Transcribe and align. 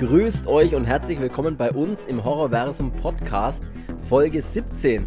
Grüßt 0.00 0.46
euch 0.46 0.74
und 0.74 0.86
herzlich 0.86 1.20
willkommen 1.20 1.58
bei 1.58 1.72
uns 1.72 2.06
im 2.06 2.24
Horrorversum 2.24 2.90
Podcast, 2.90 3.62
Folge 4.08 4.40
17. 4.40 5.06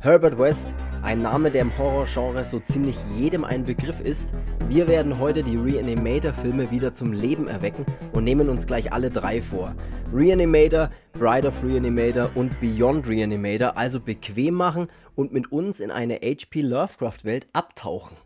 Herbert 0.00 0.38
West, 0.38 0.68
ein 1.00 1.22
Name, 1.22 1.50
der 1.50 1.62
im 1.62 1.78
Horrorgenre 1.78 2.44
so 2.44 2.60
ziemlich 2.60 2.98
jedem 3.16 3.42
ein 3.42 3.64
Begriff 3.64 4.00
ist. 4.02 4.34
Wir 4.68 4.86
werden 4.86 5.18
heute 5.18 5.42
die 5.42 5.56
Reanimator-Filme 5.56 6.70
wieder 6.70 6.92
zum 6.92 7.14
Leben 7.14 7.48
erwecken 7.48 7.86
und 8.12 8.24
nehmen 8.24 8.50
uns 8.50 8.66
gleich 8.66 8.92
alle 8.92 9.10
drei 9.10 9.40
vor. 9.40 9.74
Reanimator, 10.12 10.90
Bride 11.14 11.48
of 11.48 11.64
Reanimator 11.64 12.30
und 12.34 12.60
Beyond 12.60 13.08
Reanimator, 13.08 13.78
also 13.78 13.98
bequem 13.98 14.52
machen 14.52 14.88
und 15.14 15.32
mit 15.32 15.52
uns 15.52 15.80
in 15.80 15.90
eine 15.90 16.16
HP 16.16 16.60
Lovecraft-Welt 16.60 17.46
abtauchen. 17.54 18.18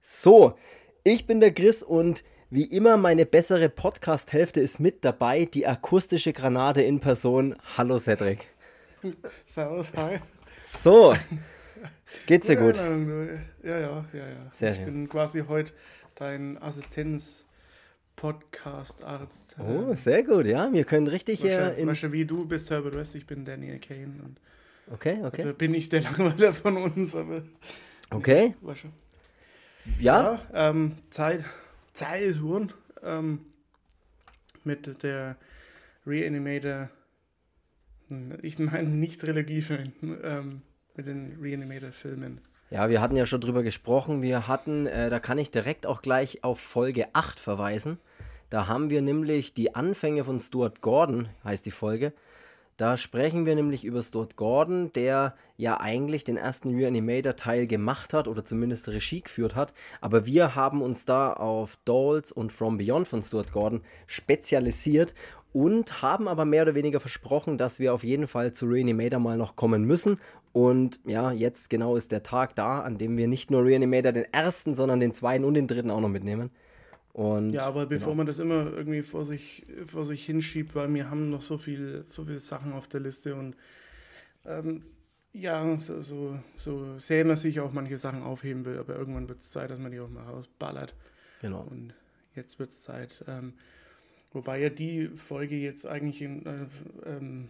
So, 0.00 0.54
ich 1.02 1.26
bin 1.26 1.40
der 1.40 1.52
Chris 1.52 1.82
und 1.82 2.22
wie 2.56 2.64
immer, 2.64 2.96
meine 2.96 3.26
bessere 3.26 3.68
Podcast-Hälfte 3.68 4.62
ist 4.62 4.80
mit 4.80 5.04
dabei, 5.04 5.44
die 5.44 5.66
akustische 5.66 6.32
Granate 6.32 6.80
in 6.80 7.00
Person. 7.00 7.54
Hallo 7.76 7.98
Cedric. 7.98 8.46
Servus, 9.44 9.92
hi. 9.94 10.20
So, 10.58 11.14
geht's 12.24 12.46
dir 12.46 12.56
gut? 12.56 12.76
Ja, 12.76 12.96
ja, 13.78 14.06
ja, 14.10 14.14
ja. 14.14 14.50
Sehr 14.52 14.70
ich 14.70 14.78
schön. 14.78 14.86
bin 14.86 15.06
quasi 15.10 15.44
heute 15.46 15.74
dein 16.14 16.56
Assistenz-Podcast-Arzt. 16.62 19.56
Oh, 19.58 19.94
sehr 19.94 20.22
gut, 20.22 20.46
ja. 20.46 20.72
Wir 20.72 20.84
können 20.84 21.08
richtig 21.08 21.42
hier 21.42 21.72
du, 21.72 21.82
in. 21.82 21.88
weißt 21.88 22.04
du, 22.04 22.12
wie 22.12 22.24
du 22.24 22.46
bist 22.46 22.70
Herbert 22.70 22.94
West, 22.94 23.14
ich 23.16 23.26
bin 23.26 23.44
Daniel 23.44 23.78
Kane. 23.80 24.14
Und 24.24 24.40
Okay, 24.94 25.18
okay. 25.22 25.42
Also 25.42 25.52
bin 25.52 25.74
ich 25.74 25.90
der 25.90 26.00
Langweiler 26.04 26.54
von 26.54 26.78
uns, 26.78 27.14
aber. 27.14 27.42
Okay, 28.08 28.54
ja. 29.98 29.98
Ja, 29.98 30.40
ähm, 30.70 30.92
Zeit, 31.10 31.44
Zeit 31.96 32.22
ist 32.22 32.40
Huren. 32.40 32.72
Ähm, 33.02 33.40
mit 34.64 35.02
der 35.02 35.36
Reanimator. 36.06 36.90
Ich 38.42 38.58
meine 38.58 38.88
nicht 38.88 39.20
Trilogiefilm, 39.20 39.92
ähm, 40.22 40.62
mit 40.94 41.06
den 41.06 41.38
Reanimator-Filmen. 41.40 42.40
Ja, 42.70 42.88
wir 42.88 43.00
hatten 43.00 43.16
ja 43.16 43.26
schon 43.26 43.40
drüber 43.40 43.62
gesprochen. 43.62 44.22
Wir 44.22 44.48
hatten, 44.48 44.86
äh, 44.86 45.08
da 45.08 45.20
kann 45.20 45.38
ich 45.38 45.50
direkt 45.50 45.86
auch 45.86 46.02
gleich 46.02 46.44
auf 46.44 46.60
Folge 46.60 47.08
8 47.14 47.38
verweisen. 47.38 47.98
Da 48.50 48.66
haben 48.66 48.90
wir 48.90 49.02
nämlich 49.02 49.54
die 49.54 49.74
Anfänge 49.74 50.24
von 50.24 50.38
Stuart 50.38 50.80
Gordon, 50.80 51.28
heißt 51.44 51.66
die 51.66 51.72
Folge. 51.72 52.12
Da 52.76 52.98
sprechen 52.98 53.46
wir 53.46 53.54
nämlich 53.54 53.86
über 53.86 54.02
Stuart 54.02 54.36
Gordon, 54.36 54.92
der 54.92 55.34
ja 55.56 55.80
eigentlich 55.80 56.24
den 56.24 56.36
ersten 56.36 56.74
Reanimator-Teil 56.74 57.66
gemacht 57.66 58.12
hat 58.12 58.28
oder 58.28 58.44
zumindest 58.44 58.88
Regie 58.88 59.22
geführt 59.22 59.54
hat. 59.54 59.72
Aber 60.02 60.26
wir 60.26 60.54
haben 60.54 60.82
uns 60.82 61.06
da 61.06 61.32
auf 61.32 61.78
Dolls 61.86 62.32
und 62.32 62.52
From 62.52 62.76
Beyond 62.76 63.08
von 63.08 63.22
Stuart 63.22 63.50
Gordon 63.52 63.80
spezialisiert 64.06 65.14
und 65.54 66.02
haben 66.02 66.28
aber 66.28 66.44
mehr 66.44 66.64
oder 66.64 66.74
weniger 66.74 67.00
versprochen, 67.00 67.56
dass 67.56 67.80
wir 67.80 67.94
auf 67.94 68.04
jeden 68.04 68.26
Fall 68.26 68.52
zu 68.52 68.66
Reanimator 68.66 69.20
mal 69.20 69.38
noch 69.38 69.56
kommen 69.56 69.84
müssen. 69.84 70.20
Und 70.52 71.00
ja, 71.06 71.32
jetzt 71.32 71.70
genau 71.70 71.96
ist 71.96 72.12
der 72.12 72.22
Tag 72.22 72.54
da, 72.56 72.80
an 72.80 72.98
dem 72.98 73.16
wir 73.16 73.26
nicht 73.26 73.50
nur 73.50 73.64
Reanimator 73.64 74.12
den 74.12 74.30
ersten, 74.34 74.74
sondern 74.74 75.00
den 75.00 75.14
zweiten 75.14 75.46
und 75.46 75.54
den 75.54 75.66
dritten 75.66 75.90
auch 75.90 76.00
noch 76.00 76.10
mitnehmen. 76.10 76.50
Und 77.16 77.48
Ja, 77.48 77.62
aber 77.62 77.86
bevor 77.86 78.08
genau. 78.08 78.16
man 78.16 78.26
das 78.26 78.38
immer 78.38 78.70
irgendwie 78.76 79.02
vor 79.02 79.24
sich, 79.24 79.64
vor 79.86 80.04
sich 80.04 80.26
hinschiebt, 80.26 80.74
weil 80.74 80.92
wir 80.92 81.08
haben 81.08 81.30
noch 81.30 81.40
so 81.40 81.56
viel, 81.56 82.04
so 82.04 82.26
viele 82.26 82.38
Sachen 82.38 82.74
auf 82.74 82.88
der 82.88 83.00
Liste 83.00 83.34
und 83.34 83.56
ähm, 84.44 84.82
ja, 85.32 85.78
so, 85.78 86.02
so, 86.02 86.38
so 86.56 86.98
sehr 86.98 87.24
man 87.24 87.36
sich 87.36 87.58
auch 87.60 87.72
manche 87.72 87.96
Sachen 87.96 88.22
aufheben 88.22 88.66
will, 88.66 88.76
aber 88.78 88.96
irgendwann 88.96 89.30
wird 89.30 89.40
es 89.40 89.50
Zeit, 89.50 89.70
dass 89.70 89.78
man 89.78 89.92
die 89.92 90.00
auch 90.00 90.10
mal 90.10 90.24
rausballert. 90.24 90.94
genau. 91.40 91.62
Und 91.62 91.94
jetzt 92.34 92.58
wird 92.58 92.68
es 92.68 92.82
Zeit. 92.82 93.24
Ähm, 93.26 93.54
wobei 94.32 94.60
ja 94.60 94.68
die 94.68 95.08
Folge 95.08 95.56
jetzt 95.56 95.86
eigentlich 95.86 96.20
in 96.20 96.44
äh, 96.44 96.66
ähm, 97.06 97.48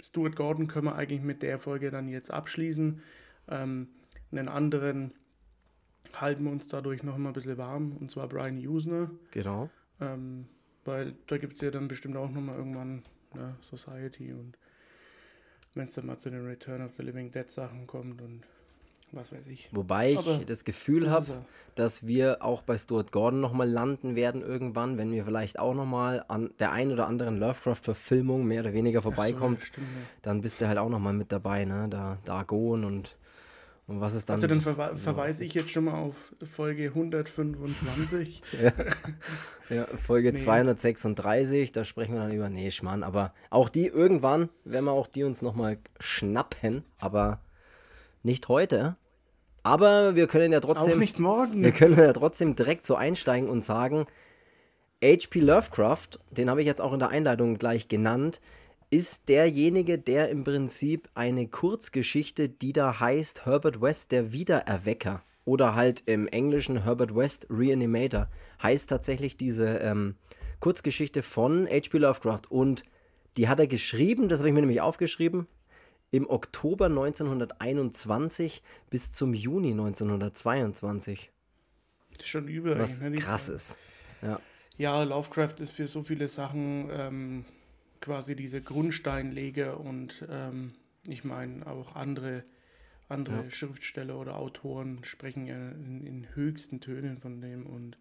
Stuart 0.00 0.36
Gordon 0.36 0.68
können 0.68 0.86
wir 0.86 0.94
eigentlich 0.94 1.22
mit 1.22 1.42
der 1.42 1.58
Folge 1.58 1.90
dann 1.90 2.06
jetzt 2.06 2.30
abschließen. 2.30 3.02
Ähm, 3.48 3.88
einen 4.30 4.46
anderen 4.46 5.10
halten 6.14 6.44
wir 6.44 6.52
uns 6.52 6.68
dadurch 6.68 7.02
noch 7.02 7.16
mal 7.16 7.30
ein 7.30 7.34
bisschen 7.34 7.58
warm, 7.58 7.96
und 7.98 8.10
zwar 8.10 8.28
Brian 8.28 8.58
Usner. 8.58 9.10
Genau. 9.30 9.68
Ähm, 10.00 10.46
weil 10.84 11.14
da 11.26 11.38
gibt 11.38 11.54
es 11.54 11.60
ja 11.60 11.70
dann 11.70 11.88
bestimmt 11.88 12.16
auch 12.16 12.30
nochmal 12.30 12.56
irgendwann 12.56 13.02
ne, 13.34 13.56
Society 13.60 14.32
und 14.32 14.56
wenn 15.74 15.86
es 15.86 15.94
dann 15.94 16.06
mal 16.06 16.16
zu 16.16 16.30
den 16.30 16.46
Return 16.46 16.82
of 16.82 16.92
the 16.96 17.02
Living 17.02 17.30
Dead 17.30 17.50
Sachen 17.50 17.86
kommt 17.86 18.22
und 18.22 18.42
was 19.12 19.32
weiß 19.32 19.46
ich. 19.46 19.68
Wobei 19.72 20.12
ich 20.12 20.18
Aber 20.18 20.38
das 20.44 20.64
Gefühl 20.64 21.10
habe, 21.10 21.26
ja- 21.26 21.44
dass 21.76 22.06
wir 22.06 22.42
auch 22.42 22.62
bei 22.62 22.76
Stuart 22.76 23.12
Gordon 23.12 23.40
nochmal 23.40 23.68
landen 23.68 24.16
werden 24.16 24.42
irgendwann, 24.42 24.98
wenn 24.98 25.12
wir 25.12 25.24
vielleicht 25.24 25.58
auch 25.58 25.74
nochmal 25.74 26.24
an 26.28 26.50
der 26.58 26.72
ein 26.72 26.90
oder 26.90 27.06
anderen 27.06 27.38
Lovecraft-Verfilmung 27.38 28.44
mehr 28.46 28.62
oder 28.62 28.72
weniger 28.72 29.02
vorbeikommt, 29.02 29.60
so, 29.60 29.66
stimmt, 29.66 29.86
ja. 29.94 30.02
dann 30.22 30.40
bist 30.40 30.60
du 30.60 30.66
halt 30.66 30.78
auch 30.78 30.88
nochmal 30.88 31.12
mit 31.12 31.30
dabei, 31.30 31.64
ne? 31.64 31.86
Da 31.88 32.18
Dagon 32.24 32.84
und, 32.84 33.16
und 33.86 34.00
was 34.00 34.14
ist 34.14 34.28
dann. 34.28 34.34
Also 34.34 34.46
dann 34.46 34.60
verwe 34.60 34.88
sowas. 34.88 35.02
verweise 35.02 35.44
ich 35.44 35.54
jetzt 35.54 35.70
schon 35.70 35.84
mal 35.84 35.94
auf 35.94 36.34
Folge 36.44 36.86
125. 36.88 38.42
Ja, 39.68 39.84
Folge 39.96 40.30
Nee. 40.32 40.38
236, 40.38 41.72
da 41.72 41.84
sprechen 41.84 42.14
wir 42.14 42.20
dann 42.20 42.32
über. 42.32 42.48
Nee, 42.48 42.70
Schmarrn, 42.70 43.02
aber 43.02 43.34
auch 43.50 43.68
die 43.68 43.88
irgendwann, 43.88 44.48
werden 44.64 44.84
wir 44.84 44.92
auch 44.92 45.08
die 45.08 45.24
uns 45.24 45.42
nochmal 45.42 45.78
schnappen, 45.98 46.84
aber 47.00 47.40
nicht 48.22 48.46
heute. 48.46 48.96
Aber 49.64 50.14
wir 50.14 50.28
können 50.28 50.52
ja 50.52 50.60
trotzdem. 50.60 50.92
auch 50.92 50.96
nicht 50.98 51.18
morgen. 51.18 51.64
Wir 51.64 51.72
können 51.72 51.98
ja 51.98 52.12
trotzdem 52.12 52.54
direkt 52.54 52.86
so 52.86 52.94
einsteigen 52.94 53.48
und 53.48 53.64
sagen, 53.64 54.06
H.P. 55.02 55.40
Lovecraft, 55.40 56.20
den 56.30 56.48
habe 56.48 56.60
ich 56.60 56.66
jetzt 56.68 56.80
auch 56.80 56.92
in 56.92 57.00
der 57.00 57.08
Einleitung 57.08 57.56
gleich 57.58 57.88
genannt, 57.88 58.40
ist 58.90 59.28
derjenige, 59.28 59.98
der 59.98 60.30
im 60.30 60.44
Prinzip 60.44 61.08
eine 61.14 61.48
Kurzgeschichte, 61.48 62.48
die 62.48 62.72
da 62.72 63.00
heißt 63.00 63.44
Herbert 63.46 63.80
West, 63.80 64.12
der 64.12 64.32
Wiedererwecker. 64.32 65.22
Oder 65.44 65.74
halt 65.74 66.02
im 66.06 66.26
Englischen 66.26 66.82
Herbert 66.82 67.14
West 67.14 67.46
Reanimator. 67.50 68.28
Heißt 68.62 68.88
tatsächlich 68.88 69.36
diese 69.36 69.78
ähm, 69.78 70.16
Kurzgeschichte 70.60 71.22
von 71.22 71.66
H.P. 71.68 71.98
Lovecraft. 71.98 72.42
Und 72.48 72.84
die 73.36 73.48
hat 73.48 73.60
er 73.60 73.66
geschrieben, 73.66 74.28
das 74.28 74.40
habe 74.40 74.48
ich 74.48 74.54
mir 74.54 74.62
nämlich 74.62 74.80
aufgeschrieben, 74.80 75.46
im 76.10 76.28
Oktober 76.28 76.86
1921 76.86 78.62
bis 78.90 79.12
zum 79.12 79.34
Juni 79.34 79.72
1922. 79.72 81.30
Das 82.12 82.20
ist 82.20 82.28
schon 82.28 82.48
übel. 82.48 82.78
Was 82.78 83.00
ne, 83.00 83.12
krass 83.12 83.48
ist. 83.48 83.76
Ja, 84.22 84.40
Ja, 84.78 85.02
Lovecraft 85.02 85.54
ist 85.60 85.72
für 85.72 85.86
so 85.86 86.02
viele 86.02 86.28
Sachen 86.28 86.88
ähm, 86.90 87.44
quasi 88.00 88.36
diese 88.36 88.60
Grundsteinleger 88.62 89.78
und 89.80 90.24
ähm, 90.30 90.72
ich 91.08 91.24
meine 91.24 91.66
auch 91.66 91.94
andere, 91.96 92.44
andere 93.08 93.44
Ja. 93.44 93.50
Schriftsteller 93.50 94.18
oder 94.18 94.36
Autoren 94.36 95.04
sprechen 95.04 95.46
ja 95.46 95.70
in, 95.70 96.06
in 96.06 96.34
höchsten 96.34 96.80
Tönen 96.80 97.18
von 97.18 97.40
dem 97.40 97.66
und 97.66 97.96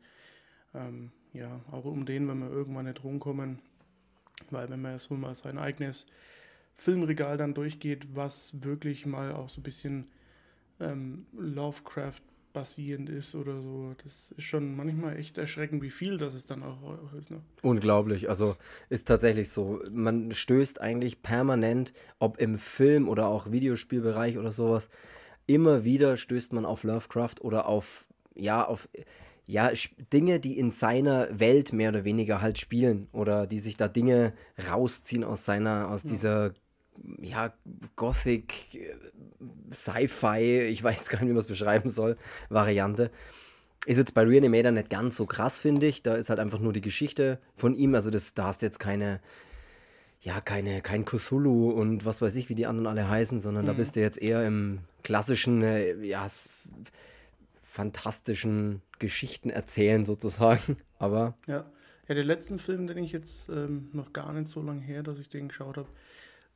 ähm, 0.73 1.11
ja, 1.33 1.61
auch 1.72 1.85
um 1.85 2.06
den, 2.06 2.28
wenn 2.28 2.39
wir 2.39 2.50
irgendwann 2.50 2.85
nicht 2.85 3.03
rumkommen, 3.03 3.59
weil 4.50 4.69
wenn 4.69 4.81
man 4.81 5.00
so 5.00 5.16
mal 5.16 5.35
sein 5.35 5.57
eigenes 5.57 6.07
Filmregal 6.73 7.38
dann 7.38 7.53
durchgeht, 7.53 8.16
was 8.16 8.63
wirklich 8.63 9.06
mal 9.06 9.31
auch 9.31 9.50
so 9.50 9.62
ein 9.62 9.63
bisschen 9.63 10.06
ähm, 10.79 11.25
Lovecraft 11.33 12.22
basierend 12.55 13.09
ist 13.09 13.35
oder 13.35 13.61
so. 13.61 13.93
Das 14.03 14.31
ist 14.31 14.43
schon 14.43 14.75
manchmal 14.75 15.17
echt 15.17 15.38
erschreckend, 15.38 15.83
wie 15.83 15.91
viel 15.91 16.17
das 16.17 16.33
es 16.33 16.45
dann 16.45 16.63
auch 16.63 17.13
ist. 17.13 17.29
Ne? 17.29 17.41
unglaublich. 17.61 18.29
Also 18.29 18.55
ist 18.89 19.07
tatsächlich 19.07 19.49
so. 19.49 19.81
Man 19.91 20.31
stößt 20.31 20.81
eigentlich 20.81 21.21
permanent, 21.21 21.94
ob 22.17 22.38
im 22.39 22.57
Film 22.57 23.07
oder 23.07 23.27
auch 23.27 23.51
Videospielbereich 23.51 24.38
oder 24.38 24.51
sowas, 24.51 24.89
immer 25.45 25.83
wieder 25.83 26.17
stößt 26.17 26.53
man 26.53 26.65
auf 26.65 26.83
Lovecraft 26.83 27.41
oder 27.41 27.68
auf, 27.68 28.07
ja, 28.33 28.65
auf, 28.65 28.89
ja, 29.45 29.71
Dinge, 30.12 30.39
die 30.39 30.57
in 30.57 30.71
seiner 30.71 31.27
Welt 31.38 31.74
mehr 31.74 31.89
oder 31.89 32.06
weniger 32.06 32.41
halt 32.41 32.57
spielen 32.57 33.07
oder 33.12 33.45
die 33.45 33.59
sich 33.59 33.77
da 33.77 33.88
Dinge 33.88 34.33
rausziehen 34.71 35.24
aus 35.24 35.45
seiner, 35.45 35.89
aus 35.89 36.03
dieser, 36.03 36.53
ja, 37.21 37.53
Gothic, 37.95 38.95
Sci-Fi, 39.71 40.62
ich 40.69 40.83
weiß 40.83 41.09
gar 41.09 41.19
nicht, 41.19 41.30
wie 41.30 41.33
man 41.33 41.42
es 41.42 41.47
beschreiben 41.47 41.89
soll, 41.89 42.18
Variante. 42.50 43.12
Ist 43.86 43.97
jetzt 43.97 44.13
bei 44.13 44.24
Reanimator 44.24 44.71
nicht 44.71 44.89
ganz 44.89 45.15
so 45.15 45.25
krass, 45.25 45.62
finde 45.62 45.86
ich. 45.86 46.01
Da 46.01 46.15
ist 46.15 46.30
halt 46.30 46.39
einfach 46.39 46.59
nur 46.59 46.74
die 46.74 46.81
Geschichte 46.81 47.39
von 47.56 47.75
ihm. 47.75 47.94
Also 47.94 48.09
das, 48.09 48.33
da 48.33 48.45
hast 48.45 48.62
du 48.62 48.65
jetzt 48.65 48.80
keine, 48.80 49.19
ja, 50.21 50.42
keine, 50.42 50.81
kein 50.81 51.06
Cthulhu 51.06 51.69
und 51.69 52.03
was 52.03 52.21
weiß 52.21 52.36
ich, 52.38 52.50
wie 52.50 52.56
die 52.56 52.65
anderen 52.65 52.88
alle 52.88 53.07
heißen, 53.07 53.39
sondern 53.39 53.68
da 53.68 53.74
bist 53.74 53.95
du 53.95 54.00
jetzt 54.00 54.19
eher 54.19 54.45
im 54.45 54.80
klassischen, 55.03 55.62
äh, 55.62 55.94
ja, 56.03 56.25
fantastischen 57.62 58.81
Geschichten 59.00 59.50
erzählen 59.50 60.03
sozusagen. 60.03 60.77
Aber 60.97 61.38
Ja. 61.45 61.69
ja, 62.07 62.15
der 62.15 62.24
letzten 62.24 62.57
Film, 62.57 62.88
den 62.88 62.97
ich 62.97 63.12
jetzt 63.12 63.50
ähm, 63.50 63.89
noch 63.94 64.13
gar 64.13 64.33
nicht 64.33 64.47
so 64.47 64.62
lange 64.62 64.81
her, 64.81 65.03
dass 65.03 65.19
ich 65.19 65.30
den 65.30 65.50
geschaut 65.50 65.77
habe, 65.77 65.89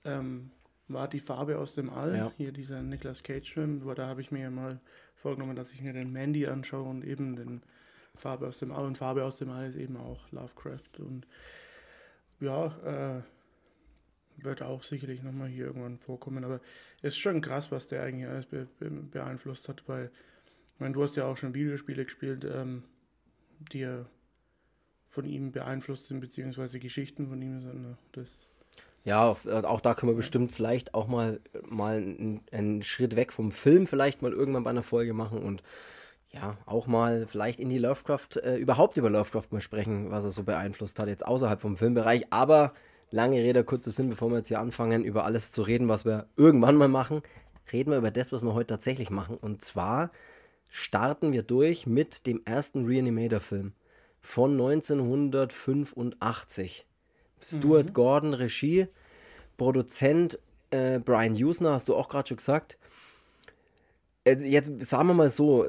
ähm, 0.05 0.51
war 0.87 1.07
Die 1.07 1.19
Farbe 1.19 1.57
aus 1.57 1.75
dem 1.75 1.89
All. 1.89 2.15
Ja. 2.15 2.31
Hier 2.37 2.51
dieser 2.51 2.81
Nicolas 2.81 3.23
Cage-Film, 3.23 3.83
da 3.95 4.07
habe 4.07 4.21
ich 4.21 4.31
mir 4.31 4.41
ja 4.41 4.49
mal 4.49 4.79
vorgenommen, 5.15 5.55
dass 5.55 5.71
ich 5.71 5.81
mir 5.81 5.93
den 5.93 6.11
Mandy 6.11 6.47
anschaue 6.47 6.89
und 6.89 7.03
eben 7.03 7.35
den 7.35 7.61
Farbe 8.15 8.47
aus 8.47 8.59
dem 8.59 8.71
All. 8.71 8.85
Und 8.85 8.97
Farbe 8.97 9.23
aus 9.23 9.37
dem 9.37 9.49
All 9.49 9.67
ist 9.67 9.75
eben 9.75 9.97
auch 9.97 10.31
Lovecraft. 10.31 10.99
Und 10.99 11.27
ja, 12.39 13.17
äh, 13.17 13.21
wird 14.43 14.61
auch 14.61 14.83
sicherlich 14.83 15.21
nochmal 15.21 15.49
hier 15.49 15.65
irgendwann 15.65 15.97
vorkommen. 15.97 16.43
Aber 16.43 16.61
es 17.01 17.13
ist 17.13 17.19
schon 17.19 17.41
krass, 17.41 17.71
was 17.71 17.87
der 17.87 18.03
eigentlich 18.03 18.27
alles 18.27 18.45
be 18.45 18.67
be 18.79 18.89
beeinflusst 18.89 19.69
hat, 19.69 19.83
weil, 19.87 20.11
ich 20.73 20.79
meine, 20.79 20.93
du 20.93 21.03
hast 21.03 21.15
ja 21.15 21.25
auch 21.25 21.37
schon 21.37 21.53
Videospiele 21.53 22.05
gespielt, 22.05 22.45
ähm, 22.45 22.83
die 23.71 23.79
ja 23.79 24.05
von 25.07 25.25
ihm 25.25 25.51
beeinflusst 25.51 26.07
sind, 26.07 26.19
beziehungsweise 26.19 26.79
Geschichten 26.79 27.27
von 27.27 27.41
ihm 27.41 27.61
sind. 27.61 27.97
Das 28.11 28.48
ja, 29.03 29.35
äh, 29.45 29.63
auch 29.63 29.81
da 29.81 29.93
können 29.93 30.11
wir 30.11 30.17
bestimmt 30.17 30.51
vielleicht 30.51 30.93
auch 30.93 31.07
mal, 31.07 31.39
mal 31.67 31.97
einen, 31.97 32.41
einen, 32.51 32.81
Schritt 32.81 33.15
weg 33.15 33.31
vom 33.31 33.51
Film 33.51 33.87
vielleicht 33.87 34.21
mal 34.21 34.33
irgendwann 34.33 34.63
bei 34.63 34.69
einer 34.69 34.83
Folge 34.83 35.13
machen 35.13 35.39
und 35.39 35.63
ja, 36.31 36.57
auch 36.65 36.85
mal 36.85 37.25
vielleicht 37.25 37.59
in 37.59 37.69
die 37.69 37.79
Lovecraft, 37.79 38.37
äh, 38.43 38.57
überhaupt 38.57 38.97
über 38.97 39.09
Lovecraft 39.09 39.47
mal 39.51 39.61
sprechen, 39.61 40.11
was 40.11 40.25
er 40.25 40.31
so 40.31 40.43
beeinflusst 40.43 40.99
hat, 40.99 41.07
jetzt 41.07 41.25
außerhalb 41.25 41.59
vom 41.59 41.75
Filmbereich. 41.75 42.27
Aber 42.29 42.73
lange 43.09 43.37
Rede, 43.37 43.63
kurzer 43.63 43.91
Sinn, 43.91 44.09
bevor 44.09 44.29
wir 44.29 44.37
jetzt 44.37 44.49
hier 44.49 44.59
anfangen, 44.59 45.03
über 45.03 45.25
alles 45.25 45.51
zu 45.51 45.63
reden, 45.63 45.89
was 45.89 46.05
wir 46.05 46.27
irgendwann 46.37 46.75
mal 46.75 46.87
machen, 46.87 47.23
reden 47.71 47.89
wir 47.91 47.97
über 47.97 48.11
das, 48.11 48.31
was 48.31 48.43
wir 48.43 48.53
heute 48.53 48.67
tatsächlich 48.67 49.09
machen. 49.09 49.37
Und 49.37 49.63
zwar 49.63 50.11
starten 50.69 51.33
wir 51.33 51.41
durch 51.41 51.87
mit 51.87 52.27
dem 52.27 52.43
ersten 52.45 52.85
Reanimator-Film 52.85 53.73
von 54.21 54.51
1985. 54.51 56.85
Stuart 57.41 57.89
mhm. 57.89 57.93
Gordon 57.93 58.33
Regie, 58.33 58.87
Produzent 59.57 60.39
äh, 60.71 60.99
Brian 60.99 61.33
Usner, 61.33 61.73
hast 61.73 61.89
du 61.89 61.95
auch 61.95 62.09
gerade 62.09 62.27
schon 62.27 62.37
gesagt. 62.37 62.77
Äh, 64.23 64.43
jetzt 64.43 64.83
sagen 64.83 65.07
wir 65.07 65.13
mal 65.13 65.29
so, 65.29 65.67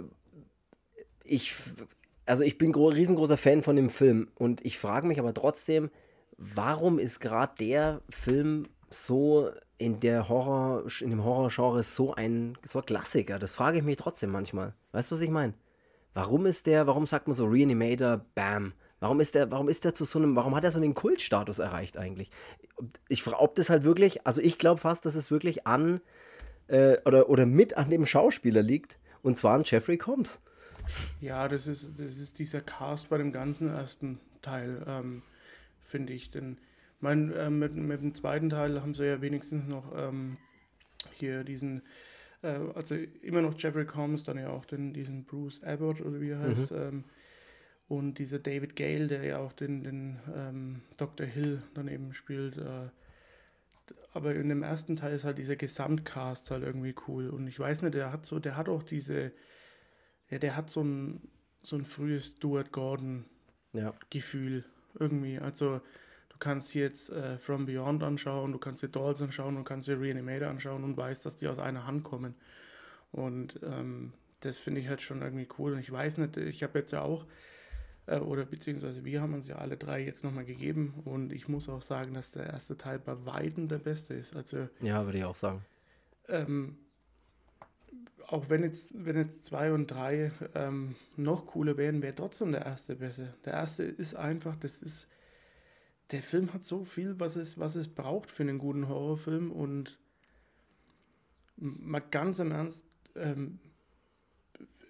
ich, 1.24 1.54
also 2.26 2.42
ich 2.42 2.58
bin 2.58 2.74
riesengroßer 2.74 3.36
Fan 3.36 3.62
von 3.62 3.76
dem 3.76 3.90
Film 3.90 4.28
und 4.36 4.64
ich 4.64 4.78
frage 4.78 5.06
mich 5.06 5.18
aber 5.18 5.32
trotzdem, 5.34 5.90
warum 6.36 6.98
ist 6.98 7.20
gerade 7.20 7.54
der 7.58 8.02
Film 8.10 8.68
so 8.88 9.50
in 9.78 10.00
der 10.00 10.28
Horror, 10.28 10.84
in 11.00 11.10
dem 11.10 11.24
Horrorgenre 11.24 11.82
so 11.82 12.14
ein, 12.14 12.58
so 12.64 12.80
ein 12.80 12.86
Klassiker? 12.86 13.38
Das 13.38 13.54
frage 13.54 13.78
ich 13.78 13.84
mich 13.84 13.96
trotzdem 13.96 14.30
manchmal. 14.30 14.74
Weißt 14.92 15.10
du, 15.10 15.14
was 15.14 15.22
ich 15.22 15.30
meine? 15.30 15.54
Warum 16.12 16.46
ist 16.46 16.66
der, 16.66 16.86
warum 16.86 17.06
sagt 17.06 17.28
man 17.28 17.34
so 17.34 17.46
Reanimator, 17.46 18.24
bam? 18.34 18.72
Warum 19.00 19.20
ist 19.20 19.34
der, 19.34 19.50
warum 19.50 19.68
ist 19.68 19.84
der 19.84 19.94
zu 19.94 20.04
so 20.04 20.18
einem, 20.18 20.36
warum 20.36 20.54
hat 20.54 20.64
er 20.64 20.70
so 20.70 20.78
einen 20.78 20.94
Kultstatus 20.94 21.58
erreicht 21.58 21.96
eigentlich? 21.96 22.30
Ich 23.08 23.22
frage, 23.22 23.40
ob 23.40 23.54
das 23.54 23.70
halt 23.70 23.84
wirklich, 23.84 24.26
also 24.26 24.40
ich 24.40 24.58
glaube 24.58 24.80
fast, 24.80 25.06
dass 25.06 25.14
es 25.14 25.30
wirklich 25.30 25.66
an 25.66 26.00
äh, 26.68 26.98
oder, 27.04 27.28
oder 27.28 27.46
mit 27.46 27.76
an 27.76 27.90
dem 27.90 28.06
Schauspieler 28.06 28.62
liegt 28.62 28.98
und 29.22 29.38
zwar 29.38 29.54
an 29.54 29.62
Jeffrey 29.64 29.98
Combs. 29.98 30.42
Ja, 31.20 31.48
das 31.48 31.66
ist, 31.66 31.98
das 31.98 32.18
ist 32.18 32.38
dieser 32.38 32.60
Cast 32.60 33.08
bei 33.08 33.18
dem 33.18 33.32
ganzen 33.32 33.68
ersten 33.68 34.20
Teil. 34.42 34.82
Ähm, 34.86 35.22
finde 35.90 36.12
ich. 36.12 36.30
Denn 36.30 36.56
mein, 37.00 37.32
äh, 37.32 37.50
mit, 37.50 37.74
mit 37.74 38.00
dem 38.00 38.14
zweiten 38.14 38.48
Teil 38.48 38.80
haben 38.80 38.94
sie 38.94 39.06
ja 39.06 39.20
wenigstens 39.20 39.66
noch 39.66 39.92
ähm, 39.94 40.38
hier 41.14 41.44
diesen, 41.44 41.82
äh, 42.42 42.58
also 42.74 42.94
immer 42.94 43.42
noch 43.42 43.58
Jeffrey 43.58 43.84
Combs, 43.84 44.24
dann 44.24 44.38
ja 44.38 44.48
auch 44.48 44.64
den, 44.64 44.92
diesen 44.94 45.24
Bruce 45.24 45.62
Abbott 45.64 46.00
oder 46.00 46.20
wie 46.20 46.30
er 46.30 46.38
mhm. 46.38 46.42
heißt. 46.42 46.72
Ähm, 46.72 47.04
und 47.90 48.20
dieser 48.20 48.38
David 48.38 48.76
Gale, 48.76 49.08
der 49.08 49.24
ja 49.24 49.38
auch 49.38 49.52
den, 49.52 49.82
den 49.82 50.20
ähm, 50.32 50.82
Dr. 50.96 51.26
Hill 51.26 51.60
dann 51.74 51.88
eben 51.88 52.14
spielt. 52.14 52.56
Äh, 52.56 52.88
aber 54.12 54.36
in 54.36 54.48
dem 54.48 54.62
ersten 54.62 54.94
Teil 54.94 55.12
ist 55.12 55.24
halt 55.24 55.38
dieser 55.38 55.56
Gesamtcast 55.56 56.52
halt 56.52 56.62
irgendwie 56.62 56.94
cool. 57.08 57.28
Und 57.30 57.48
ich 57.48 57.58
weiß 57.58 57.82
nicht, 57.82 57.94
der 57.94 58.12
hat 58.12 58.24
so, 58.24 58.38
der 58.38 58.56
hat 58.56 58.68
auch 58.68 58.84
diese, 58.84 59.32
ja, 60.28 60.38
der 60.38 60.54
hat 60.54 60.70
so 60.70 60.84
ein, 60.84 61.20
so 61.64 61.74
ein 61.74 61.84
frühes 61.84 62.28
Stuart 62.28 62.70
Gordon 62.70 63.24
ja. 63.72 63.92
Gefühl 64.08 64.64
irgendwie. 64.96 65.40
Also 65.40 65.80
du 66.28 66.36
kannst 66.38 66.76
jetzt 66.76 67.10
äh, 67.10 67.38
From 67.38 67.66
Beyond 67.66 68.04
anschauen, 68.04 68.52
du 68.52 68.58
kannst 68.58 68.84
dir 68.84 68.88
Dolls 68.88 69.20
anschauen 69.20 69.56
und 69.56 69.64
kannst 69.64 69.88
dir 69.88 70.00
Reanimator 70.00 70.46
anschauen 70.46 70.84
und 70.84 70.96
weißt, 70.96 71.26
dass 71.26 71.34
die 71.34 71.48
aus 71.48 71.58
einer 71.58 71.88
Hand 71.88 72.04
kommen. 72.04 72.36
Und 73.10 73.58
ähm, 73.64 74.12
das 74.38 74.58
finde 74.58 74.80
ich 74.80 74.88
halt 74.88 75.02
schon 75.02 75.22
irgendwie 75.22 75.48
cool. 75.58 75.72
Und 75.72 75.80
ich 75.80 75.90
weiß 75.90 76.18
nicht, 76.18 76.36
ich 76.36 76.62
habe 76.62 76.78
jetzt 76.78 76.92
ja 76.92 77.02
auch, 77.02 77.26
äh, 78.10 78.18
oder 78.18 78.44
beziehungsweise 78.44 79.04
wir 79.04 79.22
haben 79.22 79.34
uns 79.34 79.46
ja 79.46 79.56
alle 79.56 79.76
drei 79.76 80.04
jetzt 80.04 80.24
nochmal 80.24 80.44
gegeben 80.44 80.94
und 81.04 81.32
ich 81.32 81.48
muss 81.48 81.68
auch 81.68 81.82
sagen, 81.82 82.14
dass 82.14 82.32
der 82.32 82.46
erste 82.46 82.76
Teil 82.76 82.98
bei 82.98 83.24
Weitem 83.24 83.68
der 83.68 83.78
beste 83.78 84.14
ist. 84.14 84.34
Also, 84.36 84.68
ja, 84.80 85.04
würde 85.04 85.18
ich 85.18 85.24
auch 85.24 85.34
sagen. 85.34 85.64
Ähm, 86.28 86.76
auch 88.26 88.48
wenn 88.48 88.62
jetzt, 88.62 89.04
wenn 89.04 89.16
jetzt 89.16 89.44
zwei 89.44 89.72
und 89.72 89.88
drei 89.88 90.32
ähm, 90.54 90.96
noch 91.16 91.46
cooler 91.46 91.76
wären, 91.76 92.02
wäre 92.02 92.14
trotzdem 92.14 92.52
der 92.52 92.64
erste 92.64 92.96
besser. 92.96 93.34
Der 93.44 93.54
erste 93.54 93.84
ist 93.84 94.14
einfach, 94.14 94.56
das 94.56 94.82
ist, 94.82 95.08
der 96.10 96.22
Film 96.22 96.52
hat 96.52 96.64
so 96.64 96.84
viel, 96.84 97.18
was 97.18 97.36
es, 97.36 97.58
was 97.58 97.74
es 97.74 97.88
braucht 97.88 98.30
für 98.30 98.42
einen 98.42 98.58
guten 98.58 98.88
Horrorfilm 98.88 99.50
und 99.52 99.98
mal 101.56 102.00
ganz 102.00 102.38
im 102.38 102.52
Ernst, 102.52 102.84
ähm, 103.16 103.58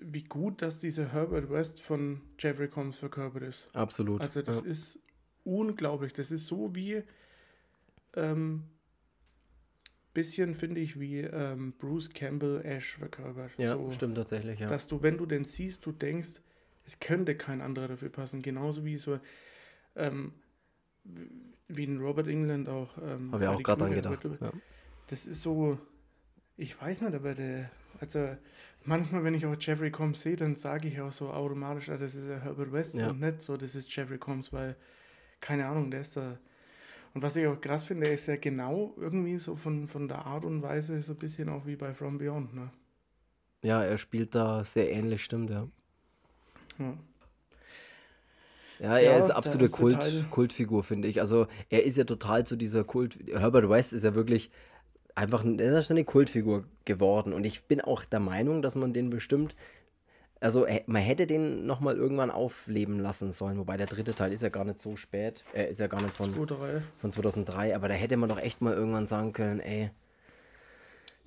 wie 0.01 0.25
gut, 0.25 0.63
dass 0.63 0.81
dieser 0.81 1.13
Herbert 1.13 1.51
West 1.51 1.81
von 1.81 2.21
Jeffrey 2.39 2.69
Combs 2.69 2.99
verkörpert 2.99 3.43
ist. 3.43 3.69
Absolut. 3.75 4.21
Also 4.21 4.43
das 4.43 4.63
ja. 4.63 4.71
ist 4.71 4.99
unglaublich. 5.45 6.13
Das 6.13 6.31
ist 6.31 6.47
so 6.47 6.75
wie 6.75 7.03
ähm, 8.15 8.65
bisschen, 10.15 10.55
finde 10.55 10.81
ich, 10.81 10.99
wie 10.99 11.21
ähm, 11.21 11.73
Bruce 11.79 12.11
Campbell 12.11 12.63
Ash 12.65 12.97
verkörpert. 12.97 13.53
Ja, 13.59 13.77
so, 13.77 13.91
stimmt 13.91 14.17
tatsächlich, 14.17 14.61
ja. 14.61 14.69
Dass 14.69 14.87
du, 14.87 15.03
wenn 15.03 15.19
du 15.19 15.27
den 15.27 15.45
siehst, 15.45 15.85
du 15.87 15.93
denkst, 15.93 16.41
es 16.85 16.99
könnte 16.99 17.37
kein 17.37 17.61
anderer 17.61 17.89
dafür 17.89 18.09
passen. 18.09 18.43
Genauso 18.43 18.85
wie 18.85 18.97
so, 18.97 19.21
ähm, 19.97 20.33
wie 21.69 21.85
ein 21.85 21.99
Robert 21.99 22.27
England 22.27 22.69
auch. 22.69 22.97
Ähm, 22.99 23.33
Habe 23.33 23.45
ich 23.45 23.49
auch 23.49 23.63
gerade 23.63 23.81
dran 23.81 23.95
gedacht. 23.95 24.25
Ja. 24.41 24.53
Das 25.07 25.27
ist 25.27 25.43
so, 25.43 25.79
ich 26.61 26.81
weiß 26.81 27.01
nicht, 27.01 27.15
aber 27.15 27.35
der, 27.35 27.71
also 28.01 28.37
manchmal, 28.85 29.25
wenn 29.25 29.35
ich 29.35 29.47
auch 29.47 29.57
Jeffrey 29.59 29.91
Combs 29.91 30.23
sehe, 30.23 30.37
dann 30.37 30.57
sage 30.57 30.89
ich 30.89 31.01
auch 31.01 31.13
so 31.13 31.31
automatisch, 31.31 31.89
ah, 31.89 31.97
das 31.97 32.15
ist 32.15 32.29
ja 32.29 32.39
Herbert 32.39 32.73
West 32.73 32.95
ja. 32.95 33.11
und 33.11 33.21
nicht 33.21 33.43
so, 33.43 33.57
das 33.57 33.75
ist 33.75 33.95
Jeffrey 33.95 34.19
Combs, 34.19 34.53
weil, 34.53 34.77
keine 35.41 35.67
Ahnung, 35.67 35.91
der 35.91 36.01
ist 36.01 36.17
da 36.17 36.39
und 37.13 37.23
was 37.23 37.37
ich 37.37 37.47
auch 37.47 37.61
krass 37.61 37.87
finde, 37.87 38.09
ist 38.09 38.29
ja 38.29 38.37
genau 38.37 38.95
irgendwie 38.97 39.39
so 39.39 39.57
von, 39.57 39.87
von 39.87 40.07
der 40.07 40.27
Art 40.27 40.45
und 40.45 40.63
Weise 40.63 41.01
so 41.03 41.13
ein 41.13 41.19
bisschen 41.19 41.49
auch 41.49 41.67
wie 41.67 41.77
bei 41.77 41.93
From 41.93 42.19
Beyond, 42.19 42.55
ne? 42.55 42.71
Ja, 43.63 43.83
er 43.83 43.99
spielt 43.99 44.35
da 44.35 44.65
sehr 44.65 44.91
ähnlich, 44.91 45.25
stimmt, 45.25 45.51
ja. 45.51 45.69
Ja, 46.79 46.95
ja 48.79 48.97
er 48.97 49.03
ja, 49.03 49.19
ist 49.19 49.31
absolute 49.31 49.71
Kult, 49.71 50.27
Kultfigur, 50.31 50.85
finde 50.85 51.09
ich. 51.09 51.21
Also 51.21 51.49
er 51.69 51.85
ist 51.85 51.99
ja 51.99 52.05
total 52.05 52.47
zu 52.47 52.57
dieser 52.57 52.85
Kult. 52.85 53.19
Herbert 53.27 53.69
West 53.69 53.93
ist 53.93 54.05
ja 54.05 54.15
wirklich 54.15 54.51
einfach 55.15 55.45
er 55.45 55.79
ist 55.79 55.91
eine 55.91 56.05
Kultfigur 56.05 56.65
geworden. 56.85 57.33
Und 57.33 57.45
ich 57.45 57.65
bin 57.65 57.81
auch 57.81 58.05
der 58.05 58.21
Meinung, 58.21 58.63
dass 58.63 58.75
man 58.75 58.93
den 58.93 59.11
bestimmt 59.11 59.55
also 60.41 60.67
man 60.87 61.03
hätte 61.03 61.27
den 61.27 61.67
nochmal 61.67 61.97
irgendwann 61.97 62.31
aufleben 62.31 62.99
lassen 62.99 63.31
sollen, 63.31 63.59
wobei 63.59 63.77
der 63.77 63.87
dritte 63.87 64.15
Teil 64.15 64.33
ist 64.33 64.43
ja 64.43 64.49
gar 64.49 64.65
nicht 64.65 64.81
so 64.81 64.97
spät. 64.97 65.45
Er 65.53 65.69
ist 65.69 65.81
ja 65.81 65.87
gar 65.87 66.01
nicht 66.01 66.15
von, 66.15 66.33
2003. 66.33 66.83
von 66.97 67.13
2003, 67.13 67.77
aber 67.77 67.89
da 67.89 67.95
hätte 67.95 68.17
man 68.17 68.31
doch 68.31 68.39
echt 68.39 68.63
mal 68.63 68.73
irgendwann 68.73 69.07
sagen 69.07 69.35
können, 69.35 69.61
ey, 69.61 69.91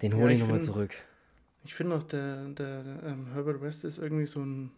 den 0.02 0.16
hole 0.16 0.30
ja, 0.30 0.36
ich, 0.36 0.42
nochmal 0.42 0.62
zurück. 0.62 0.96
Ich 1.64 1.76
finde 1.76 1.96
auch, 1.96 2.04
der, 2.04 2.46
der, 2.50 2.84
der 2.84 3.04
ähm, 3.04 3.28
Herbert 3.34 3.62
West 3.62 3.84
ist 3.84 4.00
irgendwie 4.00 4.26
so 4.26 4.42
ein, 4.42 4.72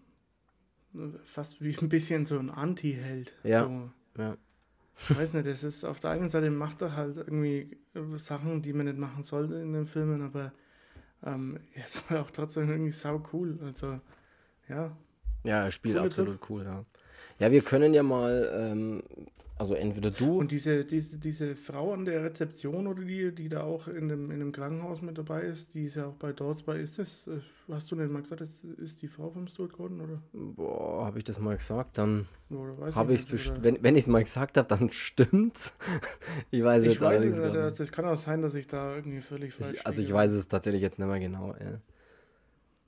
fast 1.24 1.62
wie 1.62 1.76
ein 1.78 1.90
bisschen 1.90 2.26
so 2.26 2.38
ein 2.38 2.50
Anti-Held. 2.50 3.34
Ja, 3.44 3.64
so. 3.64 3.90
ja. 4.22 4.38
Ich 4.98 5.16
weiß 5.16 5.34
nicht, 5.34 5.48
das 5.48 5.64
ist 5.64 5.84
auf 5.84 6.00
der 6.00 6.12
einen 6.12 6.30
Seite 6.30 6.50
macht 6.50 6.82
er 6.82 6.96
halt 6.96 7.18
irgendwie 7.18 7.78
Sachen, 8.18 8.62
die 8.62 8.74
man 8.74 8.86
nicht 8.86 8.98
machen 8.98 9.24
sollte 9.24 9.56
in 9.56 9.74
den 9.74 9.86
Filmen, 9.86 10.22
aber 10.22 10.54
ähm, 11.24 11.60
er 11.74 11.86
ist 11.86 12.04
aber 12.10 12.22
auch 12.24 12.32
trotzdem 12.32 12.70
irgendwie 12.70 12.92
sau 12.92 13.24
cool. 13.34 13.60
Also 13.64 14.00
ja. 14.70 14.98
Ja, 15.44 15.64
er 15.64 15.72
spielt 15.72 15.98
absolut 15.98 16.42
Tipp. 16.42 16.50
cool, 16.50 16.64
ja. 16.66 16.86
Ja, 17.40 17.52
wir 17.52 17.62
können 17.62 17.94
ja 17.94 18.04
mal, 18.04 18.50
ähm, 18.54 19.04
also 19.58 19.74
entweder 19.74 20.12
du. 20.12 20.40
Und 20.40 20.52
diese, 20.52 20.84
diese, 20.84 21.18
diese 21.18 21.56
Frau 21.56 21.94
an 21.94 22.06
der 22.06 22.24
Rezeption 22.24 22.88
oder 22.88 23.04
die, 23.04 23.34
die 23.34 23.48
da 23.48 23.64
auch 23.64 23.88
in 23.88 24.10
dem, 24.10 24.30
in 24.32 24.40
dem 24.40 24.52
Krankenhaus 24.52 25.02
mit 25.02 25.18
dabei 25.18 25.44
ist, 25.44 25.74
die 25.74 25.86
ist 25.86 25.96
ja 25.96 26.08
auch 26.08 26.16
bei 26.16 26.34
Dorts 26.34 26.64
bei. 26.64 26.78
Ist 26.78 27.00
das, 27.00 27.28
äh, 27.28 27.40
hast 27.70 27.90
du 27.90 27.96
denn 27.96 28.12
mal 28.12 28.22
gesagt, 28.22 28.42
das 28.42 28.64
ist 28.78 29.02
die 29.02 29.08
Frau 29.08 29.30
vom 29.30 29.48
Stuart 29.48 29.72
Gordon, 29.72 30.02
oder? 30.02 30.22
Boah, 30.34 31.06
habe 31.06 31.18
ich 31.18 31.24
das 31.24 31.40
mal 31.40 31.56
gesagt, 31.56 31.98
dann 31.98 32.28
habe 32.94 33.14
ich 33.14 33.32
es 33.32 33.54
wenn, 33.62 33.82
wenn 33.82 33.96
ich 33.96 34.04
es 34.04 34.08
mal 34.08 34.24
gesagt 34.24 34.58
habe, 34.58 34.68
dann 34.68 34.90
stimmt's. 34.92 35.74
ich 36.52 36.64
weiß 36.64 36.84
ich 36.84 36.94
jetzt 36.94 37.02
weiß 37.02 37.24
es 37.24 37.40
nicht. 37.40 37.80
Es 37.80 37.92
kann 37.94 38.06
auch 38.06 38.16
sein, 38.16 38.42
dass 38.42 38.56
ich 38.56 38.68
da 38.68 38.96
irgendwie 38.96 39.22
völlig 39.22 39.54
falsch 39.54 39.74
ich, 39.74 39.88
Also 39.88 40.02
ich 40.02 40.12
weiß 40.12 40.32
es 40.32 40.50
tatsächlich 40.50 40.82
jetzt 40.82 41.00
nicht 41.00 41.08
mehr 41.08 41.20
genau, 41.20 41.56
ja. 41.60 41.80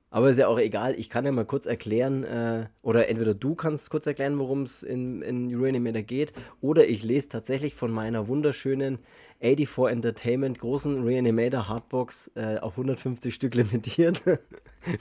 Aber 0.10 0.30
ist 0.30 0.38
ja 0.38 0.48
auch 0.48 0.58
egal, 0.58 0.96
ich 0.98 1.10
kann 1.10 1.26
ja 1.26 1.32
mal 1.34 1.46
kurz 1.46 1.66
erklären, 1.66 2.24
äh, 2.24 2.68
oder 2.82 3.10
entweder 3.10 3.34
du 3.34 3.56
kannst 3.56 3.90
kurz 3.90 4.08
erklären, 4.08 4.40
worum 4.40 4.64
es 4.64 4.82
in, 4.82 5.22
in 5.22 5.54
Uranimator 5.54 6.02
geht, 6.02 6.32
oder 6.62 6.88
ich 6.88 7.04
lese 7.04 7.28
tatsächlich 7.28 7.76
von 7.76 7.92
meiner 7.92 8.30
wunderschönen 8.30 9.00
84 9.42 9.92
Entertainment 9.92 10.60
großen 10.60 11.04
Reanimator 11.04 11.68
Hardbox 11.68 12.32
äh, 12.36 12.58
auf 12.60 12.74
150 12.74 13.36
Stück 13.36 13.56
limitiert, 13.56 14.24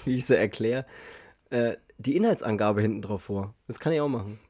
wie 0.05 0.17
ich 0.17 0.27
sie 0.27 0.37
erkläre, 0.37 0.87
äh, 1.51 1.77
die 1.99 2.17
Inhaltsangabe 2.17 2.83
hinten 2.83 3.03
drauf 3.03 3.23
vor. 3.23 3.55
Das 3.69 3.79
kann 3.79 3.93
ich 3.93 4.01
auch 4.01 4.09
machen. 4.09 4.41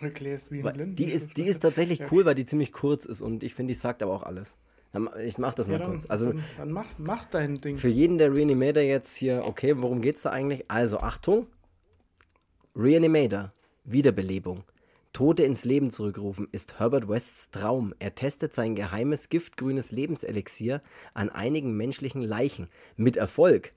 Erklärst 0.00 0.50
wie 0.52 0.62
ein 0.62 0.72
Blinden. 0.72 0.94
Die 0.94 1.04
ist, 1.04 1.36
die 1.36 1.44
ist 1.44 1.60
tatsächlich 1.60 2.10
cool, 2.10 2.24
weil 2.24 2.34
die 2.34 2.44
ziemlich 2.44 2.72
kurz 2.72 3.04
ist 3.06 3.20
und 3.20 3.42
ich 3.42 3.54
finde, 3.54 3.72
die 3.72 3.78
sagt 3.78 4.02
aber 4.02 4.14
auch 4.14 4.22
alles. 4.22 4.58
Ich 5.24 5.38
mach 5.38 5.54
das 5.54 5.68
mal 5.68 5.74
Ja, 5.74 5.78
dann, 5.80 5.90
kurz. 5.90 6.06
Also 6.08 6.26
dann, 6.26 6.44
dann 6.56 6.72
mach, 6.72 6.86
mach 6.98 7.24
dein 7.26 7.56
Ding. 7.56 7.76
für 7.76 7.88
jeden 7.88 8.18
der 8.18 8.34
Reanimator 8.34 8.82
jetzt 8.82 9.16
hier, 9.16 9.42
okay, 9.44 9.74
worum 9.76 10.00
geht's 10.00 10.22
da 10.22 10.30
eigentlich? 10.30 10.70
Also 10.70 10.98
Achtung, 10.98 11.46
Reanimator, 12.74 13.52
Wiederbelebung. 13.84 14.64
Tote 15.12 15.44
ins 15.44 15.64
Leben 15.64 15.90
zurückrufen 15.90 16.46
ist 16.52 16.78
Herbert 16.78 17.08
Wests 17.08 17.50
Traum. 17.50 17.94
Er 17.98 18.14
testet 18.14 18.52
sein 18.52 18.74
geheimes 18.74 19.30
giftgrünes 19.30 19.90
Lebenselixier 19.90 20.82
an 21.14 21.30
einigen 21.30 21.74
menschlichen 21.74 22.20
Leichen. 22.20 22.68
Mit 22.96 23.16
Erfolg. 23.16 23.72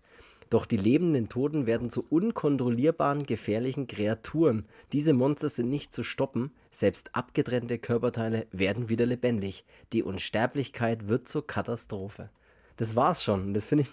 Doch 0.49 0.65
die 0.65 0.77
lebenden 0.77 1.29
Toten 1.29 1.67
werden 1.67 1.89
zu 1.89 2.03
unkontrollierbaren, 2.09 3.23
gefährlichen 3.23 3.85
Kreaturen. 3.85 4.65
Diese 4.93 5.13
Monster 5.13 5.49
sind 5.49 5.69
nicht 5.69 5.93
zu 5.93 6.03
stoppen. 6.03 6.51
Selbst 6.71 7.15
abgetrennte 7.15 7.77
Körperteile 7.77 8.47
werden 8.51 8.89
wieder 8.89 9.05
lebendig. 9.05 9.63
Die 9.93 10.01
Unsterblichkeit 10.01 11.07
wird 11.07 11.27
zur 11.27 11.45
Katastrophe. 11.45 12.29
Das 12.77 12.95
war's 12.95 13.23
schon. 13.23 13.53
Das 13.53 13.67
finde 13.67 13.83
ich 13.83 13.89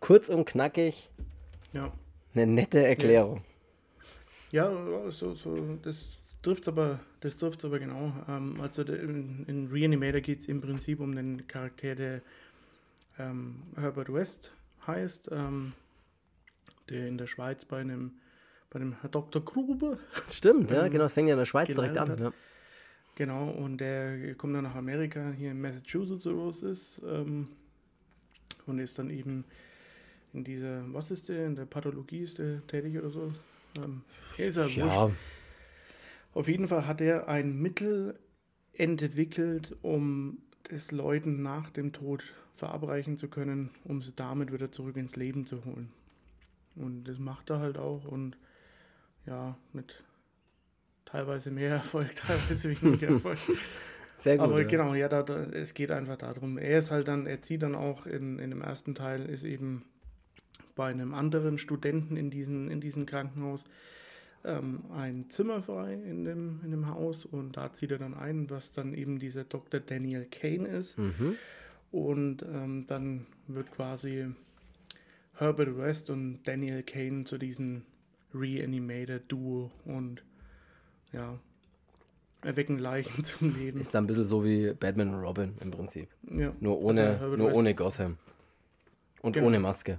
kurz 0.00 0.28
und 0.28 0.46
knackig 0.46 1.10
Ja. 1.72 1.92
eine 2.34 2.46
nette 2.46 2.82
Erklärung. 2.86 3.42
Ja, 4.52 4.72
so, 5.10 5.34
so, 5.34 5.78
das 5.82 6.06
trifft 6.42 6.66
aber, 6.66 6.98
das 7.20 7.36
trifft's 7.36 7.64
aber 7.64 7.78
genau. 7.78 8.12
Ähm, 8.28 8.60
also 8.60 8.82
in, 8.82 9.44
in 9.46 9.68
Reanimator 9.70 10.20
geht 10.20 10.40
es 10.40 10.46
im 10.48 10.60
Prinzip 10.60 11.00
um 11.00 11.14
den 11.14 11.46
Charakter, 11.46 11.94
der 11.94 12.22
ähm, 13.18 13.56
Herbert 13.76 14.12
West 14.12 14.50
heißt, 14.86 15.28
ähm, 15.32 15.72
der 16.90 17.06
in 17.06 17.18
der 17.18 17.26
Schweiz 17.26 17.64
bei 17.64 17.80
einem, 17.80 18.12
bei 18.70 18.80
einem 18.80 18.96
Herr 19.00 19.10
Dr. 19.10 19.44
Grube, 19.44 19.98
Stimmt, 20.30 20.70
ja, 20.70 20.84
Ähm, 20.84 20.92
genau. 20.92 21.04
Das 21.04 21.14
fängt 21.14 21.28
ja 21.28 21.34
in 21.34 21.38
der 21.38 21.46
Schweiz 21.46 21.68
direkt 21.68 21.96
an. 21.98 22.18
Ja. 22.18 22.32
genau, 23.14 23.50
und 23.50 23.78
der 23.78 24.34
kommt 24.34 24.54
dann 24.54 24.64
nach 24.64 24.74
Amerika, 24.74 25.30
hier 25.36 25.50
in 25.52 25.60
Massachusetts 25.60 26.26
oder 26.26 26.48
was 26.48 26.62
ist, 26.62 27.00
ähm, 27.06 27.48
und 28.66 28.78
ist 28.78 28.98
dann 28.98 29.10
eben 29.10 29.44
in 30.32 30.44
dieser, 30.44 30.82
was 30.92 31.10
ist 31.10 31.28
der, 31.28 31.46
in 31.46 31.56
der 31.56 31.64
Pathologie 31.64 32.20
ist 32.20 32.38
der 32.38 32.64
tätig 32.66 32.96
oder 32.98 33.10
so? 33.10 33.32
Ähm, 33.76 34.02
ist 34.36 34.56
ja 34.56 34.64
wurscht. 34.64 34.76
ja, 34.76 35.10
Auf 36.34 36.48
jeden 36.48 36.68
Fall 36.68 36.86
hat 36.86 37.00
er 37.00 37.28
ein 37.28 37.60
Mittel 37.60 38.18
entwickelt, 38.72 39.74
um 39.82 40.38
es 40.68 40.92
Leuten 40.92 41.42
nach 41.42 41.70
dem 41.70 41.92
Tod 41.92 42.32
verabreichen 42.54 43.16
zu 43.16 43.28
können, 43.28 43.70
um 43.84 44.02
sie 44.02 44.12
damit 44.14 44.52
wieder 44.52 44.70
zurück 44.70 44.96
ins 44.96 45.16
Leben 45.16 45.46
zu 45.46 45.64
holen. 45.64 45.90
Und 46.80 47.04
das 47.04 47.18
macht 47.18 47.50
er 47.50 47.60
halt 47.60 47.78
auch 47.78 48.04
und 48.04 48.36
ja, 49.26 49.56
mit 49.72 50.02
teilweise 51.04 51.50
mehr 51.50 51.70
Erfolg, 51.76 52.14
teilweise 52.16 52.80
weniger 52.80 53.08
Erfolg. 53.10 53.38
sehr 54.16 54.36
gut. 54.38 54.46
Aber 54.46 54.60
ja. 54.62 54.66
genau, 54.66 54.94
ja, 54.94 55.08
da, 55.08 55.22
da, 55.22 55.44
es 55.44 55.74
geht 55.74 55.90
einfach 55.90 56.16
darum. 56.16 56.58
Er 56.58 56.78
ist 56.78 56.90
halt 56.90 57.08
dann, 57.08 57.26
er 57.26 57.42
zieht 57.42 57.62
dann 57.62 57.74
auch 57.74 58.06
in, 58.06 58.38
in 58.38 58.50
dem 58.50 58.62
ersten 58.62 58.94
Teil, 58.94 59.26
ist 59.26 59.44
eben 59.44 59.84
bei 60.74 60.86
einem 60.86 61.14
anderen 61.14 61.58
Studenten 61.58 62.16
in 62.16 62.30
diesem 62.30 62.70
in 62.70 62.80
diesem 62.80 63.04
Krankenhaus 63.04 63.64
ähm, 64.44 64.84
ein 64.96 65.28
Zimmer 65.28 65.60
frei 65.60 65.94
in 65.94 66.24
dem, 66.24 66.60
in 66.64 66.70
dem 66.70 66.88
Haus 66.88 67.24
und 67.24 67.56
da 67.56 67.72
zieht 67.72 67.90
er 67.90 67.98
dann 67.98 68.14
ein, 68.14 68.48
was 68.50 68.72
dann 68.72 68.94
eben 68.94 69.18
dieser 69.18 69.44
Dr. 69.44 69.80
Daniel 69.80 70.26
Kane 70.30 70.66
ist. 70.68 70.98
Mhm. 70.98 71.36
Und 71.92 72.42
ähm, 72.42 72.86
dann 72.86 73.26
wird 73.48 73.72
quasi 73.72 74.28
Herbert 75.40 75.76
West 75.78 76.10
und 76.10 76.42
Daniel 76.44 76.82
Kane 76.82 77.24
zu 77.24 77.38
diesem 77.38 77.82
Reanimator-Duo 78.34 79.70
und 79.86 80.22
ja, 81.12 81.38
erwecken 82.42 82.78
Leichen 82.78 83.24
zum 83.24 83.56
Leben. 83.56 83.80
Ist 83.80 83.94
dann 83.94 84.04
ein 84.04 84.06
bisschen 84.06 84.24
so 84.24 84.44
wie 84.44 84.72
Batman 84.74 85.14
und 85.14 85.20
Robin 85.22 85.54
im 85.60 85.70
Prinzip. 85.70 86.08
Ja. 86.30 86.52
Nur 86.60 86.80
ohne, 86.80 87.18
Also 87.20 87.36
nur 87.36 87.48
West- 87.48 87.56
ohne 87.56 87.74
Gotham. 87.74 88.18
Und 89.22 89.32
Genau. 89.32 89.46
ohne 89.48 89.58
Maske. 89.60 89.98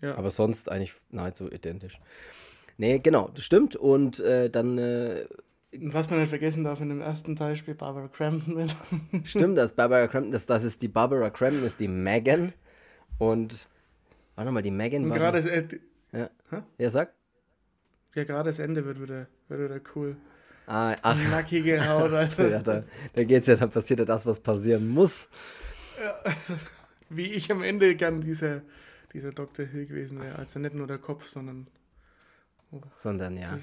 Ja. 0.00 0.16
Aber 0.16 0.30
sonst 0.30 0.68
eigentlich 0.70 0.94
nahezu 1.10 1.50
identisch. 1.50 2.00
Nee, 2.76 2.98
genau, 2.98 3.28
das 3.34 3.44
stimmt. 3.44 3.76
Und 3.76 4.18
äh, 4.20 4.50
dann 4.50 4.78
äh, 4.78 5.26
Was 5.72 6.10
man 6.10 6.18
nicht 6.20 6.30
vergessen 6.30 6.64
darf, 6.64 6.80
in 6.80 6.88
dem 6.88 7.00
ersten 7.00 7.36
Teil 7.36 7.54
spielt 7.54 7.78
Barbara 7.78 8.08
Crampton 8.08 8.54
mit. 8.56 8.74
stimmt 9.24 9.58
das, 9.58 9.74
Barbara 9.74 10.08
Crampton, 10.08 10.32
das, 10.32 10.46
das 10.46 10.64
ist 10.64 10.82
die 10.82 10.88
Barbara 10.88 11.30
Crampton, 11.30 11.64
ist 11.64 11.78
die 11.80 11.86
Megan. 11.88 12.52
Und, 13.18 13.68
warte 14.34 14.50
mal, 14.50 14.62
die 14.62 14.70
Megan 14.70 15.08
war. 15.08 15.18
gerade 15.18 15.42
das, 15.42 15.50
Ende- 15.50 15.80
ja. 16.12 16.30
Hä? 16.50 16.62
ja, 16.78 16.90
sag. 16.90 17.12
ja, 18.14 18.24
gerade 18.24 18.50
das 18.50 18.58
Ende 18.58 18.84
wird 18.84 19.00
wieder, 19.00 19.26
wird 19.48 19.70
wieder 19.70 19.80
cool. 19.94 20.16
Ah, 20.66 20.94
ach, 21.02 21.18
Nackige 21.30 21.86
Haut. 21.88 22.12
Also, 22.12 22.42
ja, 22.42 22.60
da, 22.60 22.84
da 23.14 23.24
geht's 23.24 23.48
ja, 23.48 23.56
dann 23.56 23.70
passiert 23.70 23.98
ja 23.98 24.04
das, 24.04 24.26
was 24.26 24.38
passieren 24.40 24.88
muss. 24.88 25.28
wie 27.08 27.26
ich 27.32 27.50
am 27.50 27.62
Ende 27.62 27.94
gern 27.96 28.20
dieser, 28.20 28.62
dieser 29.12 29.30
Dr. 29.30 29.66
Hill 29.66 29.86
gewesen 29.86 30.22
wäre. 30.22 30.38
Also 30.38 30.58
nicht 30.58 30.74
nur 30.74 30.86
der 30.86 30.98
Kopf, 30.98 31.26
sondern 31.26 31.66
Sondern 32.94 33.36
ja. 33.36 33.50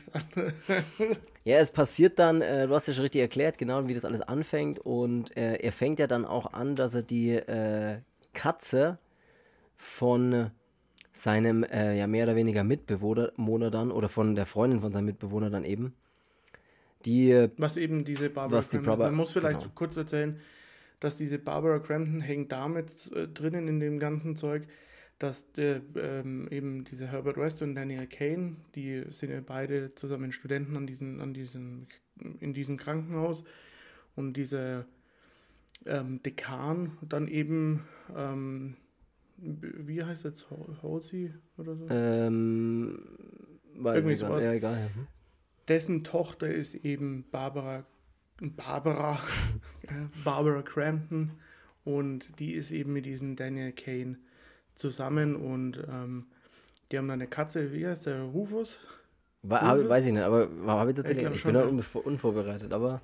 Ja, 1.43 1.57
es 1.57 1.71
passiert 1.71 2.19
dann, 2.19 2.41
äh, 2.41 2.67
du 2.67 2.75
hast 2.75 2.87
ja 2.87 2.93
schon 2.93 3.03
richtig 3.03 3.21
erklärt, 3.21 3.57
genau 3.57 3.87
wie 3.87 3.93
das 3.93 4.05
alles 4.05 4.21
anfängt. 4.21 4.79
Und 4.79 5.35
äh, 5.35 5.55
er 5.55 5.71
fängt 5.71 5.99
ja 5.99 6.05
dann 6.07 6.25
auch 6.25 6.53
an, 6.53 6.75
dass 6.75 6.93
er 6.95 7.03
die 7.03 7.31
äh, 7.31 7.99
Katze 8.33 8.99
von 9.77 10.51
seinem 11.11 11.63
äh, 11.63 11.97
ja 11.97 12.07
mehr 12.07 12.25
oder 12.25 12.35
weniger 12.35 12.63
Mitbewohner 12.63 13.31
Bewohner 13.35 13.71
dann 13.71 13.91
oder 13.91 14.09
von 14.09 14.35
der 14.35 14.45
Freundin 14.45 14.81
von 14.81 14.91
seinem 14.91 15.05
Mitbewohner 15.05 15.49
dann 15.49 15.65
eben, 15.65 15.93
die 17.05 17.31
äh, 17.31 17.49
Was 17.57 17.77
eben 17.77 18.05
diese 18.05 18.29
Barbara 18.29 18.57
Was 18.57 18.69
die. 18.69 18.77
Barbara- 18.77 19.07
Man 19.09 19.15
muss 19.15 19.31
vielleicht 19.31 19.61
genau. 19.61 19.71
kurz 19.75 19.97
erzählen, 19.97 20.39
dass 20.99 21.17
diese 21.17 21.39
Barbara 21.39 21.79
Crampton 21.79 22.21
hängt 22.21 22.51
damit 22.51 23.11
äh, 23.15 23.27
drinnen 23.27 23.67
in 23.67 23.79
dem 23.79 23.99
ganzen 23.99 24.35
Zeug, 24.35 24.67
dass 25.17 25.51
der, 25.53 25.81
ähm, 25.95 26.47
eben 26.49 26.83
diese 26.85 27.07
Herbert 27.07 27.37
West 27.37 27.61
und 27.61 27.75
Daniel 27.75 28.07
Kane, 28.07 28.55
die 28.75 29.03
sind 29.09 29.31
ja 29.31 29.41
beide 29.45 29.93
zusammen 29.95 30.31
Studenten 30.31 30.77
an 30.77 30.87
diesem, 30.87 31.19
an 31.19 31.33
diesem, 31.33 31.87
in 32.39 32.53
diesem 32.53 32.77
Krankenhaus 32.77 33.43
und 34.15 34.33
dieser 34.33 34.85
ähm, 35.85 36.21
Dekan 36.23 36.97
dann 37.01 37.27
eben, 37.27 37.83
ähm, 38.15 38.75
wie 39.41 40.03
heißt 40.03 40.25
das, 40.25 40.47
Halsey 40.83 41.33
oder 41.57 41.75
so? 41.75 41.87
ähm, 41.89 42.99
weiß 43.75 43.95
Irgendwie 43.95 44.13
ich 44.13 44.19
sowas. 44.19 44.43
ja, 44.43 44.53
egal. 44.53 44.89
Mhm. 44.95 45.07
dessen 45.67 46.03
Tochter 46.03 46.49
ist 46.49 46.73
eben 46.75 47.25
Barbara, 47.31 47.85
Barbara, 48.41 49.19
Barbara 50.23 50.61
Crampton 50.61 51.31
und 51.83 52.39
die 52.39 52.53
ist 52.53 52.71
eben 52.71 52.93
mit 52.93 53.05
diesem 53.05 53.35
Daniel 53.35 53.71
Kane 53.71 54.17
zusammen 54.75 55.35
und 55.35 55.77
ähm, 55.89 56.27
die 56.91 56.97
haben 56.97 57.07
dann 57.07 57.21
eine 57.21 57.27
Katze, 57.27 57.71
wie 57.73 57.85
heißt 57.85 58.07
der, 58.07 58.23
Rufus? 58.23 58.79
War, 59.43 59.75
Rufus? 59.75 59.89
weiß 59.89 60.05
ich 60.07 60.13
nicht, 60.13 60.23
aber 60.23 60.49
habe 60.67 60.91
ich 60.91 60.97
tatsächlich, 60.97 61.29
ich, 61.31 61.41
schon, 61.41 61.53
bin 61.53 61.77
da 61.77 61.99
unvorbereitet, 61.99 62.73
aber 62.73 63.01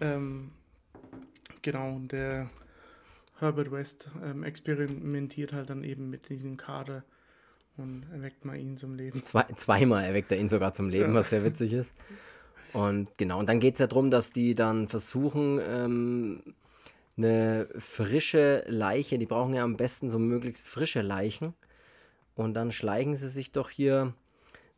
Ähm, 0.00 0.50
genau, 1.62 1.94
und 1.96 2.12
der 2.12 2.48
Herbert 3.38 3.70
West 3.70 4.10
ähm, 4.24 4.42
experimentiert 4.42 5.52
halt 5.52 5.70
dann 5.70 5.84
eben 5.84 6.10
mit 6.10 6.28
diesem 6.28 6.56
Kader 6.56 7.04
und 7.76 8.04
erweckt 8.12 8.44
mal 8.44 8.56
ihn 8.56 8.76
zum 8.76 8.94
Leben. 8.94 9.22
Zwei, 9.22 9.44
zweimal 9.56 10.04
erweckt 10.04 10.32
er 10.32 10.38
ihn 10.38 10.48
sogar 10.48 10.74
zum 10.74 10.88
Leben, 10.88 11.10
Ja. 11.10 11.14
was 11.20 11.30
sehr 11.30 11.44
witzig 11.44 11.72
ist. 11.72 11.92
Und 12.72 13.08
genau, 13.16 13.38
und 13.38 13.48
dann 13.48 13.60
geht 13.60 13.74
es 13.74 13.80
ja 13.80 13.86
darum, 13.86 14.10
dass 14.10 14.32
die 14.32 14.54
dann 14.54 14.88
versuchen, 14.88 15.60
ähm, 15.66 16.42
eine 17.16 17.68
frische 17.78 18.64
Leiche, 18.68 19.18
die 19.18 19.26
brauchen 19.26 19.54
ja 19.54 19.62
am 19.64 19.76
besten 19.76 20.08
so 20.08 20.18
möglichst 20.18 20.68
frische 20.68 21.02
Leichen. 21.02 21.54
Und 22.34 22.54
dann 22.54 22.70
schleichen 22.70 23.16
sie 23.16 23.28
sich 23.28 23.50
doch 23.50 23.70
hier 23.70 24.14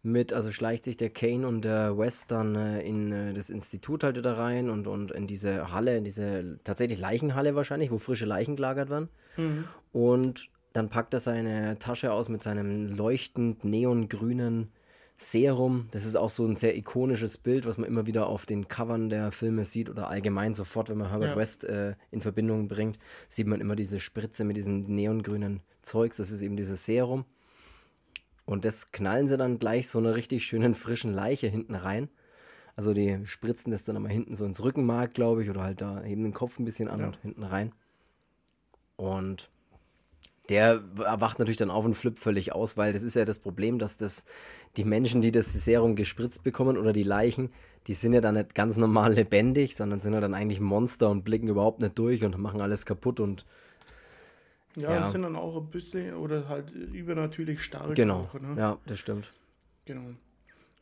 mit, 0.02 0.32
also 0.32 0.50
schleicht 0.50 0.84
sich 0.84 0.96
der 0.96 1.10
Kane 1.10 1.46
und 1.46 1.62
der 1.64 1.98
West 1.98 2.30
dann 2.30 2.54
äh, 2.56 2.80
in 2.82 3.12
äh, 3.12 3.32
das 3.34 3.50
Institut 3.50 4.02
halt 4.02 4.16
wieder 4.16 4.38
rein 4.38 4.70
und, 4.70 4.86
und 4.86 5.10
in 5.12 5.26
diese 5.26 5.72
Halle, 5.72 5.96
in 5.96 6.04
diese 6.04 6.58
tatsächlich 6.64 6.98
Leichenhalle 6.98 7.54
wahrscheinlich, 7.54 7.90
wo 7.90 7.98
frische 7.98 8.24
Leichen 8.24 8.56
gelagert 8.56 8.88
werden. 8.88 9.08
Und 9.92 10.48
dann 10.72 10.88
packt 10.88 11.12
er 11.14 11.20
seine 11.20 11.78
Tasche 11.78 12.12
aus 12.12 12.28
mit 12.28 12.42
seinem 12.42 12.88
leuchtend 12.96 13.64
neongrünen 13.64 14.70
Serum. 15.18 15.88
Das 15.90 16.06
ist 16.06 16.16
auch 16.16 16.30
so 16.30 16.46
ein 16.46 16.56
sehr 16.56 16.74
ikonisches 16.76 17.36
Bild, 17.36 17.66
was 17.66 17.76
man 17.76 17.86
immer 17.86 18.06
wieder 18.06 18.26
auf 18.26 18.46
den 18.46 18.68
Covern 18.68 19.10
der 19.10 19.32
Filme 19.32 19.66
sieht 19.66 19.90
oder 19.90 20.08
allgemein 20.08 20.54
sofort, 20.54 20.88
wenn 20.88 20.96
man 20.96 21.10
Herbert 21.10 21.30
Ja. 21.30 21.36
West 21.36 21.64
äh, 21.64 21.94
in 22.10 22.22
Verbindung 22.22 22.68
bringt, 22.68 22.98
sieht 23.28 23.46
man 23.46 23.60
immer 23.60 23.76
diese 23.76 24.00
Spritze 24.00 24.44
mit 24.44 24.56
diesem 24.56 24.84
neongrünen 24.84 25.60
Zeugs. 25.82 26.16
Das 26.16 26.30
ist 26.30 26.40
eben 26.40 26.56
dieses 26.56 26.86
Serum. 26.86 27.26
Und 28.50 28.64
das 28.64 28.90
knallen 28.90 29.28
sie 29.28 29.36
dann 29.36 29.60
gleich 29.60 29.88
so 29.88 30.00
einer 30.00 30.16
richtig 30.16 30.44
schönen 30.44 30.74
frischen 30.74 31.14
Leiche 31.14 31.46
hinten 31.46 31.76
rein. 31.76 32.08
Also 32.74 32.92
die 32.94 33.24
spritzen 33.24 33.70
das 33.70 33.84
dann 33.84 33.94
immer 33.94 34.08
hinten 34.08 34.34
so 34.34 34.44
ins 34.44 34.62
Rückenmark, 34.64 35.14
glaube 35.14 35.44
ich, 35.44 35.50
oder 35.50 35.62
halt 35.62 35.80
da 35.80 36.00
heben 36.02 36.24
den 36.24 36.34
Kopf 36.34 36.58
ein 36.58 36.64
bisschen 36.64 36.88
an 36.88 36.98
Ja. 37.00 37.06
und 37.06 37.18
hinten 37.22 37.44
rein. 37.44 37.72
Und 38.96 39.50
Der 40.48 40.82
wacht 40.96 41.38
natürlich 41.38 41.58
dann 41.58 41.70
auf 41.70 41.84
und 41.84 41.94
flippt 41.94 42.18
völlig 42.18 42.52
aus, 42.52 42.76
weil 42.76 42.92
das 42.92 43.04
ist 43.04 43.14
ja 43.14 43.24
das 43.24 43.38
Problem, 43.38 43.78
dass 43.78 43.96
das 43.96 44.24
die 44.76 44.84
Menschen, 44.84 45.22
die 45.22 45.30
das 45.30 45.52
Serum 45.52 45.94
gespritzt 45.94 46.42
bekommen 46.42 46.76
oder 46.76 46.92
die 46.92 47.04
Leichen, 47.04 47.50
die 47.86 47.94
sind 47.94 48.14
ja 48.14 48.20
dann 48.20 48.34
nicht 48.34 48.56
ganz 48.56 48.76
normal 48.76 49.12
lebendig, 49.14 49.76
sondern 49.76 50.00
sind 50.00 50.12
ja 50.12 50.20
dann 50.20 50.34
eigentlich 50.34 50.58
Monster 50.58 51.08
und 51.08 51.22
blicken 51.22 51.46
überhaupt 51.46 51.80
nicht 51.80 51.96
durch 51.96 52.24
und 52.24 52.36
machen 52.36 52.60
alles 52.60 52.84
kaputt 52.84 53.20
und 53.20 53.46
ja, 54.76 54.92
ja. 54.92 54.98
und 54.98 55.08
sind 55.08 55.22
dann 55.22 55.36
auch 55.36 55.56
ein 55.56 55.70
bisschen 55.70 56.14
oder 56.14 56.48
halt 56.48 56.70
übernatürlich 56.70 57.62
stark. 57.62 57.94
Genau. 57.94 58.28
Auch, 58.32 58.40
ne? 58.40 58.54
Ja, 58.56 58.78
das 58.86 58.98
stimmt. 58.98 59.32
Genau. 59.84 60.14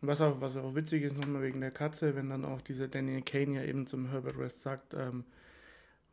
Was 0.01 0.21
auch, 0.21 0.41
was 0.41 0.57
auch 0.57 0.75
witzig 0.75 1.03
ist, 1.03 1.17
nochmal 1.17 1.43
wegen 1.43 1.61
der 1.61 1.73
Katze, 1.73 2.15
wenn 2.15 2.31
dann 2.31 2.45
auch 2.45 2.61
dieser 2.61 2.87
Daniel 2.87 3.23
Kane 3.23 3.55
ja 3.57 3.63
eben 3.65 3.87
zum 3.87 4.11
Herbert 4.11 4.39
West 4.39 4.63
sagt, 4.63 4.95
ähm, 4.95 5.25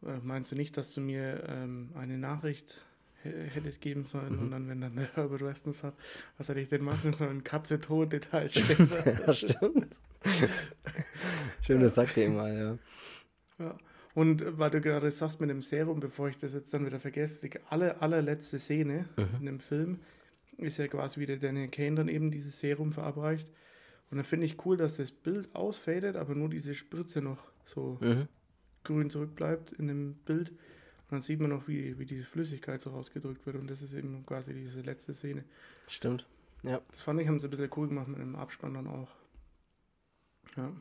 äh, 0.03 0.17
meinst 0.24 0.51
du 0.51 0.55
nicht, 0.55 0.75
dass 0.77 0.94
du 0.94 1.01
mir 1.01 1.44
ähm, 1.48 1.91
eine 1.96 2.17
Nachricht 2.17 2.82
hätte 3.25 3.70
es 3.70 3.79
geben 3.79 4.05
sollen. 4.05 4.36
Mhm. 4.36 4.39
Und 4.39 4.51
dann, 4.51 4.70
wenn 4.70 4.82
dann 4.82 4.96
der 4.96 5.15
Herbert 5.15 5.41
Weston 5.41 5.74
sagt, 5.74 5.98
was 6.38 6.50
hätte 6.50 6.60
ich 6.60 6.70
denn 6.70 6.84
machen 6.84 7.13
sollen? 7.13 7.44
Katze 7.44 7.79
tot, 7.79 8.13
Details 8.13 8.53
ja, 9.05 9.34
stimmt. 9.34 10.00
Schön, 11.62 11.82
das 11.82 11.96
sagt 11.96 12.17
ihr 12.17 12.25
immer, 12.25 12.51
ja. 12.51 12.77
Ja. 13.60 13.77
Und 14.16 14.58
weil 14.58 14.72
du 14.72 14.80
gerade 14.80 15.12
sagst 15.12 15.42
mit 15.42 15.50
dem 15.50 15.62
Serum, 15.62 16.00
bevor 16.00 16.30
ich 16.30 16.38
das 16.38 16.54
jetzt 16.54 16.74
dann 16.74 16.86
wieder 16.86 17.00
vergesse, 17.00 17.48
die 17.48 17.60
aller, 17.70 18.02
allerletzte 18.02 18.58
Szene 18.58 19.10
mhm. 19.18 19.28
in 19.42 19.46
dem 19.46 19.60
Film 19.60 20.00
ist 20.58 20.78
ja 20.78 20.88
quasi 20.88 21.20
wie 21.20 21.26
der 21.26 21.36
Daniel 21.36 21.68
Kane 21.68 21.96
dann 21.96 22.08
eben 22.08 22.32
dieses 22.32 22.58
Serum 22.58 22.94
verabreicht. 22.94 23.48
Und 24.10 24.18
da 24.18 24.24
finde 24.24 24.46
ich 24.46 24.66
cool, 24.66 24.78
dass 24.78 24.96
das 24.96 25.12
Bild 25.12 25.54
ausfadet, 25.54 26.16
aber 26.16 26.34
nur 26.34 26.48
diese 26.48 26.74
Spritze 26.74 27.22
noch 27.22 27.40
so 27.66 27.98
mhm. 28.00 28.30
grün 28.86 29.10
zurückbleibt 29.10 29.74
in 29.74 29.88
dem 29.88 30.14
Bild. 30.14 30.52
Und 30.52 31.12
dann 31.12 31.22
sieht 31.22 31.42
man 31.42 31.50
noch, 31.50 31.68
wie, 31.68 32.00
wie 32.00 32.06
diese 32.06 32.24
Flüssigkeit 32.24 32.80
so 32.80 32.92
rausgedrückt 32.92 33.46
wird. 33.46 33.58
Und 33.58 33.70
das 33.70 33.82
ist 33.82 33.94
eben 33.94 34.26
quasi 34.26 34.54
diese 34.54 34.80
letzte 34.80 35.14
Szene. 35.14 35.44
Stimmt. 35.90 36.26
Ja. 36.64 36.80
Das 36.94 37.02
fand 37.02 37.20
ich, 37.20 37.28
haben 37.28 37.40
sie 37.42 37.48
ein 37.48 37.50
bisschen 37.50 37.70
cool 37.76 37.90
gemacht 37.90 38.08
mit 38.08 38.20
dem 38.20 38.38
Abspann 38.38 38.76
dann 38.76 38.88
auch. 38.88 39.10
Ja. 40.56 40.72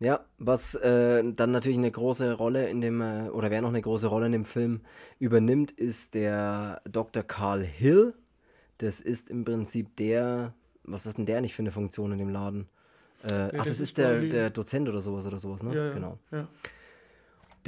Ja, 0.00 0.24
was 0.38 0.74
äh, 0.76 1.24
dann 1.24 1.50
natürlich 1.50 1.78
eine 1.78 1.90
große 1.90 2.34
Rolle 2.34 2.68
in 2.68 2.80
dem, 2.80 3.00
äh, 3.00 3.28
oder 3.30 3.50
wer 3.50 3.62
noch 3.62 3.70
eine 3.70 3.82
große 3.82 4.06
Rolle 4.06 4.26
in 4.26 4.32
dem 4.32 4.44
Film 4.44 4.82
übernimmt, 5.18 5.72
ist 5.72 6.14
der 6.14 6.80
Dr. 6.84 7.24
Carl 7.24 7.64
Hill. 7.64 8.14
Das 8.78 9.00
ist 9.00 9.28
im 9.28 9.44
Prinzip 9.44 9.96
der, 9.96 10.54
was 10.84 11.04
ist 11.04 11.18
denn 11.18 11.26
der 11.26 11.40
nicht 11.40 11.54
für 11.54 11.62
eine 11.62 11.72
Funktion 11.72 12.12
in 12.12 12.18
dem 12.18 12.28
Laden? 12.28 12.68
Äh, 13.24 13.30
ja, 13.30 13.46
ach, 13.46 13.52
das, 13.64 13.66
das 13.66 13.80
ist 13.80 13.98
der, 13.98 14.20
der 14.20 14.50
Dozent 14.50 14.88
oder 14.88 15.00
sowas 15.00 15.26
oder 15.26 15.38
sowas, 15.38 15.64
ne? 15.64 15.74
Ja, 15.74 15.92
genau. 15.92 16.18
Ja 16.30 16.46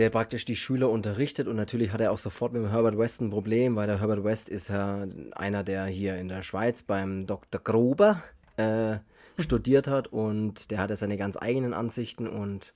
der 0.00 0.08
praktisch 0.08 0.46
die 0.46 0.56
Schüler 0.56 0.88
unterrichtet 0.88 1.46
und 1.46 1.56
natürlich 1.56 1.92
hat 1.92 2.00
er 2.00 2.10
auch 2.10 2.18
sofort 2.18 2.54
mit 2.54 2.62
dem 2.62 2.70
Herbert 2.70 2.96
West 2.96 3.20
ein 3.20 3.28
Problem, 3.28 3.76
weil 3.76 3.86
der 3.86 4.00
Herbert 4.00 4.24
West 4.24 4.48
ist 4.48 4.68
ja 4.68 5.06
einer, 5.32 5.62
der 5.62 5.84
hier 5.84 6.16
in 6.16 6.28
der 6.28 6.40
Schweiz 6.40 6.82
beim 6.82 7.26
Dr. 7.26 7.60
Gruber 7.60 8.22
äh, 8.56 8.96
studiert 9.38 9.88
hat 9.88 10.08
und 10.08 10.70
der 10.70 10.78
hat 10.78 10.90
ja 10.90 10.96
seine 10.96 11.16
ganz 11.16 11.36
eigenen 11.36 11.74
Ansichten 11.74 12.28
und 12.28 12.72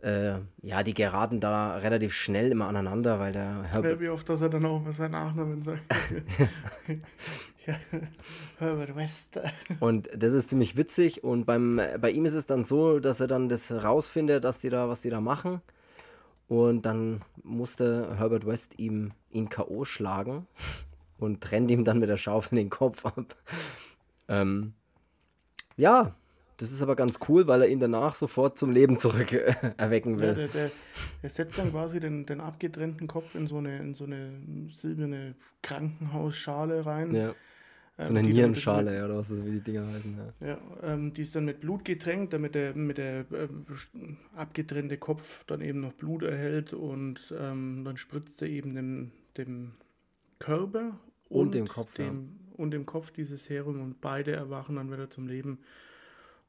äh, 0.00 0.34
ja, 0.62 0.82
die 0.84 0.94
geraten 0.94 1.40
da 1.40 1.76
relativ 1.76 2.12
schnell 2.12 2.52
immer 2.52 2.68
aneinander, 2.68 3.18
weil 3.18 3.32
der 3.32 3.64
Herbert. 3.64 4.00
Wie 4.00 4.08
oft, 4.08 4.28
dass 4.28 4.40
er 4.40 4.48
dann 4.48 4.64
auch 4.64 4.80
mal 4.80 4.92
seinen 4.92 5.12
Nachnamen 5.12 5.62
sagt. 5.62 5.82
ja, 7.66 7.74
Herbert 8.58 8.94
West. 8.94 9.40
Und 9.80 10.08
das 10.16 10.32
ist 10.32 10.50
ziemlich 10.50 10.76
witzig 10.76 11.24
und 11.24 11.46
beim, 11.46 11.80
bei 12.00 12.10
ihm 12.10 12.24
ist 12.26 12.34
es 12.34 12.46
dann 12.46 12.62
so, 12.62 13.00
dass 13.00 13.20
er 13.20 13.26
dann 13.26 13.48
das 13.48 13.72
rausfindet, 13.72 14.44
dass 14.44 14.60
die 14.60 14.70
da, 14.70 14.88
was 14.88 15.00
die 15.00 15.10
da 15.10 15.20
machen. 15.20 15.62
Und 16.46 16.86
dann 16.86 17.22
musste 17.42 18.16
Herbert 18.16 18.46
West 18.46 18.78
ihm 18.78 19.12
ihn 19.30 19.48
K.O. 19.48 19.84
schlagen 19.84 20.46
und 21.18 21.42
trennt 21.42 21.70
ihm 21.70 21.84
dann 21.84 21.98
mit 21.98 22.08
der 22.08 22.16
Schaufel 22.16 22.56
den 22.56 22.70
Kopf 22.70 23.04
ab. 23.04 23.36
ähm, 24.28 24.74
ja, 25.78 26.14
das 26.58 26.72
ist 26.72 26.82
aber 26.82 26.96
ganz 26.96 27.20
cool, 27.28 27.46
weil 27.46 27.62
er 27.62 27.68
ihn 27.68 27.78
danach 27.78 28.16
sofort 28.16 28.58
zum 28.58 28.72
Leben 28.72 28.98
zurück 28.98 29.32
äh, 29.32 29.54
erwecken 29.76 30.18
will. 30.18 30.28
Ja, 30.28 30.34
der, 30.34 30.48
der, 30.48 30.70
der, 31.22 31.30
setzt 31.30 31.56
dann 31.56 31.70
quasi 31.70 32.00
den, 32.00 32.26
den 32.26 32.40
abgetrennten 32.40 33.06
Kopf 33.06 33.34
in 33.34 33.46
so 33.46 33.58
eine, 33.58 33.78
in 33.78 33.94
so 33.94 34.04
eine 34.04 34.32
silberne 34.72 35.36
Krankenhausschale 35.62 36.84
rein. 36.84 37.14
Ja. 37.14 37.34
So 38.00 38.10
eine 38.10 38.20
ähm, 38.20 38.28
Nierenschale, 38.28 38.96
ja, 38.96 39.06
oder 39.06 39.16
was 39.16 39.28
das 39.28 39.44
wie 39.44 39.50
die 39.50 39.60
Dinger 39.60 39.86
heißen. 39.86 40.16
Ja, 40.40 40.46
ja 40.46 40.58
ähm, 40.84 41.14
die 41.14 41.22
ist 41.22 41.34
dann 41.34 41.44
mit 41.44 41.60
Blut 41.60 41.84
getränkt, 41.84 42.32
damit 42.32 42.54
der, 42.54 42.74
mit 42.74 42.98
der 42.98 43.20
äh, 43.32 43.48
abgetrennte 44.36 44.98
Kopf 44.98 45.44
dann 45.46 45.60
eben 45.60 45.80
noch 45.80 45.92
Blut 45.94 46.22
erhält 46.22 46.72
und 46.72 47.34
ähm, 47.36 47.82
dann 47.84 47.96
spritzt 47.96 48.40
er 48.42 48.48
eben 48.48 48.74
dem, 48.74 49.10
dem 49.36 49.72
Körper 50.38 50.98
und, 51.28 51.46
und 51.46 51.54
dem 51.54 51.66
Kopf, 51.66 51.94
dem, 51.94 52.06
ja. 52.06 52.47
Und 52.58 52.70
dem 52.72 52.86
Kopf 52.86 53.10
dieses 53.10 53.44
Serum 53.44 53.80
und 53.80 54.00
beide 54.00 54.32
erwachen 54.32 54.76
dann 54.76 54.92
wieder 54.92 55.08
zum 55.08 55.26
Leben. 55.26 55.58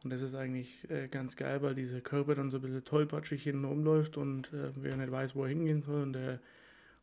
Und 0.04 0.12
das 0.12 0.22
ist 0.22 0.36
eigentlich 0.36 0.90
äh, 0.90 1.08
ganz 1.08 1.36
geil, 1.36 1.62
weil 1.62 1.76
dieser 1.76 2.02
Körper 2.02 2.36
dann 2.36 2.52
so 2.52 2.58
ein 2.58 2.62
bisschen 2.62 2.86
tollpatschig 2.86 3.44
hinten 3.44 3.66
rumläuft 3.66 4.18
und 4.18 4.54
äh, 4.54 4.72
wer 4.76 4.96
nicht 4.98 5.12
weiß, 5.12 5.36
wo 5.36 5.44
er 5.44 5.50
hingehen 5.50 5.82
soll 5.82 6.04
und 6.04 6.14
der 6.14 6.40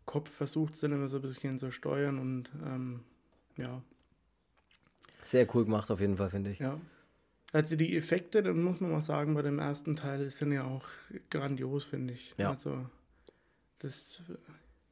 Kopf 0.06 0.30
versucht 0.30 0.74
es 0.74 0.80
dann 0.80 0.92
immer 0.92 1.08
so 1.08 1.16
ein 1.16 1.22
bisschen 1.22 1.58
zu 1.58 1.70
steuern 1.70 2.18
und 2.18 2.50
ähm, 2.64 3.00
ja, 3.56 3.82
sehr 5.26 5.52
cool 5.54 5.64
gemacht 5.64 5.90
auf 5.90 6.00
jeden 6.00 6.16
Fall, 6.16 6.30
finde 6.30 6.52
ich. 6.52 6.60
Ja. 6.60 6.80
Also 7.52 7.74
die 7.74 7.96
Effekte, 7.96 8.42
dann 8.42 8.62
muss 8.62 8.80
man 8.80 8.92
mal 8.92 9.02
sagen, 9.02 9.34
bei 9.34 9.42
dem 9.42 9.58
ersten 9.58 9.96
Teil 9.96 10.30
sind 10.30 10.52
ja 10.52 10.64
auch 10.64 10.86
grandios, 11.30 11.84
finde 11.84 12.14
ich. 12.14 12.34
Ja. 12.36 12.50
Also 12.50 12.86
das, 13.80 14.22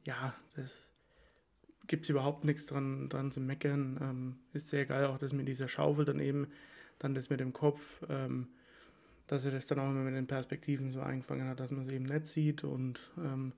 ja, 0.03 0.35
das 0.55 0.71
gibt 1.87 2.03
es 2.03 2.09
überhaupt 2.09 2.43
nichts 2.45 2.65
dran, 2.65 3.09
dran 3.09 3.31
zu 3.31 3.39
meckern. 3.39 3.97
Ähm, 4.01 4.35
ist 4.53 4.69
sehr 4.69 4.85
geil, 4.85 5.05
auch 5.05 5.17
das 5.17 5.33
mit 5.33 5.47
dieser 5.47 5.67
Schaufel 5.67 6.05
dann 6.05 6.19
eben, 6.19 6.47
dann 6.99 7.13
das 7.13 7.29
mit 7.29 7.39
dem 7.39 7.53
Kopf, 7.53 7.81
ähm, 8.09 8.47
dass 9.27 9.45
er 9.45 9.51
das 9.51 9.65
dann 9.65 9.79
auch 9.79 9.89
immer 9.89 10.03
mit 10.03 10.15
den 10.15 10.27
Perspektiven 10.27 10.91
so 10.91 11.01
eingefangen 11.01 11.47
hat, 11.47 11.59
dass 11.59 11.71
man 11.71 11.81
es 11.81 11.91
eben 11.91 12.05
nicht 12.05 12.25
sieht 12.25 12.63
und 12.63 12.99
ähm, 13.17 13.53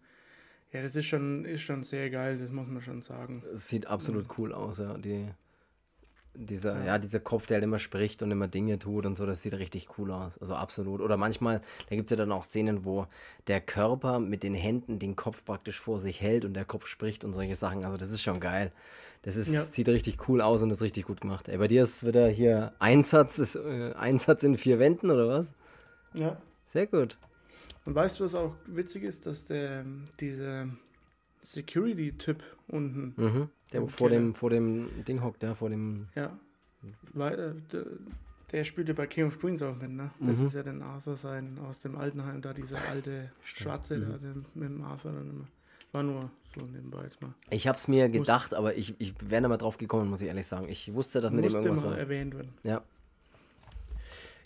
ja, 0.71 0.81
das 0.81 0.95
ist 0.95 1.05
schon, 1.05 1.45
ist 1.45 1.61
schon 1.61 1.83
sehr 1.83 2.09
geil, 2.09 2.37
das 2.37 2.51
muss 2.51 2.67
man 2.67 2.81
schon 2.81 3.01
sagen. 3.01 3.43
Es 3.51 3.67
sieht 3.67 3.87
absolut 3.87 4.37
cool 4.37 4.53
aus, 4.53 4.79
ja. 4.79 4.97
Die 4.97 5.27
dieser, 6.37 6.79
ja. 6.79 6.85
ja. 6.85 6.99
dieser 6.99 7.19
Kopf, 7.19 7.47
der 7.47 7.55
halt 7.55 7.63
immer 7.63 7.79
spricht 7.79 8.21
und 8.21 8.31
immer 8.31 8.47
Dinge 8.47 8.79
tut 8.79 9.05
und 9.05 9.17
so, 9.17 9.25
das 9.25 9.41
sieht 9.41 9.53
richtig 9.53 9.97
cool 9.97 10.11
aus. 10.11 10.37
Also 10.37 10.55
absolut. 10.55 11.01
Oder 11.01 11.17
manchmal, 11.17 11.61
da 11.89 11.95
gibt 11.95 12.07
es 12.07 12.11
ja 12.11 12.17
dann 12.17 12.31
auch 12.31 12.43
Szenen, 12.43 12.85
wo 12.85 13.07
der 13.47 13.61
Körper 13.61 14.19
mit 14.19 14.43
den 14.43 14.53
Händen 14.53 14.99
den 14.99 15.15
Kopf 15.15 15.43
praktisch 15.43 15.79
vor 15.79 15.99
sich 15.99 16.21
hält 16.21 16.45
und 16.45 16.53
der 16.53 16.65
Kopf 16.65 16.87
spricht 16.87 17.23
und 17.23 17.33
solche 17.33 17.55
Sachen. 17.55 17.83
Also 17.83 17.97
das 17.97 18.09
ist 18.09 18.21
schon 18.21 18.39
geil. 18.39 18.71
Das 19.23 19.35
ist, 19.35 19.51
ja. 19.51 19.61
sieht 19.63 19.89
richtig 19.89 20.29
cool 20.29 20.41
aus 20.41 20.61
und 20.61 20.71
ist 20.71 20.81
richtig 20.81 21.05
gut 21.05 21.21
gemacht. 21.21 21.49
Ey, 21.49 21.57
bei 21.57 21.67
dir 21.67 21.83
ist 21.83 22.05
wieder 22.05 22.27
hier 22.27 22.73
Einsatz, 22.79 23.39
ist, 23.39 23.55
äh, 23.55 23.93
Einsatz 23.93 24.43
in 24.43 24.57
vier 24.57 24.79
Wänden 24.79 25.11
oder 25.11 25.27
was? 25.27 25.53
Ja. 26.13 26.37
Sehr 26.67 26.87
gut. 26.87 27.17
Und 27.85 27.95
weißt 27.95 28.19
du, 28.19 28.25
was 28.25 28.35
auch 28.35 28.55
witzig 28.67 29.03
ist, 29.03 29.25
dass 29.25 29.45
der, 29.45 29.85
dieser 30.19 30.67
Security-Typ 31.41 32.43
unten. 32.67 33.13
Mhm. 33.15 33.49
Der 33.73 33.87
vor 33.87 34.09
dem, 34.09 34.33
vor 34.33 34.49
dem 34.49 34.89
Ding 35.05 35.21
hockt, 35.21 35.43
ja, 35.43 35.53
vor 35.53 35.69
dem. 35.69 36.07
Ja. 36.15 36.37
Weil, 37.13 37.39
äh, 37.39 37.53
der, 37.71 37.85
der 38.51 38.63
spielte 38.63 38.93
bei 38.93 39.07
King 39.07 39.27
of 39.27 39.39
Queens 39.39 39.61
auch 39.61 39.75
mit, 39.75 39.91
ne? 39.91 40.11
Das 40.19 40.37
mhm. 40.37 40.45
ist 40.45 40.55
ja 40.55 40.63
dann 40.63 40.81
Arthur 40.81 41.17
sein 41.17 41.57
aus 41.67 41.79
dem 41.79 41.97
Altenheim, 41.97 42.41
da 42.41 42.53
dieser 42.53 42.77
alte 42.89 43.31
Schwarze, 43.43 43.97
mhm. 43.97 44.01
da 44.01 44.19
mit 44.53 44.69
dem 44.69 44.83
Arthur 44.83 45.11
dann 45.11 45.29
immer. 45.29 45.47
War 45.91 46.03
nur 46.03 46.29
so 46.53 46.61
nebenbei 46.61 47.03
jetzt 47.03 47.21
mal. 47.21 47.33
Ich 47.49 47.67
hab's 47.67 47.87
mir 47.87 48.09
gedacht, 48.09 48.53
aber 48.53 48.75
ich, 48.75 48.95
ich 48.99 49.13
wäre 49.21 49.41
nicht 49.41 49.49
mal 49.49 49.57
drauf 49.57 49.77
gekommen, 49.77 50.09
muss 50.09 50.21
ich 50.21 50.27
ehrlich 50.27 50.47
sagen. 50.47 50.67
Ich 50.69 50.93
wusste, 50.93 51.21
dass 51.21 51.31
mit 51.31 51.45
dem 51.45 51.53
irgendwas 51.55 51.81
mal 51.81 51.91
war. 51.91 51.97
erwähnt 51.97 52.35
werden. 52.35 52.53
Ja. 52.63 52.81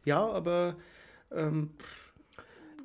Ja, 0.05 0.19
aber 0.19 0.75
ähm, 1.31 1.71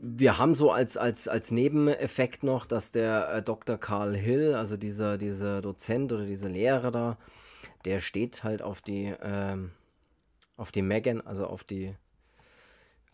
wir 0.00 0.38
haben 0.38 0.54
so 0.54 0.70
als, 0.70 0.96
als, 0.96 1.28
als 1.28 1.50
Nebeneffekt 1.50 2.42
noch, 2.42 2.66
dass 2.66 2.92
der 2.92 3.32
äh, 3.32 3.42
Dr. 3.42 3.78
Karl 3.78 4.16
Hill, 4.16 4.54
also 4.54 4.76
dieser, 4.76 5.18
dieser 5.18 5.62
Dozent 5.62 6.12
oder 6.12 6.24
dieser 6.24 6.48
Lehrer 6.48 6.90
da, 6.90 7.18
der 7.84 8.00
steht 8.00 8.44
halt 8.44 8.62
auf 8.62 8.80
die, 8.80 9.14
ähm, 9.22 9.72
auf 10.56 10.72
die 10.72 10.82
Megan, 10.82 11.20
also 11.20 11.46
auf 11.46 11.64
die, 11.64 11.94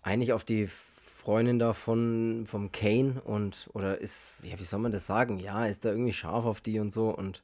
eigentlich 0.03 0.33
auf 0.33 0.45
die 0.45 0.67
Freundin 0.67 1.59
da 1.59 1.73
von, 1.73 2.45
vom 2.47 2.73
Kane 2.73 3.21
und, 3.25 3.69
oder 3.75 4.01
ist, 4.01 4.33
ja, 4.43 4.59
wie 4.59 4.65
soll 4.65 4.81
man 4.81 4.93
das 4.93 5.07
sagen? 5.07 5.39
Ja, 5.39 5.67
ist 5.67 5.85
da 5.85 5.91
irgendwie 5.91 6.13
scharf 6.13 6.45
auf 6.45 6.61
die 6.61 6.81
und 6.81 6.93
so 6.93 7.11
und 7.11 7.43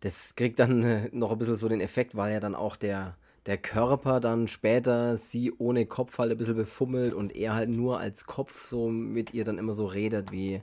das 0.00 0.36
kriegt 0.36 0.58
dann 0.58 0.82
äh, 0.82 1.08
noch 1.12 1.32
ein 1.32 1.38
bisschen 1.38 1.56
so 1.56 1.68
den 1.68 1.80
Effekt, 1.80 2.16
weil 2.16 2.32
ja 2.32 2.40
dann 2.40 2.54
auch 2.54 2.76
der, 2.76 3.16
der 3.46 3.58
Körper 3.58 4.20
dann 4.20 4.48
später 4.48 5.16
sie 5.16 5.52
ohne 5.58 5.86
Kopf 5.86 6.18
halt 6.18 6.30
ein 6.32 6.38
bisschen 6.38 6.56
befummelt 6.56 7.12
und 7.12 7.34
er 7.36 7.54
halt 7.54 7.68
nur 7.70 8.00
als 8.00 8.26
Kopf 8.26 8.66
so 8.66 8.88
mit 8.90 9.34
ihr 9.34 9.44
dann 9.44 9.58
immer 9.58 9.74
so 9.74 9.86
redet, 9.86 10.32
wie, 10.32 10.62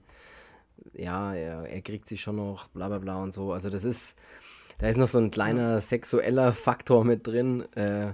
ja, 0.94 1.34
er, 1.36 1.68
er 1.70 1.82
kriegt 1.82 2.08
sie 2.08 2.18
schon 2.18 2.38
noch, 2.38 2.68
bla 2.70 2.88
bla 2.90 3.00
bla 3.00 3.22
und 3.24 3.34
so. 3.34 3.54
Also 3.54 3.70
das 3.70 3.84
ist, 3.86 4.18
da 4.80 4.88
ist 4.88 4.98
noch 4.98 5.08
so 5.08 5.20
ein 5.20 5.32
kleiner 5.32 5.80
sexueller 5.82 6.54
Faktor 6.54 7.06
mit 7.06 7.28
drin. 7.28 7.64
Äh, 7.76 8.14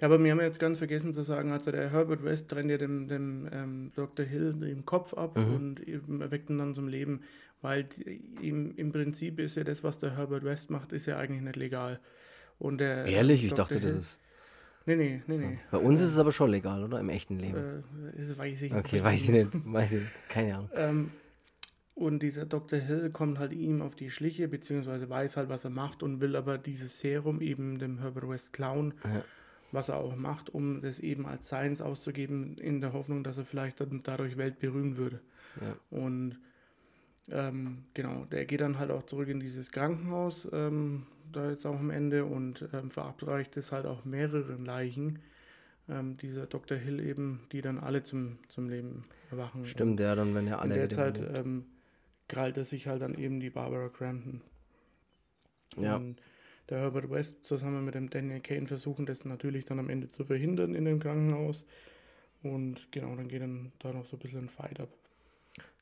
Ja, 0.00 0.08
aber 0.08 0.22
wir 0.22 0.30
haben 0.32 0.40
jetzt 0.40 0.58
ganz 0.60 0.78
vergessen 0.78 1.12
zu 1.12 1.22
sagen, 1.22 1.52
also 1.52 1.70
der 1.70 1.90
Herbert 1.90 2.24
West 2.24 2.50
trennt 2.50 2.70
ja 2.70 2.78
dem, 2.78 3.08
dem 3.08 3.48
ähm, 3.52 3.92
Dr. 3.94 4.24
Hill 4.24 4.52
den 4.54 4.84
Kopf 4.84 5.14
ab 5.14 5.36
Mhm. 5.36 5.54
und 5.54 5.80
eben 5.80 6.20
erweckt 6.20 6.50
ihn 6.50 6.58
dann 6.58 6.74
zum 6.74 6.88
Leben, 6.88 7.22
weil 7.62 7.84
die, 7.84 8.48
im, 8.48 8.74
im 8.76 8.92
Prinzip 8.92 9.38
ist 9.38 9.56
ja 9.56 9.64
das, 9.64 9.84
was 9.84 9.98
der 9.98 10.16
Herbert 10.16 10.44
West 10.44 10.70
macht, 10.70 10.92
ist 10.92 11.06
ja 11.06 11.16
eigentlich 11.18 11.42
nicht 11.42 11.56
legal. 11.56 12.00
Und 12.58 12.78
der, 12.78 13.04
Ehrlich? 13.06 13.44
Ich 13.44 13.54
dachte, 13.54 13.80
das 13.80 13.94
ist. 13.94 14.20
Nee, 14.86 14.96
nee, 14.96 15.22
nee, 15.26 15.34
So. 15.34 15.46
nee. 15.46 15.58
Bei 15.70 15.78
uns 15.78 16.00
ist 16.00 16.10
es 16.10 16.18
aber 16.18 16.30
schon 16.30 16.50
legal, 16.50 16.84
oder? 16.84 17.00
Im 17.00 17.08
echten 17.08 17.38
Leben. 17.38 17.82
Äh, 18.16 18.38
weiß 18.38 18.62
ich 18.62 18.74
okay, 18.74 18.96
nicht. 18.96 19.04
weiß 19.04 19.22
ich 19.22 19.28
nicht. 19.30 19.48
Weiß 19.64 19.92
ich 19.92 20.00
nicht. 20.02 20.12
Keine 20.28 20.54
Ahnung. 20.56 20.70
Ähm, 20.74 21.10
und 21.94 22.22
dieser 22.22 22.44
Dr. 22.44 22.78
Hill 22.78 23.10
kommt 23.10 23.38
halt 23.38 23.52
ihm 23.52 23.80
auf 23.80 23.94
die 23.96 24.10
Schliche, 24.10 24.46
beziehungsweise 24.48 25.08
weiß 25.08 25.36
halt, 25.36 25.48
was 25.48 25.64
er 25.64 25.70
macht 25.70 26.02
und 26.02 26.20
will 26.20 26.36
aber 26.36 26.58
dieses 26.58 27.00
Serum 27.00 27.40
eben 27.40 27.78
dem 27.78 28.00
Herbert 28.00 28.28
West 28.28 28.52
klauen, 28.52 28.94
Ja. 29.04 29.24
was 29.72 29.88
er 29.88 29.96
auch 29.96 30.16
macht, 30.16 30.52
um 30.52 30.82
das 30.82 30.98
eben 30.98 31.24
als 31.24 31.46
Science 31.46 31.80
auszugeben, 31.80 32.58
in 32.58 32.80
der 32.80 32.92
Hoffnung, 32.92 33.22
dass 33.24 33.38
er 33.38 33.44
vielleicht 33.44 33.80
dann 33.80 34.00
dadurch 34.02 34.36
weltberühmt 34.36 34.96
würde. 34.96 35.20
Ja. 35.60 35.98
Und 35.98 36.36
ähm, 37.30 37.84
genau, 37.94 38.26
der 38.26 38.44
geht 38.44 38.60
dann 38.60 38.78
halt 38.78 38.90
auch 38.90 39.04
zurück 39.04 39.28
in 39.28 39.40
dieses 39.40 39.70
Krankenhaus, 39.72 40.46
ähm, 40.52 41.06
da 41.32 41.50
jetzt 41.50 41.66
auch 41.66 41.78
am 41.78 41.90
Ende 41.90 42.24
und 42.24 42.68
ähm, 42.72 42.90
verabreicht 42.90 43.56
es 43.56 43.72
halt 43.72 43.86
auch 43.86 44.04
mehreren 44.04 44.64
Leichen. 44.64 45.20
Ähm, 45.88 46.16
dieser 46.16 46.46
Dr. 46.46 46.78
Hill 46.78 47.00
eben, 47.00 47.40
die 47.52 47.60
dann 47.60 47.78
alle 47.78 48.02
zum, 48.02 48.38
zum 48.48 48.68
Leben 48.68 49.04
erwachen. 49.30 49.66
Stimmt, 49.66 50.00
ja, 50.00 50.14
dann 50.14 50.34
wenn 50.34 50.46
ja 50.46 50.54
In 50.54 50.60
alle 50.60 50.74
der 50.74 50.84
wieder. 50.84 50.96
Zeit 50.96 51.22
ähm, 51.34 51.66
krallt 52.28 52.56
er 52.56 52.64
sich 52.64 52.86
halt 52.86 53.02
dann 53.02 53.14
eben 53.14 53.40
die 53.40 53.50
Barbara 53.50 53.88
Crampton. 53.88 54.40
Ja. 55.76 55.96
Und 55.96 56.16
der 56.70 56.78
Herbert 56.78 57.10
West 57.10 57.44
zusammen 57.44 57.84
mit 57.84 57.94
dem 57.94 58.08
Daniel 58.08 58.40
Kane 58.40 58.66
versuchen 58.66 59.04
das 59.04 59.24
natürlich 59.26 59.66
dann 59.66 59.78
am 59.78 59.90
Ende 59.90 60.08
zu 60.08 60.24
verhindern 60.24 60.74
in 60.74 60.86
dem 60.86 61.00
Krankenhaus. 61.00 61.66
Und 62.42 62.90
genau, 62.90 63.14
dann 63.16 63.28
geht 63.28 63.42
dann 63.42 63.72
da 63.78 63.92
noch 63.92 64.06
so 64.06 64.16
ein 64.16 64.20
bisschen 64.20 64.44
ein 64.44 64.48
Fight 64.48 64.80
ab. 64.80 64.88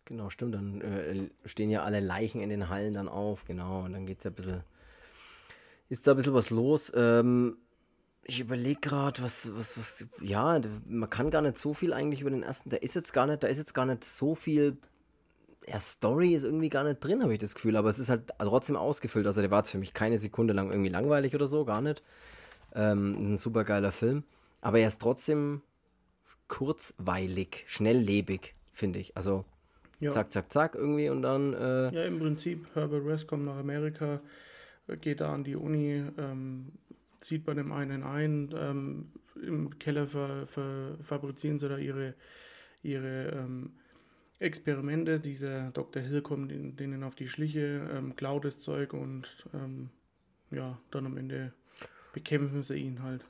Genau, 0.04 0.30
stimmt. 0.30 0.54
Dann 0.54 0.80
äh, 0.80 1.28
stehen 1.44 1.70
ja 1.70 1.84
alle 1.84 2.00
Leichen 2.00 2.40
in 2.40 2.48
den 2.48 2.68
Hallen 2.68 2.92
dann 2.92 3.08
auf, 3.08 3.44
genau. 3.44 3.84
Und 3.84 3.92
dann 3.92 4.06
geht's 4.06 4.24
ja 4.24 4.30
ein 4.30 4.34
bisschen. 4.34 4.62
Ist 5.92 6.06
da 6.06 6.12
ein 6.12 6.16
bisschen 6.16 6.32
was 6.32 6.48
los? 6.48 6.90
Ähm, 6.94 7.58
ich 8.24 8.40
überlege 8.40 8.80
gerade, 8.80 9.22
was, 9.22 9.54
was, 9.54 9.76
was. 9.76 10.06
Ja, 10.22 10.58
man 10.88 11.10
kann 11.10 11.28
gar 11.28 11.42
nicht 11.42 11.58
so 11.58 11.74
viel 11.74 11.92
eigentlich 11.92 12.22
über 12.22 12.30
den 12.30 12.42
ersten. 12.42 12.70
Da 12.70 12.78
ist 12.78 12.94
jetzt 12.94 13.12
gar 13.12 13.26
nicht, 13.26 13.42
da 13.42 13.48
ist 13.48 13.58
jetzt 13.58 13.74
gar 13.74 13.84
nicht 13.84 14.02
so 14.02 14.34
viel. 14.34 14.78
Ja, 15.68 15.78
Story 15.78 16.34
ist 16.34 16.44
irgendwie 16.44 16.70
gar 16.70 16.84
nicht 16.84 17.04
drin, 17.04 17.22
habe 17.22 17.34
ich 17.34 17.40
das 17.40 17.54
Gefühl. 17.54 17.76
Aber 17.76 17.90
es 17.90 17.98
ist 17.98 18.08
halt 18.08 18.32
trotzdem 18.38 18.74
ausgefüllt. 18.74 19.26
Also 19.26 19.42
der 19.42 19.50
war 19.50 19.58
jetzt 19.58 19.70
für 19.70 19.76
mich 19.76 19.92
keine 19.92 20.16
Sekunde 20.16 20.54
lang 20.54 20.70
irgendwie 20.70 20.88
langweilig 20.88 21.34
oder 21.34 21.46
so, 21.46 21.66
gar 21.66 21.82
nicht. 21.82 22.02
Ähm, 22.74 23.32
ein 23.32 23.36
super 23.36 23.64
geiler 23.64 23.92
Film. 23.92 24.24
Aber 24.62 24.78
er 24.78 24.88
ist 24.88 25.02
trotzdem 25.02 25.60
kurzweilig, 26.48 27.64
schnelllebig, 27.66 28.54
finde 28.72 28.98
ich. 28.98 29.14
Also 29.14 29.44
Ja. 30.00 30.10
zack, 30.10 30.32
zack, 30.32 30.50
zack 30.50 30.74
irgendwie 30.74 31.10
und 31.10 31.20
dann, 31.20 31.52
äh, 31.52 31.94
Ja, 31.94 32.04
im 32.06 32.18
Prinzip, 32.18 32.66
Herbert 32.72 33.04
West 33.04 33.26
kommt 33.26 33.44
nach 33.44 33.58
Amerika, 33.58 34.22
geht 35.00 35.20
da 35.20 35.32
an 35.32 35.44
die 35.44 35.56
Uni, 35.56 36.04
ähm, 36.18 36.72
zieht 37.20 37.44
bei 37.44 37.54
dem 37.54 37.72
einen 37.72 38.02
ein, 38.02 38.50
ähm, 38.54 39.12
im 39.40 39.78
Keller 39.78 40.06
ver, 40.06 40.46
ver, 40.46 40.96
fabrizieren 41.02 41.58
sie 41.58 41.68
da 41.68 41.78
ihre, 41.78 42.14
ihre 42.82 43.28
ähm, 43.30 43.72
Experimente. 44.38 45.20
Dieser 45.20 45.70
Dr. 45.70 46.02
Hill 46.02 46.22
kommt 46.22 46.50
denen 46.50 47.02
auf 47.04 47.14
die 47.14 47.28
Schliche, 47.28 47.88
ähm, 47.92 48.16
klaut 48.16 48.44
das 48.44 48.60
Zeug 48.60 48.92
und 48.92 49.46
ähm, 49.54 49.90
ja, 50.50 50.78
dann 50.90 51.06
am 51.06 51.16
Ende 51.16 51.52
bekämpfen 52.12 52.62
sie 52.62 52.76
ihn 52.76 53.02
halt. 53.02 53.24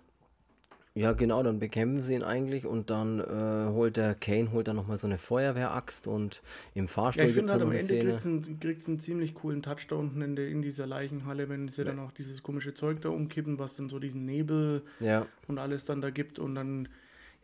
Ja 0.95 1.13
genau, 1.13 1.43
dann 1.43 1.59
bekämpfen 1.59 2.03
sie 2.03 2.15
ihn 2.15 2.23
eigentlich 2.23 2.67
und 2.67 2.91
dann 2.91 3.21
äh, 3.21 3.73
holt 3.73 3.97
der 3.97 4.15
Kane 4.15 4.53
holt 4.53 4.69
dann 4.69 4.77
nochmal 4.77 4.97
so 4.97 5.07
eine 5.07 5.19
Feuerwehraxt 5.19 6.07
und 6.07 6.43
im 6.75 6.87
Ja, 6.87 6.89
Fahrstuhl 6.89 7.25
ich 7.25 7.35
gibt 7.35 7.35
finde 7.35 7.49
es 7.49 7.53
halt 7.53 7.63
am 7.63 7.71
eine 7.71 7.79
Ende 7.79 7.99
kriegt 7.99 8.81
es 8.81 8.89
einen, 8.89 8.99
ziemlich 8.99 9.35
coolen 9.35 9.63
Touch 9.63 9.87
da 9.89 9.97
unten 9.97 10.23
in, 10.23 10.35
der, 10.37 10.49
in 10.49 10.63
dieser 10.63 10.87
Leichenhalle, 10.87 11.49
wenn 11.49 11.69
sie 11.69 11.85
dann 11.85 11.99
auch 11.99 12.13
dieses 12.13 12.43
komische 12.43 12.73
Zeug 12.75 13.01
da 13.03 13.11
umkippen, 13.11 13.59
was 13.59 13.77
dann 13.77 13.89
so 13.91 13.99
diesen 13.99 14.25
Nebel 14.25 14.83
Ja, 15.01 15.27
und 15.49 15.59
alles 15.59 15.85
dann 15.85 16.01
da 16.01 16.11
gibt 16.11 16.39
und 16.39 16.55
dann, 16.55 16.89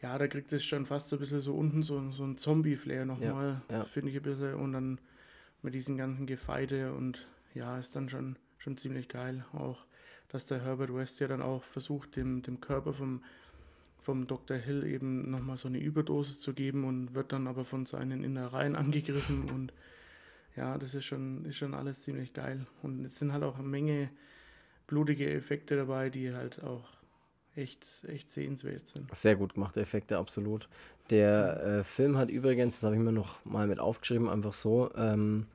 ja, 0.02 0.16
da 0.18 0.26
kriegt 0.28 0.52
es 0.52 0.64
schon 0.64 0.86
fast 0.86 1.08
so 1.08 1.16
ein 1.16 1.20
bisschen 1.20 1.40
so 1.40 1.54
unten 1.54 1.82
so, 1.82 2.10
so 2.10 2.24
ein 2.24 2.36
Zombie-Flair 2.38 3.04
nochmal, 3.04 3.62
ja. 3.70 3.84
finde 3.84 4.10
ich 4.10 4.16
ein 4.16 4.22
bisschen. 4.22 4.54
Und 4.54 4.72
dann 4.72 4.98
mit 5.62 5.74
diesen 5.74 5.96
ganzen 5.96 6.26
Gefeite 6.26 6.92
und 6.94 7.26
ja, 7.54 7.78
ist 7.78 7.94
dann 7.96 8.08
schon, 8.08 8.36
schon 8.58 8.76
ziemlich 8.76 9.08
geil 9.08 9.44
auch, 9.52 9.84
dass 10.28 10.46
der 10.46 10.62
Herbert 10.62 10.94
West 10.94 11.20
ja 11.20 11.28
dann 11.28 11.42
auch 11.42 11.62
versucht, 11.62 12.16
dem, 12.16 12.42
dem 12.42 12.60
Körper 12.60 12.92
vom, 12.92 13.22
vom 14.00 14.26
Dr. 14.26 14.56
Hill 14.56 14.84
eben 14.84 15.30
nochmal 15.30 15.56
so 15.56 15.68
eine 15.68 15.78
Überdosis 15.78 16.40
zu 16.40 16.52
geben 16.52 16.84
und 16.84 17.14
wird 17.14 17.32
dann 17.32 17.46
aber 17.46 17.64
von 17.64 17.86
seinen 17.86 18.22
Innereien 18.24 18.76
angegriffen 18.76 19.50
und 19.50 19.72
ja, 20.56 20.76
das 20.76 20.94
ist 20.94 21.04
schon, 21.04 21.44
ist 21.44 21.56
schon 21.56 21.74
alles 21.74 22.02
ziemlich 22.02 22.32
geil 22.32 22.66
und 22.82 23.04
es 23.04 23.18
sind 23.18 23.32
halt 23.32 23.44
auch 23.44 23.58
eine 23.58 23.68
Menge 23.68 24.10
blutige 24.86 25.30
Effekte 25.32 25.76
dabei, 25.76 26.10
die 26.10 26.34
halt 26.34 26.62
auch 26.62 26.84
echt, 27.54 27.86
echt 28.06 28.30
sehenswert 28.30 28.86
sind. 28.86 29.14
sehr 29.14 29.36
gut 29.36 29.54
gemachte 29.54 29.80
Effekte, 29.80 30.18
absolut. 30.18 30.68
Der 31.10 31.62
äh, 31.62 31.82
Film 31.84 32.16
hat 32.16 32.30
übrigens, 32.30 32.76
das 32.76 32.84
habe 32.84 32.96
ich 32.96 33.02
mir 33.02 33.12
noch 33.12 33.44
mal 33.44 33.66
mit 33.66 33.78
aufgeschrieben, 33.78 34.28
einfach 34.28 34.52
so, 34.52 34.90
ähm, 34.96 35.46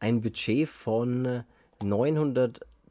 ein 0.00 0.20
Budget 0.20 0.68
von 0.68 1.44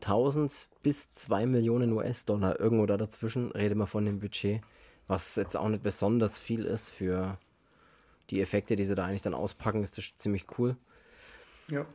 900.000 0.01 0.67
bis 0.83 1.13
2 1.13 1.45
Millionen 1.45 1.91
US-Dollar. 1.93 2.59
Irgendwo 2.59 2.85
da 2.85 2.97
dazwischen 2.97 3.51
rede 3.51 3.75
mal 3.75 3.85
von 3.85 4.05
dem 4.05 4.19
Budget, 4.19 4.61
was 5.07 5.35
jetzt 5.35 5.55
auch 5.57 5.69
nicht 5.69 5.83
besonders 5.83 6.39
viel 6.39 6.65
ist 6.65 6.91
für 6.91 7.37
die 8.29 8.41
Effekte, 8.41 8.75
die 8.75 8.85
sie 8.85 8.95
da 8.95 9.05
eigentlich 9.05 9.21
dann 9.21 9.33
auspacken, 9.33 9.83
ist 9.83 9.97
das 9.97 10.15
ziemlich 10.17 10.45
cool. 10.57 10.75
Ja, 11.69 11.85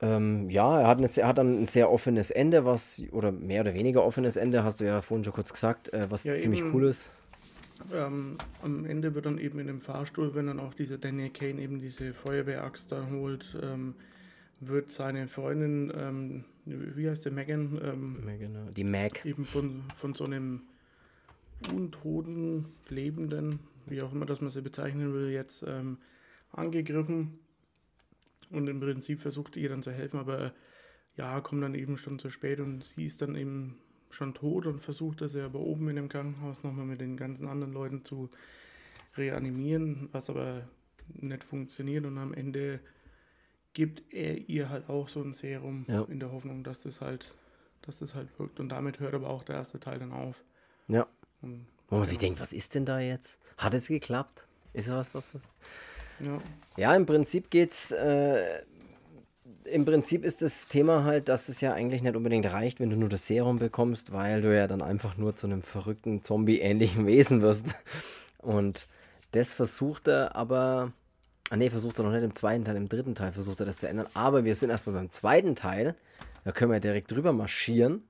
Ähm, 0.00 0.50
ja, 0.50 0.80
er 0.80 0.88
hat, 0.88 0.98
eine, 0.98 1.08
er 1.16 1.28
hat 1.28 1.38
dann 1.38 1.62
ein 1.62 1.66
sehr 1.66 1.90
offenes 1.90 2.30
Ende, 2.32 2.64
was, 2.64 3.04
oder 3.12 3.30
mehr 3.30 3.60
oder 3.60 3.74
weniger 3.74 4.04
offenes 4.04 4.36
Ende, 4.36 4.64
hast 4.64 4.80
du 4.80 4.84
ja 4.84 5.00
vorhin 5.00 5.22
schon 5.24 5.32
kurz 5.32 5.52
gesagt, 5.52 5.92
äh, 5.92 6.10
was 6.10 6.24
Ja, 6.24 6.34
ziemlich 6.34 6.60
eben. 6.60 6.74
cool 6.74 6.86
ist. 6.88 7.10
ähm, 7.92 8.36
am 8.62 8.84
Ende 8.84 9.14
wird 9.14 9.26
dann 9.26 9.38
eben 9.38 9.58
in 9.60 9.66
dem 9.68 9.80
Fahrstuhl, 9.80 10.34
wenn 10.34 10.46
dann 10.46 10.60
auch 10.60 10.74
dieser 10.74 10.98
Daniel 10.98 11.30
Kane 11.30 11.60
eben 11.60 11.80
diese 11.80 12.14
Feuerwehraxt 12.14 12.90
da 12.90 13.06
holt, 13.10 13.56
ähm, 13.62 13.94
wird 14.66 14.92
seine 14.92 15.28
Freundin, 15.28 15.92
ähm, 15.94 16.44
wie 16.64 17.08
heißt 17.08 17.24
der, 17.24 17.32
Megan, 17.32 17.80
ähm, 17.82 18.38
genau. 18.38 18.70
Die 18.70 18.84
Mac. 18.84 19.24
eben 19.24 19.44
von, 19.44 19.82
von 19.94 20.14
so 20.14 20.24
einem 20.24 20.62
untoten, 21.72 22.66
lebenden, 22.88 23.60
wie 23.86 24.02
auch 24.02 24.12
immer 24.12 24.26
das 24.26 24.40
man 24.40 24.50
sie 24.50 24.62
bezeichnen 24.62 25.12
will, 25.12 25.30
jetzt 25.30 25.64
ähm, 25.66 25.98
angegriffen 26.52 27.32
und 28.50 28.68
im 28.68 28.80
Prinzip 28.80 29.20
versucht 29.20 29.56
ihr 29.56 29.68
dann 29.68 29.82
zu 29.82 29.92
helfen, 29.92 30.18
aber 30.18 30.52
ja, 31.16 31.40
kommt 31.40 31.62
dann 31.62 31.74
eben 31.74 31.96
schon 31.96 32.18
zu 32.18 32.30
spät 32.30 32.60
und 32.60 32.84
sie 32.84 33.06
ist 33.06 33.22
dann 33.22 33.36
eben 33.36 33.78
schon 34.10 34.34
tot 34.34 34.66
und 34.66 34.80
versucht 34.80 35.20
das 35.20 35.34
ja 35.34 35.46
aber 35.46 35.60
oben 35.60 35.88
in 35.88 35.96
dem 35.96 36.08
Krankenhaus 36.08 36.62
nochmal 36.62 36.86
mit 36.86 37.00
den 37.00 37.16
ganzen 37.16 37.48
anderen 37.48 37.72
Leuten 37.72 38.04
zu 38.04 38.30
reanimieren, 39.16 40.08
was 40.12 40.30
aber 40.30 40.68
nicht 41.08 41.44
funktioniert 41.44 42.06
und 42.06 42.18
am 42.18 42.34
Ende 42.34 42.80
gibt 43.74 44.02
er 44.12 44.36
ihr 44.48 44.68
halt 44.68 44.88
auch 44.88 45.08
so 45.08 45.22
ein 45.22 45.32
Serum 45.32 45.84
Ja. 45.88 46.02
in 46.08 46.20
der 46.20 46.32
Hoffnung, 46.32 46.62
dass 46.64 46.82
das 46.82 47.00
halt, 47.00 47.32
dass 47.82 47.98
das 47.98 48.14
halt 48.14 48.28
wirkt 48.38 48.60
und 48.60 48.68
damit 48.68 49.00
hört 49.00 49.14
aber 49.14 49.28
auch 49.30 49.42
der 49.44 49.56
erste 49.56 49.80
Teil 49.80 49.98
dann 49.98 50.12
auf. 50.12 50.42
Ja. 50.88 51.06
Und, 51.40 51.66
Wo 51.88 51.96
man 51.96 52.06
sich 52.06 52.18
denkt, 52.18 52.40
was 52.40 52.52
ist 52.52 52.74
denn 52.74 52.84
da 52.84 53.00
jetzt? 53.00 53.38
Hat 53.58 53.74
es 53.74 53.88
geklappt? 53.88 54.46
Ist 54.72 54.90
was 54.90 55.14
auf 55.16 55.24
das? 55.32 55.46
Ja, 56.20 56.38
Ja, 56.76 56.94
im 56.94 57.06
Prinzip 57.06 57.50
geht's. 57.50 57.90
Äh, 57.92 58.62
Im 59.64 59.84
Prinzip 59.84 60.24
ist 60.24 60.42
das 60.42 60.68
Thema 60.68 61.04
halt, 61.04 61.28
dass 61.28 61.48
es 61.48 61.60
ja 61.60 61.72
eigentlich 61.72 62.02
nicht 62.02 62.16
unbedingt 62.16 62.46
reicht, 62.52 62.80
wenn 62.80 62.90
du 62.90 62.96
nur 62.96 63.08
das 63.08 63.26
Serum 63.26 63.58
bekommst, 63.58 64.12
weil 64.12 64.42
du 64.42 64.54
ja 64.54 64.66
dann 64.66 64.82
einfach 64.82 65.16
nur 65.16 65.34
zu 65.36 65.46
einem 65.46 65.62
verrückten 65.62 66.22
Zombie-ähnlichen 66.22 67.06
Wesen 67.06 67.42
wirst. 67.42 67.74
Und 68.38 68.86
das 69.32 69.54
versucht 69.54 70.08
er 70.08 70.36
aber. 70.36 70.92
Ah 71.50 71.56
nee, 71.56 71.70
versucht 71.70 71.98
er 71.98 72.04
noch 72.04 72.12
nicht 72.12 72.22
im 72.22 72.34
zweiten 72.34 72.64
Teil, 72.64 72.76
im 72.76 72.88
dritten 72.88 73.14
Teil 73.14 73.32
versucht 73.32 73.60
er 73.60 73.66
das 73.66 73.76
zu 73.76 73.88
ändern. 73.88 74.08
Aber 74.14 74.44
wir 74.44 74.54
sind 74.54 74.70
erstmal 74.70 74.94
beim 74.96 75.10
zweiten 75.10 75.54
Teil. 75.54 75.94
Da 76.44 76.52
können 76.52 76.72
wir 76.72 76.80
direkt 76.80 77.10
drüber 77.10 77.32
marschieren, 77.32 78.02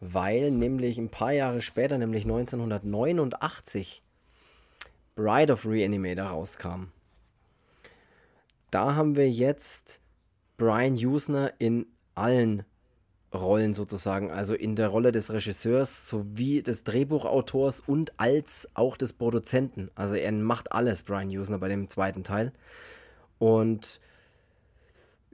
weil 0.00 0.50
nämlich 0.50 0.98
ein 0.98 1.10
paar 1.10 1.32
Jahre 1.32 1.62
später, 1.62 1.98
nämlich 1.98 2.24
1989, 2.24 4.02
Bride 5.14 5.52
of 5.52 5.66
Reanimator 5.66 6.26
rauskam. 6.26 6.86
Da 8.70 8.94
haben 8.94 9.16
wir 9.16 9.30
jetzt 9.30 10.00
Brian 10.56 10.94
Usner 10.94 11.52
in 11.58 11.86
allen 12.14 12.64
Rollen 13.32 13.72
sozusagen, 13.74 14.30
also 14.30 14.54
in 14.54 14.76
der 14.76 14.88
Rolle 14.88 15.12
des 15.12 15.32
Regisseurs 15.32 16.08
sowie 16.08 16.62
des 16.62 16.84
Drehbuchautors 16.84 17.80
und 17.80 18.12
als 18.18 18.68
auch 18.74 18.96
des 18.96 19.12
Produzenten. 19.12 19.90
Also 19.94 20.14
er 20.14 20.32
macht 20.32 20.72
alles, 20.72 21.02
Brian 21.02 21.28
Usner, 21.28 21.58
bei 21.58 21.68
dem 21.68 21.88
zweiten 21.88 22.24
Teil. 22.24 22.52
Und 23.38 24.00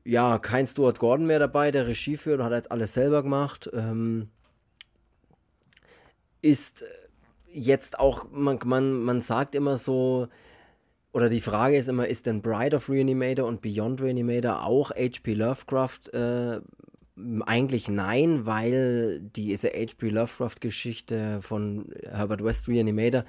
ja, 0.04 0.38
kein 0.38 0.66
Stuart 0.66 0.98
Gordon 1.00 1.26
mehr 1.26 1.38
dabei, 1.38 1.70
der 1.70 1.86
Regie 1.86 2.16
führt, 2.16 2.40
hat 2.40 2.52
jetzt 2.52 2.70
alles 2.70 2.94
selber 2.94 3.22
gemacht. 3.22 3.68
Ähm, 3.74 4.28
ist 6.40 6.84
jetzt 7.52 7.98
auch, 7.98 8.26
man, 8.30 8.58
man, 8.64 9.02
man 9.02 9.20
sagt 9.20 9.54
immer 9.54 9.76
so, 9.76 10.28
oder 11.12 11.28
die 11.28 11.40
Frage 11.40 11.76
ist 11.76 11.88
immer, 11.88 12.06
ist 12.06 12.26
denn 12.26 12.42
Bride 12.42 12.76
of 12.76 12.88
Reanimator 12.88 13.46
und 13.46 13.60
Beyond 13.60 14.00
Reanimator 14.00 14.64
auch 14.64 14.90
H.P. 14.90 15.34
Lovecraft? 15.34 16.12
Äh, 16.12 16.60
eigentlich 17.46 17.88
nein, 17.88 18.46
weil 18.46 19.20
diese 19.20 19.68
H.P. 19.68 20.10
Lovecraft-Geschichte 20.10 21.40
von 21.40 21.92
Herbert 22.10 22.42
West 22.42 22.68
Reanimator 22.68 23.24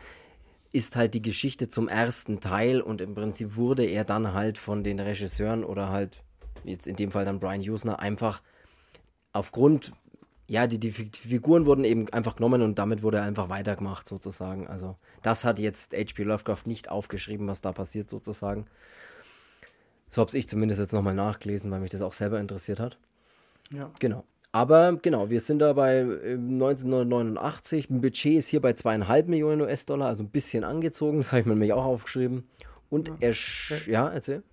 ist 0.72 0.96
halt 0.96 1.14
die 1.16 1.22
Geschichte 1.22 1.70
zum 1.70 1.88
ersten 1.88 2.40
Teil 2.40 2.82
und 2.82 3.02
im 3.02 3.16
Prinzip 3.16 3.56
wurde 3.56 3.86
er 3.86 4.04
dann 4.04 4.34
halt 4.34 4.58
von 4.58 4.84
den 4.84 5.00
Regisseuren 5.00 5.64
oder 5.64 5.90
halt 5.90 6.22
jetzt 6.64 6.88
in 6.88 6.96
dem 6.96 7.12
Fall 7.12 7.26
dann 7.26 7.40
Brian 7.40 7.62
Usner 7.62 8.00
einfach 8.00 8.42
aufgrund 9.34 9.92
ja, 10.48 10.66
die, 10.66 10.80
die, 10.80 10.90
Figuren 10.90 11.68
wurden 11.68 11.84
eben 11.84 12.10
einfach 12.10 12.36
genommen 12.36 12.64
und 12.64 12.80
damit 12.80 13.04
wurde 13.04 13.22
einfach 13.22 13.50
weitergemacht, 13.50 14.08
sozusagen. 14.08 14.68
Also, 14.68 14.96
das 15.22 15.46
hat 15.46 15.60
jetzt 15.60 15.94
H.P. 15.94 16.24
Lovecraft 16.24 16.64
nicht 16.66 16.90
aufgeschrieben, 16.90 17.48
was 17.48 17.62
da 17.62 17.72
passiert, 17.72 18.10
sozusagen. 18.10 18.66
So 20.08 20.22
habe 20.22 20.36
ich 20.36 20.48
zumindest 20.48 20.82
jetzt 20.82 20.92
nochmal 20.92 21.14
nachgelesen, 21.14 21.70
weil 21.70 21.82
mich 21.82 21.92
das 21.92 22.02
auch 22.02 22.14
selber 22.14 22.40
interessiert 22.40 22.80
hat. 22.80 22.98
Ja. 23.72 23.92
Genau. 24.00 24.24
Aber 24.52 24.98
genau, 25.02 25.30
wir 25.30 25.40
sind 25.42 25.60
da 25.60 25.74
bei 25.74 26.02
1989. 26.02 27.90
Ein 27.90 28.02
Budget 28.02 28.38
ist 28.38 28.48
hier 28.48 28.62
bei 28.62 28.74
zweieinhalb 28.74 29.28
Millionen 29.28 29.62
US-Dollar, 29.62 30.08
also 30.08 30.24
ein 30.24 30.30
bisschen 30.30 30.64
angezogen. 30.64 31.18
Das 31.18 31.32
habe 31.32 31.42
ich 31.42 31.46
mir 31.46 31.54
nämlich 31.54 31.74
auch 31.74 31.86
aufgeschrieben. 31.86 32.48
Und 32.90 33.10
ja. 33.10 33.16
er. 33.20 33.36
Ja, 33.86 34.10
erzähl. 34.10 34.44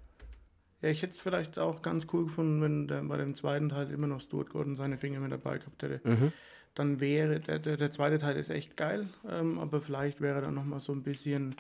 Ja, 0.82 0.90
ich 0.90 1.02
hätte 1.02 1.12
es 1.12 1.20
vielleicht 1.20 1.58
auch 1.58 1.80
ganz 1.80 2.06
cool 2.12 2.24
gefunden, 2.24 2.60
wenn 2.60 2.88
der, 2.88 3.02
bei 3.02 3.16
dem 3.16 3.34
zweiten 3.34 3.70
Teil 3.70 3.90
immer 3.90 4.06
noch 4.06 4.20
Stuart 4.20 4.50
Gordon 4.50 4.76
seine 4.76 4.98
Finger 4.98 5.20
mit 5.20 5.32
dabei 5.32 5.58
gehabt 5.58 5.82
hätte. 5.82 6.00
Mhm. 6.06 6.32
Dann 6.74 7.00
wäre, 7.00 7.40
der, 7.40 7.58
der, 7.58 7.90
zweite 7.90 8.18
Teil 8.18 8.36
ist 8.36 8.50
echt 8.50 8.76
geil, 8.76 9.08
ähm, 9.26 9.58
aber 9.58 9.80
vielleicht 9.80 10.20
wäre 10.20 10.42
da 10.42 10.50
nochmal 10.50 10.80
so 10.80 10.92
ein 10.92 11.02
bisschen 11.02 11.56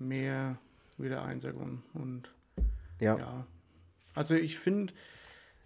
mehr 0.00 0.58
wieder 0.98 1.24
Einsergrund. 1.24 1.82
Und 1.94 2.28
ja. 3.00 3.16
ja. 3.16 3.46
Also 4.14 4.34
ich 4.34 4.58
finde, 4.58 4.92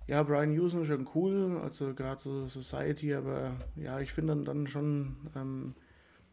ja, 0.09 0.23
Brian 0.23 0.53
Houston 0.53 0.83
ist 0.83 0.88
schon 0.88 1.09
cool, 1.14 1.61
also 1.62 1.94
gerade 1.94 2.21
so 2.21 2.47
Society, 2.47 3.14
aber 3.14 3.57
ja, 3.77 4.01
ich 4.01 4.12
finde 4.12 4.35
dann, 4.35 4.44
dann 4.47 4.66
schon 4.66 5.16
ähm, 5.37 5.75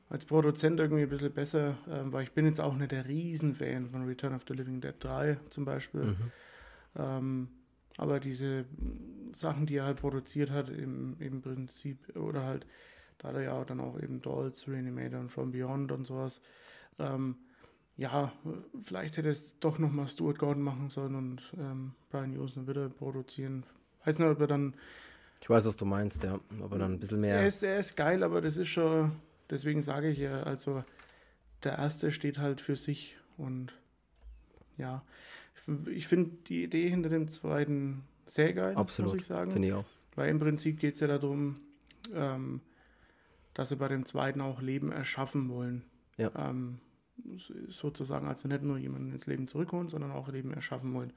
als 0.10 0.24
Produzent 0.24 0.80
irgendwie 0.80 1.04
ein 1.04 1.10
bisschen 1.10 1.34
besser, 1.34 1.78
ähm, 1.90 2.14
weil 2.14 2.24
ich 2.24 2.32
bin 2.32 2.46
jetzt 2.46 2.62
auch 2.62 2.76
nicht 2.76 2.94
der 2.94 3.06
Riesenfan 3.06 3.90
von 3.90 4.06
Return 4.06 4.34
of 4.34 4.46
the 4.48 4.54
Living 4.54 4.80
Dead 4.80 4.94
3 4.98 5.38
zum 5.50 5.66
Beispiel. 5.66 6.04
Mhm. 6.04 6.32
Ähm, 6.96 7.48
aber 7.98 8.22
diese 8.22 8.64
Sachen, 9.34 9.66
die 9.66 9.76
er 9.76 9.86
halt 9.86 10.00
produziert 10.00 10.52
hat, 10.52 10.70
im, 10.70 11.18
im 11.20 11.42
Prinzip, 11.42 12.16
oder 12.16 12.46
halt, 12.46 12.66
da 13.18 13.30
hat 13.30 13.36
er 13.36 13.44
ja 13.44 13.66
dann 13.66 13.82
auch 13.82 14.00
eben 14.02 14.22
Dolls, 14.22 14.70
Reanimator 14.70 15.20
und 15.20 15.30
From 15.30 15.52
Beyond 15.52 15.92
und 15.92 16.08
sowas. 16.08 16.40
Ähm, 16.98 17.36
ja, 17.98 18.32
vielleicht 18.82 19.18
hätte 19.18 19.30
es 19.30 19.58
doch 19.60 19.80
nochmal 19.80 20.08
Stuart 20.08 20.38
Gordon 20.38 20.64
machen 20.64 20.90
sollen 20.90 21.16
und 21.16 21.42
ähm, 21.58 21.94
Brian 22.10 22.34
Houston 22.34 22.68
wieder 22.68 22.90
produzieren. 22.90 23.66
Weiß 24.04 24.20
nicht, 24.20 24.28
ob 24.28 24.40
er 24.40 24.48
dann. 24.48 24.74
Ich 25.42 25.50
weiß, 25.50 25.66
was 25.66 25.78
du 25.78 25.86
meinst, 25.86 26.24
ja. 26.24 26.40
Aber 26.62 26.78
dann 26.78 26.94
ein 26.94 27.00
bisschen 27.00 27.22
mehr. 27.22 27.36
Er 27.36 27.48
ist, 27.48 27.64
er 27.64 27.80
ist 27.80 27.96
geil, 27.96 28.24
aber 28.24 28.42
das 28.42 28.58
ist 28.58 28.70
schon 28.70 29.12
deswegen 29.50 29.82
sage 29.82 30.10
ich 30.10 30.20
ja, 30.20 30.44
also 30.44 30.84
der 31.64 31.78
erste 31.78 32.12
steht 32.12 32.38
halt 32.40 32.62
für 32.62 32.76
sich 32.76 33.18
und 33.38 33.74
ja, 34.78 35.04
ich 35.88 36.08
finde 36.08 36.32
die 36.48 36.64
Idee 36.64 36.90
hinter 36.90 37.10
dem 37.10 37.28
zweiten 37.28 38.04
sehr 38.28 38.54
geil, 38.54 38.76
Absolut. 38.76 39.14
muss 39.14 39.22
ich 39.22 39.26
sagen. 39.26 39.52
Finde 39.52 39.68
ich 39.68 39.74
auch. 39.74 39.86
Weil 40.16 40.30
im 40.30 40.40
Prinzip 40.40 40.80
geht 40.80 40.96
es 40.96 41.00
ja 41.00 41.08
darum, 41.08 41.58
ähm, 42.14 42.62
dass 43.54 43.70
sie 43.70 43.76
bei 43.76 43.88
dem 43.88 44.06
zweiten 44.06 44.42
auch 44.42 44.62
Leben 44.62 44.92
erschaffen 44.92 45.50
wollen. 45.50 45.84
Ja. 46.18 46.32
Ähm, 46.36 46.80
sozusagen, 47.70 48.28
also 48.28 48.48
nicht 48.48 48.64
nur 48.64 48.78
jemanden 48.78 49.12
ins 49.12 49.26
Leben 49.26 49.48
zurückholen, 49.48 49.88
sondern 49.88 50.12
auch 50.12 50.28
Leben 50.30 50.54
erschaffen 50.54 50.94
wollen. 50.94 51.14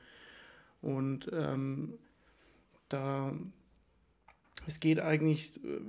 Und 0.81 1.29
ähm, 1.33 1.95
da 2.89 3.33
es 4.67 4.81
geht 4.81 5.01
eigentlich 5.01 5.63
äh, 5.65 5.81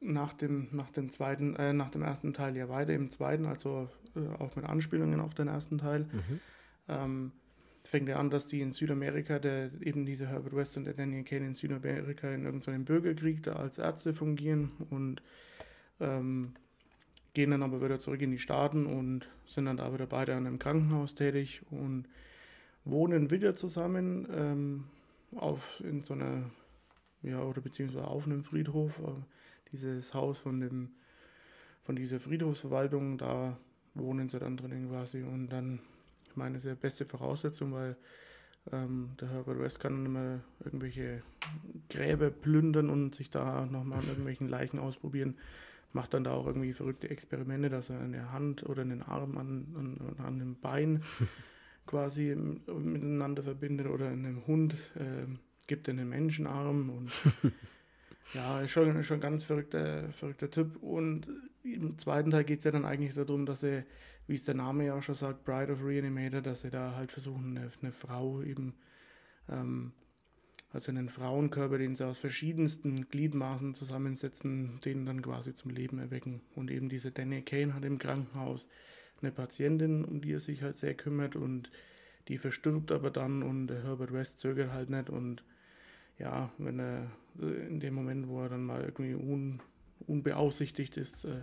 nach 0.00 0.32
dem, 0.32 0.68
nach 0.72 0.90
dem 0.90 1.10
zweiten, 1.10 1.56
äh, 1.56 1.72
nach 1.72 1.90
dem 1.90 2.02
ersten 2.02 2.32
Teil 2.32 2.56
ja 2.56 2.68
weiter 2.68 2.92
im 2.92 3.10
zweiten, 3.10 3.46
also 3.46 3.88
äh, 4.16 4.42
auch 4.42 4.56
mit 4.56 4.64
Anspielungen 4.64 5.20
auf 5.20 5.34
den 5.34 5.48
ersten 5.48 5.78
Teil. 5.78 6.00
Mhm. 6.00 6.40
Ähm, 6.88 7.32
fängt 7.84 8.08
er 8.08 8.18
an, 8.18 8.30
dass 8.30 8.46
die 8.46 8.60
in 8.60 8.72
Südamerika, 8.72 9.38
der 9.38 9.70
eben 9.80 10.04
diese 10.04 10.28
Herbert 10.28 10.54
West 10.54 10.76
und 10.76 10.84
der 10.84 10.94
Daniel 10.94 11.24
Kane 11.24 11.46
in 11.46 11.54
Südamerika 11.54 12.30
in 12.30 12.44
irgendeinem 12.44 12.84
Bürgerkrieg 12.84 13.42
da 13.42 13.54
als 13.54 13.78
Ärzte 13.78 14.14
fungieren 14.14 14.70
und 14.90 15.22
ähm, 16.00 16.52
gehen 17.34 17.50
dann 17.50 17.62
aber 17.62 17.82
wieder 17.82 17.98
zurück 17.98 18.20
in 18.22 18.30
die 18.30 18.38
Staaten 18.38 18.86
und 18.86 19.28
sind 19.46 19.66
dann 19.66 19.76
da 19.76 19.92
wieder 19.92 20.06
beide 20.06 20.34
an 20.34 20.46
einem 20.46 20.58
Krankenhaus 20.58 21.14
tätig 21.14 21.62
und 21.70 22.06
wohnen 22.84 23.30
wieder 23.30 23.54
zusammen 23.54 24.26
ähm, 24.30 24.84
auf 25.36 25.80
in 25.84 26.02
so 26.02 26.14
einer 26.14 26.50
ja 27.22 27.40
oder 27.42 27.60
beziehungsweise 27.60 28.06
auf 28.06 28.26
einem 28.26 28.42
Friedhof. 28.42 28.98
Äh, 28.98 29.22
dieses 29.72 30.14
Haus 30.14 30.38
von 30.38 30.60
dem, 30.60 30.90
von 31.82 31.96
dieser 31.96 32.20
Friedhofsverwaltung, 32.20 33.18
da 33.18 33.56
wohnen 33.94 34.28
sie 34.28 34.38
dann 34.38 34.56
drinnen 34.56 34.88
quasi. 34.88 35.22
Und 35.22 35.48
dann, 35.48 35.80
ich 36.28 36.36
meine, 36.36 36.54
das 36.54 36.64
ist 36.64 36.68
ja 36.68 36.74
beste 36.74 37.04
Voraussetzung, 37.04 37.72
weil 37.72 37.96
ähm, 38.70 39.10
der 39.20 39.30
Herbert 39.30 39.58
West 39.58 39.80
kann 39.80 40.06
immer 40.06 40.40
irgendwelche 40.64 41.22
Gräber 41.88 42.30
plündern 42.30 42.90
und 42.90 43.14
sich 43.14 43.30
da 43.30 43.66
nochmal 43.66 43.98
an 43.98 44.08
irgendwelchen 44.08 44.48
Leichen 44.48 44.78
ausprobieren. 44.78 45.36
Macht 45.92 46.14
dann 46.14 46.24
da 46.24 46.32
auch 46.32 46.46
irgendwie 46.46 46.72
verrückte 46.72 47.10
Experimente, 47.10 47.68
dass 47.68 47.90
er 47.90 48.00
eine 48.00 48.32
Hand 48.32 48.64
oder 48.68 48.82
einen 48.82 49.02
Arm 49.02 49.36
an, 49.36 49.66
an, 49.76 50.16
an 50.18 50.34
einem 50.34 50.56
Bein 50.60 51.02
quasi 51.86 52.34
miteinander 52.34 53.42
verbindet 53.42 53.86
oder 53.88 54.08
einem 54.08 54.46
Hund 54.46 54.74
äh, 54.94 55.26
gibt 55.66 55.88
einen 55.88 56.08
Menschenarm 56.08 56.90
und 56.90 57.10
Ja, 58.34 58.60
ist 58.60 58.70
schon, 58.70 59.02
schon 59.02 59.18
ein 59.18 59.20
ganz 59.20 59.44
verrückter, 59.44 60.10
verrückter 60.10 60.50
Typ. 60.50 60.82
Und 60.82 61.28
im 61.62 61.98
zweiten 61.98 62.30
Teil 62.30 62.44
geht 62.44 62.58
es 62.58 62.64
ja 62.64 62.70
dann 62.70 62.84
eigentlich 62.84 63.14
darum, 63.14 63.46
dass 63.46 63.62
er, 63.62 63.84
wie 64.26 64.34
es 64.34 64.44
der 64.44 64.54
Name 64.54 64.86
ja 64.86 64.94
auch 64.94 65.02
schon 65.02 65.14
sagt, 65.14 65.44
Bride 65.44 65.72
of 65.72 65.84
Reanimator, 65.84 66.40
dass 66.40 66.62
sie 66.62 66.70
da 66.70 66.94
halt 66.94 67.12
versuchen, 67.12 67.56
eine, 67.56 67.70
eine 67.80 67.92
Frau 67.92 68.42
eben, 68.42 68.74
ähm, 69.48 69.92
also 70.72 70.90
einen 70.90 71.08
Frauenkörper, 71.08 71.78
den 71.78 71.94
sie 71.94 72.06
aus 72.06 72.18
verschiedensten 72.18 73.08
Gliedmaßen 73.08 73.74
zusammensetzen, 73.74 74.80
den 74.84 75.04
dann 75.04 75.22
quasi 75.22 75.54
zum 75.54 75.70
Leben 75.70 75.98
erwecken. 75.98 76.40
Und 76.54 76.70
eben 76.70 76.88
diese 76.88 77.10
Danny 77.10 77.42
Kane 77.42 77.74
hat 77.74 77.84
im 77.84 77.98
Krankenhaus 77.98 78.66
eine 79.20 79.32
Patientin, 79.32 80.04
um 80.04 80.20
die 80.20 80.32
er 80.32 80.40
sich 80.40 80.62
halt 80.62 80.76
sehr 80.76 80.94
kümmert 80.94 81.36
und 81.36 81.70
die 82.28 82.38
verstirbt 82.38 82.92
aber 82.92 83.10
dann 83.10 83.42
und 83.42 83.70
Herbert 83.70 84.12
West 84.12 84.38
zögert 84.38 84.72
halt 84.72 84.90
nicht 84.90 85.10
und 85.10 85.42
ja, 86.18 86.50
wenn 86.58 86.78
er 86.78 87.10
äh, 87.40 87.66
in 87.66 87.80
dem 87.80 87.94
Moment, 87.94 88.28
wo 88.28 88.42
er 88.42 88.48
dann 88.48 88.64
mal 88.64 88.82
irgendwie 88.82 89.14
un, 89.14 89.60
unbeaufsichtigt 90.06 90.96
ist, 90.96 91.24
äh, 91.24 91.42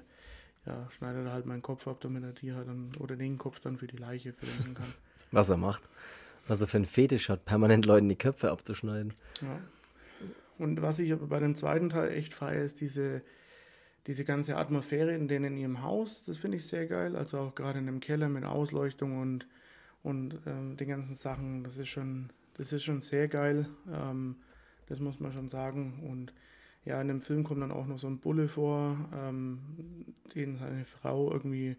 ja, 0.65 0.89
schneidet 0.92 1.26
er 1.26 1.34
halt 1.34 1.46
meinen 1.46 1.62
Kopf 1.62 1.88
ab, 1.88 2.00
damit 2.02 2.24
er 2.24 2.34
die 2.34 2.54
halt 2.54 2.68
dann, 2.68 2.96
oder 3.00 3.15
den 3.15 3.38
Kopf 3.38 3.60
dann 3.60 3.78
für 3.78 3.88
die 3.88 3.98
Leiche 3.98 4.34
verwenden 4.34 4.76
kann. 4.76 4.94
Was 5.32 5.50
er 5.50 5.58
macht. 5.58 5.89
Was 6.50 6.62
er 6.62 6.68
für 6.68 6.78
einen 6.78 6.86
Fetisch 6.86 7.30
hat, 7.30 7.46
permanent 7.46 7.86
Leuten 7.86 8.10
die 8.10 8.18
Köpfe 8.18 8.52
abzuschneiden. 8.52 9.14
Ja. 9.42 9.60
Und 10.58 10.82
was 10.82 11.00
ich 11.00 11.14
aber 11.14 11.28
bei 11.28 11.40
dem 11.40 11.56
zweiten 11.56 11.90
Teil 11.90 12.12
echt 12.12 12.34
feiere, 12.34 12.64
ist 12.64 12.82
diese, 12.82 13.22
diese 14.08 14.26
ganze 14.26 14.58
Atmosphäre 14.58 15.14
in 15.14 15.28
denen 15.28 15.54
in 15.54 15.58
ihrem 15.58 15.84
Haus, 15.84 16.24
das 16.26 16.38
finde 16.38 16.58
ich 16.58 16.68
sehr 16.68 16.86
geil. 16.88 17.16
Also 17.16 17.40
auch 17.40 17.56
gerade 17.56 17.80
in 17.80 17.86
dem 17.86 18.02
Keller 18.02 18.28
mit 18.28 18.46
Ausleuchtung 18.46 19.20
und, 19.20 19.48
und 20.04 20.40
ähm, 20.46 20.76
den 20.76 20.90
ganzen 20.90 21.16
Sachen, 21.16 21.64
das 21.64 21.78
ist 21.78 21.90
schon, 21.90 22.30
das 22.56 22.74
ist 22.74 22.84
schon 22.84 23.02
sehr 23.02 23.28
geil. 23.28 23.68
Ähm, 23.94 24.36
das 24.88 25.00
muss 25.00 25.20
man 25.20 25.32
schon 25.32 25.48
sagen. 25.48 26.04
Und 26.10 26.34
ja, 26.84 27.00
in 27.00 27.08
dem 27.08 27.22
Film 27.22 27.44
kommt 27.44 27.62
dann 27.62 27.72
auch 27.72 27.86
noch 27.86 28.00
so 28.00 28.08
ein 28.08 28.18
Bulle 28.18 28.48
vor, 28.48 28.98
ähm, 29.16 29.60
den 30.36 30.58
seine 30.58 30.84
Frau 30.86 31.32
irgendwie 31.32 31.78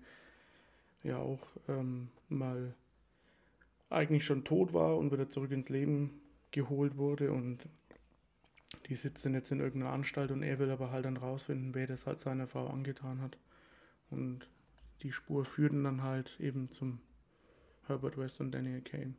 ja 1.03 1.19
auch 1.19 1.41
ähm, 1.69 2.09
mal 2.29 2.75
eigentlich 3.90 4.24
schon 4.24 4.44
tot 4.44 4.72
war 4.72 4.96
und 4.96 5.12
wieder 5.12 5.29
zurück 5.29 5.50
ins 5.50 5.68
Leben 5.68 6.20
geholt 6.53 6.96
wurde 6.96 7.33
und 7.33 7.68
die 8.88 8.94
sitzen 8.94 9.35
jetzt 9.35 9.50
in 9.50 9.61
irgendeiner 9.61 9.92
Anstalt 9.92 10.31
und 10.31 10.42
er 10.42 10.59
will 10.59 10.70
aber 10.70 10.90
halt 10.90 11.05
dann 11.05 11.16
rausfinden, 11.16 11.74
wer 11.74 11.87
das 11.87 12.07
halt 12.07 12.20
seiner 12.20 12.46
Frau 12.46 12.68
angetan 12.68 13.20
hat. 13.20 13.37
Und 14.11 14.48
die 15.03 15.12
Spur 15.12 15.44
führt 15.44 15.72
dann 15.72 16.03
halt 16.03 16.38
eben 16.40 16.70
zum 16.70 17.00
Herbert 17.87 18.16
West 18.16 18.40
und 18.40 18.53
Daniel 18.53 18.81
Kane. 18.81 19.14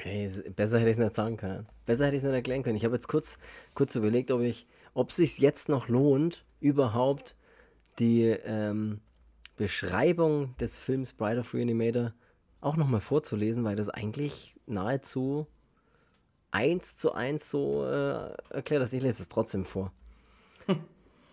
Hey, 0.00 0.30
besser 0.54 0.78
hätte 0.78 0.90
ich 0.90 0.96
es 0.96 1.02
nicht 1.02 1.14
sagen 1.14 1.36
können. 1.36 1.66
Besser 1.86 2.06
hätte 2.06 2.16
ich 2.16 2.22
es 2.22 2.26
nicht 2.26 2.34
erklären 2.34 2.62
können. 2.62 2.76
Ich 2.76 2.84
habe 2.84 2.94
jetzt 2.94 3.08
kurz, 3.08 3.38
kurz 3.74 3.94
überlegt, 3.96 4.30
ob 4.30 4.42
ich, 4.42 4.66
ob 4.94 5.10
es 5.10 5.16
sich 5.16 5.38
jetzt 5.38 5.68
noch 5.68 5.88
lohnt, 5.88 6.44
überhaupt 6.60 7.36
die 7.98 8.24
ähm, 8.24 9.00
Beschreibung 9.56 10.56
des 10.58 10.78
Films 10.78 11.14
Bride 11.14 11.40
of 11.40 11.52
Reanimator 11.52 12.14
auch 12.60 12.76
nochmal 12.76 13.00
vorzulesen, 13.00 13.64
weil 13.64 13.76
das 13.76 13.88
eigentlich 13.88 14.56
nahezu 14.66 15.46
eins 16.50 16.96
zu 16.96 17.12
eins 17.12 17.50
so 17.50 17.84
äh, 17.84 18.32
erklärt 18.50 18.82
ist. 18.82 18.94
Ich 18.94 19.02
lese 19.02 19.22
es 19.22 19.28
trotzdem 19.28 19.64
vor. 19.64 19.92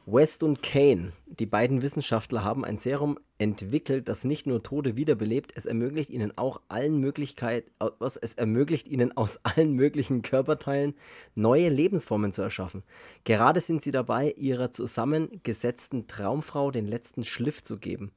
West 0.07 0.43
und 0.43 0.61
Kane, 0.61 1.13
die 1.25 1.47
beiden 1.47 1.81
Wissenschaftler 1.81 2.43
haben 2.43 2.63
ein 2.63 2.77
Serum 2.77 3.17
entwickelt, 3.39 4.07
das 4.07 4.23
nicht 4.23 4.45
nur 4.45 4.61
Tote 4.61 4.95
wiederbelebt, 4.95 5.51
es 5.55 5.65
ermöglicht 5.65 6.11
ihnen 6.11 6.37
auch 6.37 6.61
allen 6.67 6.99
Möglichkeit, 6.99 7.65
was, 7.97 8.15
es 8.15 8.35
ermöglicht 8.35 8.87
ihnen 8.87 9.17
aus 9.17 9.39
allen 9.43 9.73
möglichen 9.73 10.21
Körperteilen 10.21 10.93
neue 11.33 11.69
Lebensformen 11.69 12.31
zu 12.31 12.43
erschaffen. 12.43 12.83
Gerade 13.23 13.61
sind 13.61 13.81
sie 13.81 13.91
dabei, 13.91 14.31
ihrer 14.31 14.71
zusammengesetzten 14.71 16.05
Traumfrau 16.05 16.69
den 16.69 16.85
letzten 16.85 17.23
Schliff 17.23 17.63
zu 17.63 17.77
geben. 17.77 18.11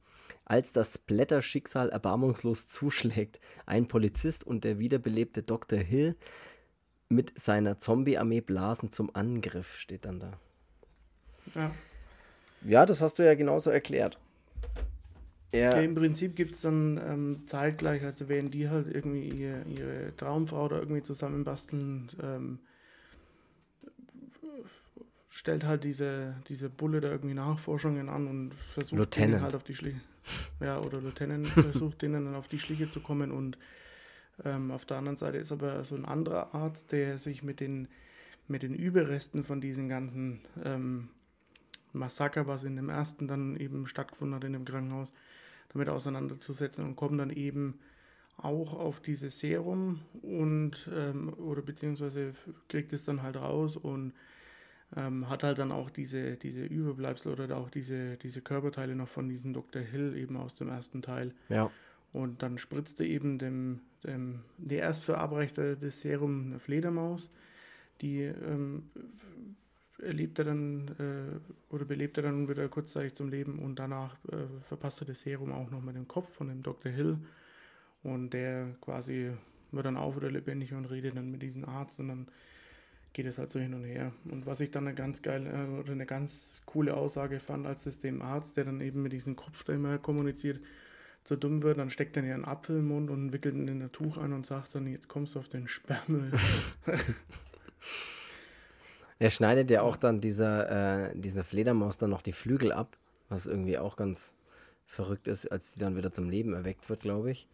Als 0.49 0.73
das 0.73 0.97
Blätterschicksal 0.97 1.89
erbarmungslos 1.89 2.67
zuschlägt, 2.67 3.39
ein 3.67 3.87
Polizist 3.87 4.43
und 4.43 4.63
der 4.63 4.79
wiederbelebte 4.79 5.43
Dr. 5.43 5.77
Hill 5.77 6.15
mit 7.07 7.39
seiner 7.39 7.77
Zombie-Armee 7.77 8.41
blasen 8.41 8.91
zum 8.91 9.15
Angriff, 9.15 9.75
steht 9.77 10.05
dann 10.05 10.19
da. 10.19 10.33
Ja. 11.53 11.71
Ja, 12.65 12.85
das 12.87 12.99
hast 12.99 13.19
du 13.19 13.25
ja 13.25 13.35
genauso 13.35 13.69
erklärt. 13.69 14.19
Ja. 15.53 15.59
ja 15.59 15.81
Im 15.81 15.93
Prinzip 15.93 16.35
gibt 16.35 16.55
es 16.55 16.61
dann 16.61 16.99
ähm, 17.07 17.47
zeitgleich, 17.47 18.03
also 18.03 18.27
während 18.27 18.51
die 18.51 18.69
halt 18.69 18.87
irgendwie 18.87 19.29
ihre, 19.29 19.61
ihre 19.65 20.15
Traumfrau 20.17 20.67
da 20.67 20.79
irgendwie 20.79 21.03
zusammenbasteln, 21.03 22.09
ähm, 22.23 22.59
stellt 25.29 25.63
halt 25.63 25.83
diese, 25.83 26.35
diese 26.49 26.69
Bulle 26.69 27.01
da 27.01 27.09
irgendwie 27.09 27.35
Nachforschungen 27.35 28.09
an 28.09 28.27
und 28.27 28.53
versucht 28.53 28.97
Lieutenant. 28.97 29.33
denen 29.33 29.41
halt 29.43 29.55
auf 29.55 29.63
die 29.63 29.75
Schliche. 29.75 30.01
Ja, 30.59 30.79
oder 30.79 31.01
Lieutenant 31.01 31.47
versucht 31.47 32.01
denen 32.01 32.25
dann 32.25 32.35
auf 32.35 32.47
die 32.47 32.59
Schliche 32.59 32.89
zu 32.89 32.99
kommen 32.99 33.31
und 33.31 33.57
ähm, 34.43 34.69
auf 34.71 34.85
der 34.85 34.97
anderen 34.97 35.17
Seite 35.17 35.37
ist 35.37 35.51
aber 35.51 35.83
so 35.85 35.95
ein 35.95 36.05
anderer 36.05 36.53
Arzt, 36.53 36.91
der 36.91 37.17
sich 37.17 37.41
mit 37.41 37.59
den, 37.59 37.87
mit 38.47 38.61
den 38.61 38.73
Überresten 38.73 39.43
von 39.43 39.61
diesen 39.61 39.89
ganzen 39.89 40.41
ähm, 40.63 41.09
Massaker, 41.93 42.47
was 42.47 42.63
in 42.63 42.75
dem 42.75 42.89
ersten 42.89 43.27
dann 43.27 43.55
eben 43.57 43.87
stattgefunden 43.87 44.35
hat 44.35 44.43
in 44.43 44.53
dem 44.53 44.65
Krankenhaus, 44.65 45.11
damit 45.69 45.89
auseinanderzusetzen 45.89 46.85
und 46.85 46.95
kommen 46.95 47.17
dann 47.17 47.31
eben 47.31 47.79
auch 48.37 48.73
auf 48.73 48.99
dieses 48.99 49.39
Serum 49.39 50.01
und 50.21 50.89
ähm, 50.93 51.33
oder 51.37 51.61
beziehungsweise 51.61 52.33
kriegt 52.67 52.93
es 52.93 53.05
dann 53.05 53.21
halt 53.23 53.37
raus 53.37 53.75
und 53.77 54.13
ähm, 54.95 55.29
hat 55.29 55.43
halt 55.43 55.59
dann 55.59 55.71
auch 55.71 55.89
diese, 55.89 56.35
diese 56.35 56.63
Überbleibsel 56.63 57.33
oder 57.33 57.57
auch 57.57 57.69
diese, 57.69 58.17
diese 58.17 58.41
Körperteile 58.41 58.95
noch 58.95 59.07
von 59.07 59.29
diesem 59.29 59.53
Dr. 59.53 59.81
Hill 59.81 60.15
eben 60.17 60.37
aus 60.37 60.55
dem 60.55 60.69
ersten 60.69 61.01
Teil. 61.01 61.33
Ja. 61.49 61.69
Und 62.11 62.41
dann 62.41 62.57
spritzte 62.57 63.05
eben 63.05 63.37
dem, 63.37 63.81
dem 64.03 64.39
der 64.57 64.81
Erstverabreichter 64.81 65.75
des 65.75 66.01
Serum 66.01 66.47
eine 66.47 66.59
Fledermaus, 66.59 67.29
die 68.01 68.21
ähm, 68.21 68.89
erlebt 70.01 70.39
er 70.39 70.45
dann 70.45 70.87
äh, 70.99 71.73
oder 71.73 71.85
belebt 71.85 72.17
er 72.17 72.23
dann 72.23 72.47
wieder 72.47 72.67
kurzzeitig 72.67 73.13
zum 73.13 73.29
Leben 73.29 73.59
und 73.59 73.77
danach 73.77 74.15
äh, 74.31 74.61
verpasst 74.61 75.01
er 75.01 75.07
das 75.07 75.21
Serum 75.21 75.51
auch 75.51 75.69
noch 75.69 75.81
mit 75.81 75.95
dem 75.95 76.07
Kopf 76.07 76.33
von 76.33 76.47
dem 76.47 76.63
Dr. 76.63 76.91
Hill 76.91 77.17
und 78.01 78.31
der 78.31 78.75
quasi 78.81 79.31
wird 79.71 79.85
dann 79.85 79.97
auch 79.97 80.15
wieder 80.15 80.31
lebendig 80.31 80.73
und 80.73 80.85
redet 80.85 81.15
dann 81.15 81.29
mit 81.29 81.41
diesem 81.41 81.65
Arzt 81.65 81.99
und 81.99 82.07
dann 82.07 82.27
geht 83.13 83.25
es 83.25 83.37
halt 83.37 83.51
so 83.51 83.59
hin 83.59 83.73
und 83.73 83.83
her. 83.83 84.11
Und 84.29 84.45
was 84.45 84.59
ich 84.59 84.71
dann 84.71 84.87
eine 84.87 84.95
ganz 84.95 85.21
geile 85.21 85.49
äh, 85.49 85.79
oder 85.79 85.91
eine 85.91 86.05
ganz 86.05 86.61
coole 86.65 86.95
Aussage 86.95 87.39
fand, 87.39 87.65
als 87.67 87.85
es 87.85 87.99
dem 87.99 88.21
Arzt, 88.21 88.57
der 88.57 88.65
dann 88.65 88.81
eben 88.81 89.01
mit 89.01 89.13
diesem 89.13 89.35
Kopf 89.35 89.63
da 89.63 89.73
immer 89.73 89.97
kommuniziert, 89.97 90.59
so 91.23 91.35
dumm 91.35 91.61
wird, 91.63 91.77
dann 91.77 91.89
steckt 91.89 92.17
er 92.17 92.23
ihr 92.23 92.33
einen 92.33 92.45
Apfel 92.45 92.79
im 92.79 92.87
Mund 92.87 93.09
und 93.09 93.33
wickelt 93.33 93.55
ihn 93.55 93.67
in 93.67 93.81
ein 93.81 93.91
Tuch 93.91 94.17
ein 94.17 94.33
und 94.33 94.45
sagt 94.45 94.75
dann, 94.75 94.87
jetzt 94.87 95.07
kommst 95.07 95.35
du 95.35 95.39
auf 95.39 95.49
den 95.49 95.67
Sperrmüll. 95.67 96.31
Er 99.19 99.29
schneidet 99.29 99.69
ja 99.69 99.81
auch 99.81 99.97
dann 99.97 100.21
dieser, 100.21 101.09
äh, 101.09 101.11
dieser 101.13 101.43
Fledermaus 101.43 101.97
dann 101.97 102.09
noch 102.09 102.21
die 102.21 102.31
Flügel 102.31 102.71
ab, 102.71 102.97
was 103.27 103.47
irgendwie 103.47 103.77
auch 103.77 103.97
ganz 103.97 104.33
verrückt 104.85 105.27
ist, 105.27 105.45
als 105.47 105.73
die 105.73 105.79
dann 105.79 105.97
wieder 105.97 106.13
zum 106.13 106.29
Leben 106.29 106.53
erweckt 106.53 106.89
wird, 106.89 107.01
glaube 107.01 107.29
ich. 107.31 107.47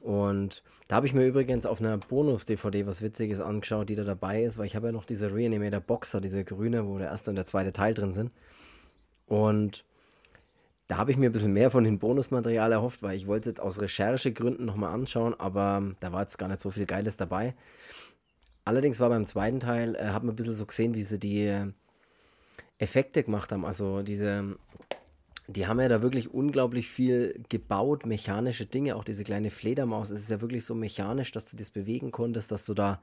Und 0.00 0.62
da 0.88 0.96
habe 0.96 1.06
ich 1.06 1.14
mir 1.14 1.26
übrigens 1.26 1.66
auf 1.66 1.80
einer 1.80 1.98
Bonus-DVD 1.98 2.86
was 2.86 3.02
Witziges 3.02 3.40
angeschaut, 3.40 3.88
die 3.88 3.94
da 3.94 4.04
dabei 4.04 4.42
ist, 4.42 4.58
weil 4.58 4.66
ich 4.66 4.76
habe 4.76 4.88
ja 4.88 4.92
noch 4.92 5.04
diese 5.04 5.34
Reanimator 5.34 5.80
Boxer, 5.80 6.20
diese 6.20 6.44
grüne, 6.44 6.86
wo 6.86 6.98
der 6.98 7.08
erste 7.08 7.30
und 7.30 7.36
der 7.36 7.46
zweite 7.46 7.72
Teil 7.72 7.94
drin 7.94 8.12
sind. 8.12 8.30
Und 9.26 9.84
da 10.88 10.98
habe 10.98 11.10
ich 11.10 11.16
mir 11.16 11.30
ein 11.30 11.32
bisschen 11.32 11.52
mehr 11.52 11.70
von 11.70 11.84
dem 11.84 11.98
Bonusmaterial 11.98 12.72
erhofft, 12.72 13.02
weil 13.02 13.16
ich 13.16 13.26
wollte 13.26 13.48
es 13.48 13.54
jetzt 13.54 13.62
aus 13.62 13.80
Recherchegründen 13.80 14.66
nochmal 14.66 14.92
anschauen, 14.92 15.34
aber 15.38 15.94
da 16.00 16.12
war 16.12 16.22
jetzt 16.22 16.38
gar 16.38 16.48
nicht 16.48 16.60
so 16.60 16.70
viel 16.70 16.86
Geiles 16.86 17.16
dabei. 17.16 17.54
Allerdings 18.64 19.00
war 19.00 19.08
beim 19.08 19.26
zweiten 19.26 19.58
Teil, 19.58 19.94
äh, 19.96 20.08
hat 20.08 20.22
man 20.22 20.34
ein 20.34 20.36
bisschen 20.36 20.54
so 20.54 20.66
gesehen, 20.66 20.94
wie 20.94 21.02
sie 21.02 21.18
die 21.18 21.46
äh, 21.46 21.66
Effekte 22.78 23.22
gemacht 23.22 23.52
haben. 23.52 23.64
Also 23.64 24.02
diese, 24.02 24.56
die 25.56 25.66
haben 25.66 25.80
ja 25.80 25.88
da 25.88 26.02
wirklich 26.02 26.32
unglaublich 26.32 26.88
viel 26.88 27.42
gebaut, 27.48 28.06
mechanische 28.06 28.66
Dinge, 28.66 28.96
auch 28.96 29.04
diese 29.04 29.24
kleine 29.24 29.50
Fledermaus. 29.50 30.10
Es 30.10 30.20
ist 30.20 30.30
ja 30.30 30.40
wirklich 30.40 30.64
so 30.64 30.74
mechanisch, 30.74 31.32
dass 31.32 31.46
du 31.50 31.56
das 31.56 31.70
bewegen 31.70 32.10
konntest, 32.10 32.52
dass 32.52 32.64
du 32.64 32.74
da 32.74 33.00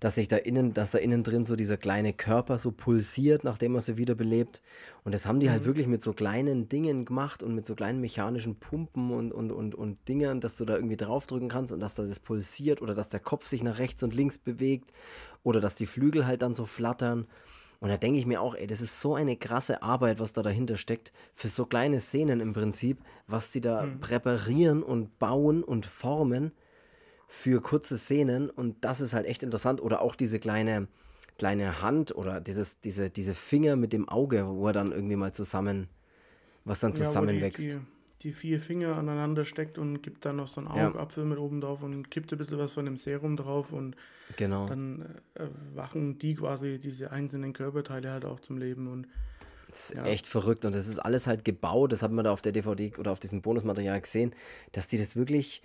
dass 0.00 0.14
sich 0.14 0.28
da 0.28 0.36
innen, 0.38 0.72
dass 0.72 0.92
da 0.92 0.98
innen 0.98 1.22
drin 1.22 1.44
so 1.44 1.56
dieser 1.56 1.76
kleine 1.76 2.14
Körper 2.14 2.58
so 2.58 2.72
pulsiert, 2.72 3.44
nachdem 3.44 3.74
er 3.74 3.82
sie 3.82 3.98
wiederbelebt. 3.98 4.62
Und 5.04 5.14
das 5.14 5.26
haben 5.26 5.40
die 5.40 5.50
halt 5.50 5.60
mhm. 5.60 5.66
halt 5.66 5.66
wirklich 5.66 5.86
mit 5.86 6.02
so 6.02 6.14
kleinen 6.14 6.70
Dingen 6.70 7.04
gemacht 7.04 7.42
und 7.42 7.54
mit 7.54 7.66
so 7.66 7.74
kleinen 7.74 8.00
mechanischen 8.00 8.56
Pumpen 8.56 9.10
und, 9.10 9.30
und, 9.30 9.52
und, 9.52 9.74
und 9.74 10.08
Dingern, 10.08 10.40
dass 10.40 10.56
du 10.56 10.64
da 10.64 10.74
irgendwie 10.74 10.96
draufdrücken 10.96 11.50
kannst 11.50 11.72
und 11.72 11.80
dass 11.80 11.94
da 11.94 12.02
das 12.02 12.18
pulsiert 12.18 12.80
oder 12.80 12.94
dass 12.94 13.10
der 13.10 13.20
Kopf 13.20 13.46
sich 13.46 13.62
nach 13.62 13.78
rechts 13.78 14.02
und 14.02 14.14
links 14.14 14.38
bewegt 14.38 14.90
oder 15.42 15.60
dass 15.60 15.76
die 15.76 15.86
Flügel 15.86 16.26
halt 16.26 16.40
dann 16.40 16.54
so 16.54 16.64
flattern. 16.64 17.26
Und 17.80 17.88
da 17.88 17.96
denke 17.96 18.18
ich 18.18 18.26
mir 18.26 18.42
auch, 18.42 18.54
ey, 18.54 18.66
das 18.66 18.82
ist 18.82 19.00
so 19.00 19.14
eine 19.14 19.36
krasse 19.36 19.82
Arbeit, 19.82 20.20
was 20.20 20.34
da 20.34 20.42
dahinter 20.42 20.76
steckt, 20.76 21.12
für 21.34 21.48
so 21.48 21.64
kleine 21.64 21.98
Szenen 21.98 22.40
im 22.40 22.52
Prinzip, 22.52 23.02
was 23.26 23.52
sie 23.52 23.62
da 23.62 23.86
mhm. 23.86 24.00
präparieren 24.00 24.82
und 24.82 25.18
bauen 25.18 25.64
und 25.64 25.86
formen 25.86 26.52
für 27.26 27.62
kurze 27.62 27.96
Szenen 27.96 28.50
und 28.50 28.84
das 28.84 29.00
ist 29.00 29.14
halt 29.14 29.24
echt 29.24 29.42
interessant. 29.42 29.80
Oder 29.80 30.02
auch 30.02 30.16
diese 30.16 30.38
kleine, 30.40 30.88
kleine 31.38 31.80
Hand 31.80 32.14
oder 32.14 32.40
dieses, 32.40 32.80
diese, 32.80 33.08
diese 33.08 33.34
Finger 33.34 33.76
mit 33.76 33.92
dem 33.92 34.08
Auge, 34.08 34.46
wo 34.46 34.66
er 34.66 34.72
dann 34.72 34.92
irgendwie 34.92 35.16
mal 35.16 35.32
zusammen, 35.32 35.88
was 36.64 36.80
dann 36.80 36.92
zusammenwächst. 36.92 37.74
Ja, 37.74 37.80
die, 38.22 38.32
vier 38.32 38.60
Finger 38.60 38.96
aneinander 38.96 39.44
steckt 39.44 39.78
und 39.78 40.02
gibt 40.02 40.24
dann 40.24 40.36
noch 40.36 40.48
so 40.48 40.60
einen 40.60 40.68
Augapfel 40.68 41.24
ja. 41.24 41.28
mit 41.28 41.38
oben 41.38 41.60
drauf 41.60 41.82
und 41.82 42.10
kippt 42.10 42.32
ein 42.32 42.38
bisschen 42.38 42.58
was 42.58 42.72
von 42.72 42.84
dem 42.84 42.96
Serum 42.96 43.36
drauf 43.36 43.72
und 43.72 43.96
genau. 44.36 44.66
dann 44.66 45.20
äh, 45.34 45.46
wachen 45.74 46.18
die 46.18 46.34
quasi 46.34 46.78
diese 46.78 47.10
einzelnen 47.10 47.52
Körperteile 47.52 48.10
halt 48.10 48.24
auch 48.24 48.40
zum 48.40 48.58
Leben 48.58 48.88
und 48.88 49.06
das 49.70 49.90
ist 49.90 49.96
ja. 49.96 50.04
echt 50.04 50.26
verrückt 50.26 50.64
und 50.64 50.74
das 50.74 50.88
ist 50.88 50.98
alles 50.98 51.26
halt 51.26 51.44
gebaut, 51.44 51.92
das 51.92 52.02
hat 52.02 52.10
man 52.10 52.24
da 52.24 52.32
auf 52.32 52.42
der 52.42 52.52
DVD 52.52 52.92
oder 52.98 53.12
auf 53.12 53.20
diesem 53.20 53.40
Bonusmaterial 53.40 54.00
gesehen, 54.00 54.34
dass 54.72 54.88
die 54.88 54.98
das 54.98 55.14
wirklich 55.14 55.62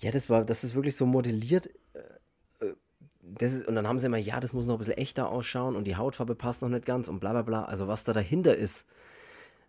ja, 0.00 0.10
das 0.10 0.30
war, 0.30 0.44
das 0.44 0.64
ist 0.64 0.74
wirklich 0.74 0.96
so 0.96 1.06
modelliert. 1.06 1.68
Äh, 1.92 2.66
äh, 2.66 2.74
das 3.22 3.52
ist, 3.52 3.68
und 3.68 3.74
dann 3.74 3.86
haben 3.86 3.98
sie 3.98 4.06
immer, 4.06 4.16
ja, 4.16 4.40
das 4.40 4.52
muss 4.52 4.66
noch 4.66 4.76
ein 4.76 4.78
bisschen 4.78 4.94
echter 4.94 5.28
ausschauen 5.28 5.76
und 5.76 5.84
die 5.84 5.96
Hautfarbe 5.96 6.34
passt 6.34 6.62
noch 6.62 6.68
nicht 6.68 6.86
ganz 6.86 7.08
und 7.08 7.20
bla 7.20 7.32
bla 7.32 7.42
bla. 7.42 7.64
Also 7.64 7.88
was 7.88 8.04
da 8.04 8.12
dahinter 8.12 8.56
ist 8.56 8.86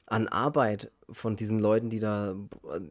an 0.10 0.28
Arbeit 0.28 0.92
von 1.12 1.36
diesen 1.36 1.60
Leuten, 1.60 1.90
die 1.90 2.00
da 2.00 2.36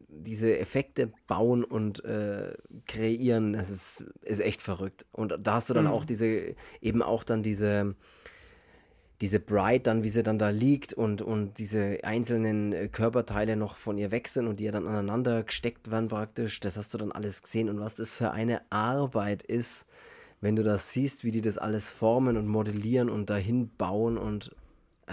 diese 0.07 0.57
Effekte 0.57 1.11
bauen 1.27 1.63
und 1.63 2.03
äh, 2.03 2.53
kreieren, 2.85 3.53
das 3.53 3.69
ist, 3.69 4.05
ist 4.23 4.39
echt 4.39 4.61
verrückt. 4.61 5.05
Und 5.11 5.35
da 5.39 5.55
hast 5.55 5.69
du 5.69 5.73
dann 5.73 5.85
mhm. 5.85 5.91
auch 5.91 6.05
diese, 6.05 6.55
eben 6.81 7.01
auch 7.01 7.23
dann 7.23 7.43
diese 7.43 7.95
diese 9.21 9.39
Bride 9.39 9.81
dann, 9.81 10.03
wie 10.03 10.09
sie 10.09 10.23
dann 10.23 10.39
da 10.39 10.49
liegt 10.49 10.93
und, 10.93 11.21
und 11.21 11.59
diese 11.59 11.99
einzelnen 12.03 12.71
äh, 12.71 12.87
Körperteile 12.87 13.55
noch 13.55 13.75
von 13.75 13.97
ihr 13.97 14.11
weg 14.11 14.27
sind 14.27 14.47
und 14.47 14.59
die 14.59 14.65
ja 14.65 14.71
dann 14.71 14.87
aneinander 14.87 15.43
gesteckt 15.43 15.91
werden 15.91 16.07
praktisch, 16.07 16.59
das 16.59 16.77
hast 16.77 16.93
du 16.93 16.97
dann 16.97 17.11
alles 17.11 17.43
gesehen 17.43 17.69
und 17.69 17.79
was 17.79 17.95
das 17.95 18.11
für 18.11 18.31
eine 18.31 18.61
Arbeit 18.71 19.43
ist, 19.43 19.85
wenn 20.41 20.55
du 20.55 20.63
das 20.63 20.93
siehst, 20.93 21.25
wie 21.25 21.31
die 21.31 21.41
das 21.41 21.57
alles 21.57 21.91
formen 21.91 22.37
und 22.37 22.47
modellieren 22.47 23.09
und 23.09 23.29
dahin 23.29 23.69
bauen 23.75 24.17
und 24.17 24.55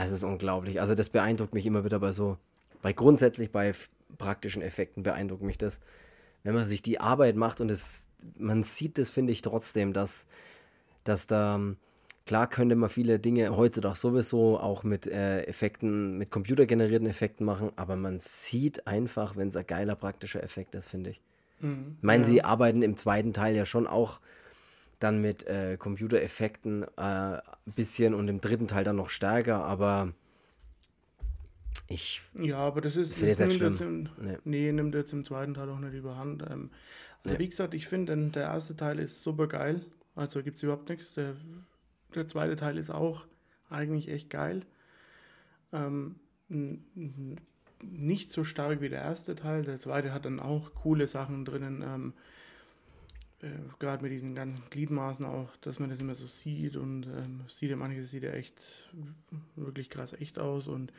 es 0.05 0.13
ist 0.13 0.25
unglaublich. 0.25 0.81
Also 0.81 0.95
das 0.95 1.09
beeindruckt 1.09 1.55
mich 1.55 1.67
immer 1.67 1.85
wieder 1.85 1.99
bei 2.01 2.13
so, 2.13 2.37
bei 2.83 2.93
grundsätzlich 2.93 3.51
bei 3.51 3.73
praktischen 4.19 4.63
Effekten 4.63 5.03
beeindruckt 5.03 5.43
mich 5.43 5.59
das, 5.59 5.81
wenn 6.43 6.55
man 6.55 6.65
sich 6.65 6.83
die 6.83 7.01
Arbeit 7.01 7.37
macht 7.37 7.61
und 7.61 7.71
es, 7.71 8.07
man 8.39 8.63
sieht 8.63 8.99
das, 8.99 9.11
finde 9.11 9.33
ich 9.33 9.43
trotzdem, 9.43 9.93
dass, 9.93 10.27
dass 11.05 11.27
da 11.27 11.61
Klar 12.27 12.49
könnte 12.49 12.75
man 12.75 12.91
viele 12.91 13.21
Dinge 13.21 13.57
heutzutage 13.57 13.95
sowieso 13.95 14.59
auch 14.59 14.83
mit 14.83 15.07
äh, 15.07 15.45
Effekten, 15.45 16.19
mit 16.19 16.33
computergenerierten 16.33 17.07
Effekten 17.07 17.47
machen, 17.47 17.71
aber 17.77 17.95
man 17.95 18.19
sieht 18.19 18.89
einfach, 18.89 19.37
wenn 19.37 19.47
es 19.47 19.57
ein 19.57 19.67
geiler 19.67 19.95
praktischer 19.95 20.43
Effekt 20.43 20.75
ist, 20.75 20.89
finde 20.89 21.11
ich. 21.11 21.21
Mhm. 21.61 21.95
Ich 21.99 22.03
meine, 22.03 22.25
ja. 22.25 22.29
sie 22.29 22.43
arbeiten 22.43 22.83
im 22.83 22.97
zweiten 22.97 23.33
Teil 23.33 23.55
ja 23.55 23.65
schon 23.65 23.87
auch 23.87 24.19
dann 24.99 25.21
mit 25.21 25.47
äh, 25.47 25.77
Computereffekten 25.77 26.85
äh, 26.85 26.87
ein 26.97 27.43
bisschen 27.75 28.15
und 28.15 28.29
im 28.29 28.41
dritten 28.41 28.69
Teil 28.69 28.85
dann 28.85 28.97
noch 28.97 29.11
stärker, 29.11 29.65
aber 29.65 30.13
ich. 31.89 32.23
Ja, 32.35 32.59
aber 32.59 32.81
das 32.81 32.97
ist. 32.97 33.23
Das 33.23 33.39
nimmt 33.39 33.61
jetzt 33.61 33.81
im, 33.81 34.09
nee. 34.21 34.39
nee. 34.45 34.73
nimmt 34.73 34.95
jetzt 34.95 35.13
im 35.13 35.25
zweiten 35.25 35.55
Teil 35.55 35.69
auch 35.69 35.79
nicht 35.79 35.95
überhand. 35.95 36.43
Ähm, 36.43 36.71
also 37.25 37.37
nee. 37.37 37.39
Wie 37.39 37.49
gesagt, 37.49 37.75
ich 37.75 37.87
finde, 37.87 38.17
der 38.31 38.45
erste 38.45 38.77
Teil 38.77 38.99
ist 38.99 39.23
super 39.23 39.47
geil. 39.47 39.83
Also 40.15 40.43
gibt 40.43 40.57
es 40.57 40.63
überhaupt 40.63 40.89
nichts. 40.89 41.15
Der 41.15 41.35
der 42.17 42.27
zweite 42.27 42.57
Teil 42.57 42.79
ist 42.79 42.91
auch 42.91 43.27
eigentlich 43.69 44.09
echt 44.09 44.31
geil. 44.31 44.63
Ähm, 45.73 46.17
nicht 47.83 48.31
so 48.31 48.45
stark 48.45 48.81
wie 48.81 48.89
der 48.89 49.03
erste 49.03 49.35
Teil. 49.35 49.63
Der 49.63 49.79
zweite 49.81 50.13
hat 50.13 50.25
dann 50.25 50.41
auch 50.41 50.75
coole 50.75 51.07
Sachen 51.07 51.45
drinnen. 51.45 51.83
Ähm, 51.83 52.13
äh, 53.43 53.49
Gerade 53.79 54.03
mit 54.03 54.13
diesen 54.13 54.35
ganzen 54.35 54.63
Gliedmaßen 54.71 55.27
auch, 55.27 55.55
dass 55.59 55.79
man 55.79 55.91
das 55.91 56.01
immer 56.01 56.15
so 56.15 56.27
sieht 56.27 56.77
und 56.77 57.07
ähm, 57.07 57.41
sieht 57.49 57.71
ja 57.71 57.77
manches 57.77 58.11
sieht 58.11 58.23
ja 58.23 58.33
echt 58.33 58.91
wirklich 59.57 59.91
krass 59.91 60.15
echt 60.15 60.39
aus 60.39 60.69
und 60.69 60.93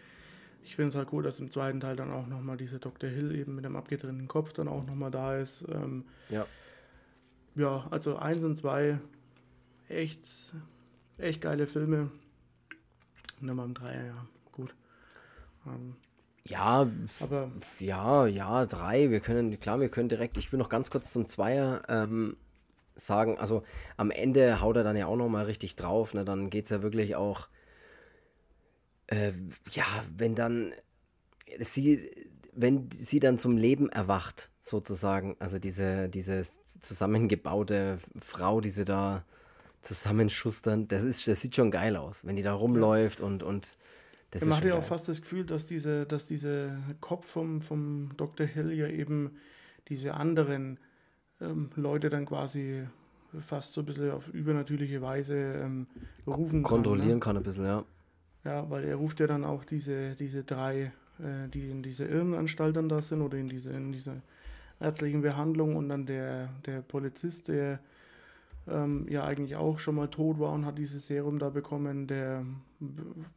ich 0.63 0.75
finde 0.75 0.89
es 0.89 0.95
halt 0.95 1.13
cool, 1.13 1.23
dass 1.23 1.39
im 1.39 1.49
zweiten 1.49 1.79
Teil 1.79 1.95
dann 1.95 2.11
auch 2.11 2.27
nochmal 2.27 2.57
dieser 2.57 2.77
Dr. 2.77 3.09
Hill 3.09 3.33
eben 3.35 3.55
mit 3.55 3.63
dem 3.63 3.77
abgetrennten 3.77 4.27
Kopf 4.27 4.51
dann 4.51 4.67
auch 4.67 4.85
nochmal 4.85 5.11
da 5.11 5.37
ist. 5.37 5.63
Ähm, 5.69 6.03
ja. 6.29 6.45
Ja, 7.55 7.87
also 7.89 8.17
eins 8.17 8.43
und 8.43 8.57
zwei 8.57 8.99
echt, 9.87 10.27
echt 11.17 11.41
geile 11.41 11.67
Filme. 11.67 12.11
Und 13.39 13.47
dann 13.47 13.57
beim 13.57 13.73
Dreier, 13.73 14.05
ja, 14.05 14.27
gut. 14.51 14.75
Ähm, 15.65 15.95
ja, 16.47 16.89
aber 17.19 17.51
ja, 17.79 18.25
ja, 18.25 18.65
drei. 18.65 19.09
Wir 19.11 19.19
können, 19.19 19.59
klar, 19.59 19.79
wir 19.79 19.89
können 19.89 20.09
direkt, 20.09 20.37
ich 20.37 20.51
will 20.51 20.59
noch 20.59 20.69
ganz 20.69 20.89
kurz 20.89 21.11
zum 21.11 21.27
Zweier 21.27 21.81
ähm, 21.89 22.37
sagen, 22.95 23.37
also 23.37 23.63
am 23.97 24.11
Ende 24.11 24.61
haut 24.61 24.77
er 24.77 24.83
dann 24.83 24.95
ja 24.95 25.07
auch 25.07 25.15
nochmal 25.15 25.45
richtig 25.45 25.75
drauf, 25.75 26.13
ne? 26.13 26.25
Dann 26.25 26.49
geht 26.49 26.65
es 26.65 26.71
ja 26.71 26.81
wirklich 26.81 27.15
auch, 27.15 27.47
äh, 29.07 29.33
ja, 29.71 29.85
wenn 30.15 30.35
dann 30.35 30.73
sie, 31.59 32.09
wenn 32.53 32.89
sie 32.91 33.19
dann 33.19 33.37
zum 33.37 33.57
Leben 33.57 33.89
erwacht, 33.89 34.49
sozusagen, 34.61 35.35
also 35.39 35.59
diese, 35.59 36.09
diese 36.09 36.41
zusammengebaute 36.81 37.99
Frau, 38.19 38.61
die 38.61 38.69
sie 38.69 38.85
da 38.85 39.23
zusammenschustern, 39.81 40.87
das 40.87 41.03
ist, 41.03 41.27
das 41.27 41.41
sieht 41.41 41.55
schon 41.55 41.71
geil 41.71 41.95
aus, 41.95 42.25
wenn 42.25 42.35
die 42.35 42.43
da 42.43 42.53
rumläuft 42.53 43.21
und, 43.21 43.43
und 43.43 43.77
das 44.31 44.43
Man 44.45 44.57
hat 44.57 44.65
ja 44.65 44.75
auch 44.75 44.83
fast 44.83 45.07
das 45.07 45.21
Gefühl, 45.21 45.45
dass 45.45 45.65
diese, 45.65 46.05
dass 46.05 46.27
diese 46.27 46.77
Kopf 46.99 47.27
vom, 47.27 47.61
vom 47.61 48.11
Dr. 48.17 48.45
Hill 48.45 48.73
ja 48.73 48.87
eben 48.87 49.37
diese 49.87 50.13
anderen 50.13 50.79
ähm, 51.39 51.69
Leute 51.75 52.09
dann 52.09 52.25
quasi 52.25 52.85
fast 53.39 53.73
so 53.73 53.81
ein 53.81 53.85
bisschen 53.85 54.11
auf 54.11 54.27
übernatürliche 54.29 55.01
Weise 55.01 55.35
ähm, 55.35 55.87
rufen 56.25 56.63
kann. 56.63 56.71
Kontrollieren 56.71 57.15
ne? 57.15 57.19
kann 57.19 57.37
ein 57.37 57.43
bisschen, 57.43 57.65
ja. 57.65 57.85
Ja, 58.43 58.69
weil 58.69 58.85
er 58.85 58.95
ruft 58.95 59.19
ja 59.19 59.27
dann 59.27 59.43
auch 59.43 59.63
diese, 59.63 60.15
diese 60.15 60.43
drei, 60.43 60.91
äh, 61.19 61.49
die 61.53 61.69
in 61.69 61.83
dieser 61.83 62.09
Irrenanstalt 62.09 62.75
dann 62.75 62.89
da 62.89 63.01
sind 63.01 63.21
oder 63.21 63.37
in 63.37 63.47
dieser, 63.47 63.71
in 63.71 63.91
dieser 63.91 64.21
ärztlichen 64.79 65.21
Behandlung 65.21 65.75
und 65.75 65.89
dann 65.89 66.05
der, 66.05 66.49
der 66.65 66.81
Polizist, 66.81 67.47
der 67.47 67.79
ähm, 68.69 69.07
ja 69.09 69.23
eigentlich 69.23 69.55
auch 69.55 69.79
schon 69.79 69.95
mal 69.95 70.07
tot 70.07 70.39
war 70.39 70.51
und 70.53 70.65
hat 70.65 70.77
dieses 70.77 71.07
Serum 71.07 71.39
da 71.39 71.49
bekommen, 71.49 72.07
der, 72.07 72.45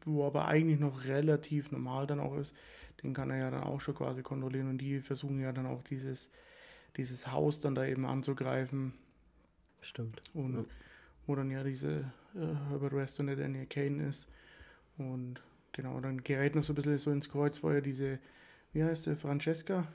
wo 0.04 0.26
aber 0.26 0.46
eigentlich 0.46 0.80
noch 0.80 1.04
relativ 1.04 1.70
normal 1.70 2.06
dann 2.06 2.20
auch 2.20 2.36
ist, 2.36 2.54
den 3.02 3.14
kann 3.14 3.30
er 3.30 3.38
ja 3.38 3.50
dann 3.50 3.64
auch 3.64 3.80
schon 3.80 3.94
quasi 3.94 4.22
kontrollieren 4.22 4.68
und 4.68 4.78
die 4.78 5.00
versuchen 5.00 5.40
ja 5.40 5.52
dann 5.52 5.66
auch 5.66 5.82
dieses, 5.82 6.28
dieses 6.96 7.30
Haus 7.30 7.60
dann 7.60 7.74
da 7.74 7.84
eben 7.84 8.04
anzugreifen. 8.04 8.92
Stimmt. 9.80 10.20
Und 10.34 10.54
ja. 10.56 10.64
wo 11.26 11.34
dann 11.34 11.50
ja 11.50 11.62
diese 11.62 12.12
äh, 12.34 12.68
Herbert 12.68 12.92
West 12.94 13.20
und 13.20 13.28
der 13.28 13.36
Daniel 13.36 13.66
Kane 13.66 14.08
ist. 14.08 14.28
Und 14.98 15.40
genau, 15.72 16.00
dann 16.00 16.22
gerät 16.22 16.54
noch 16.54 16.62
so 16.62 16.72
ein 16.72 16.76
bisschen 16.76 16.98
so 16.98 17.10
ins 17.10 17.30
Kreuzfeuer 17.30 17.80
diese, 17.80 18.18
wie 18.72 18.84
heißt 18.84 19.04
sie, 19.04 19.16
Francesca, 19.16 19.86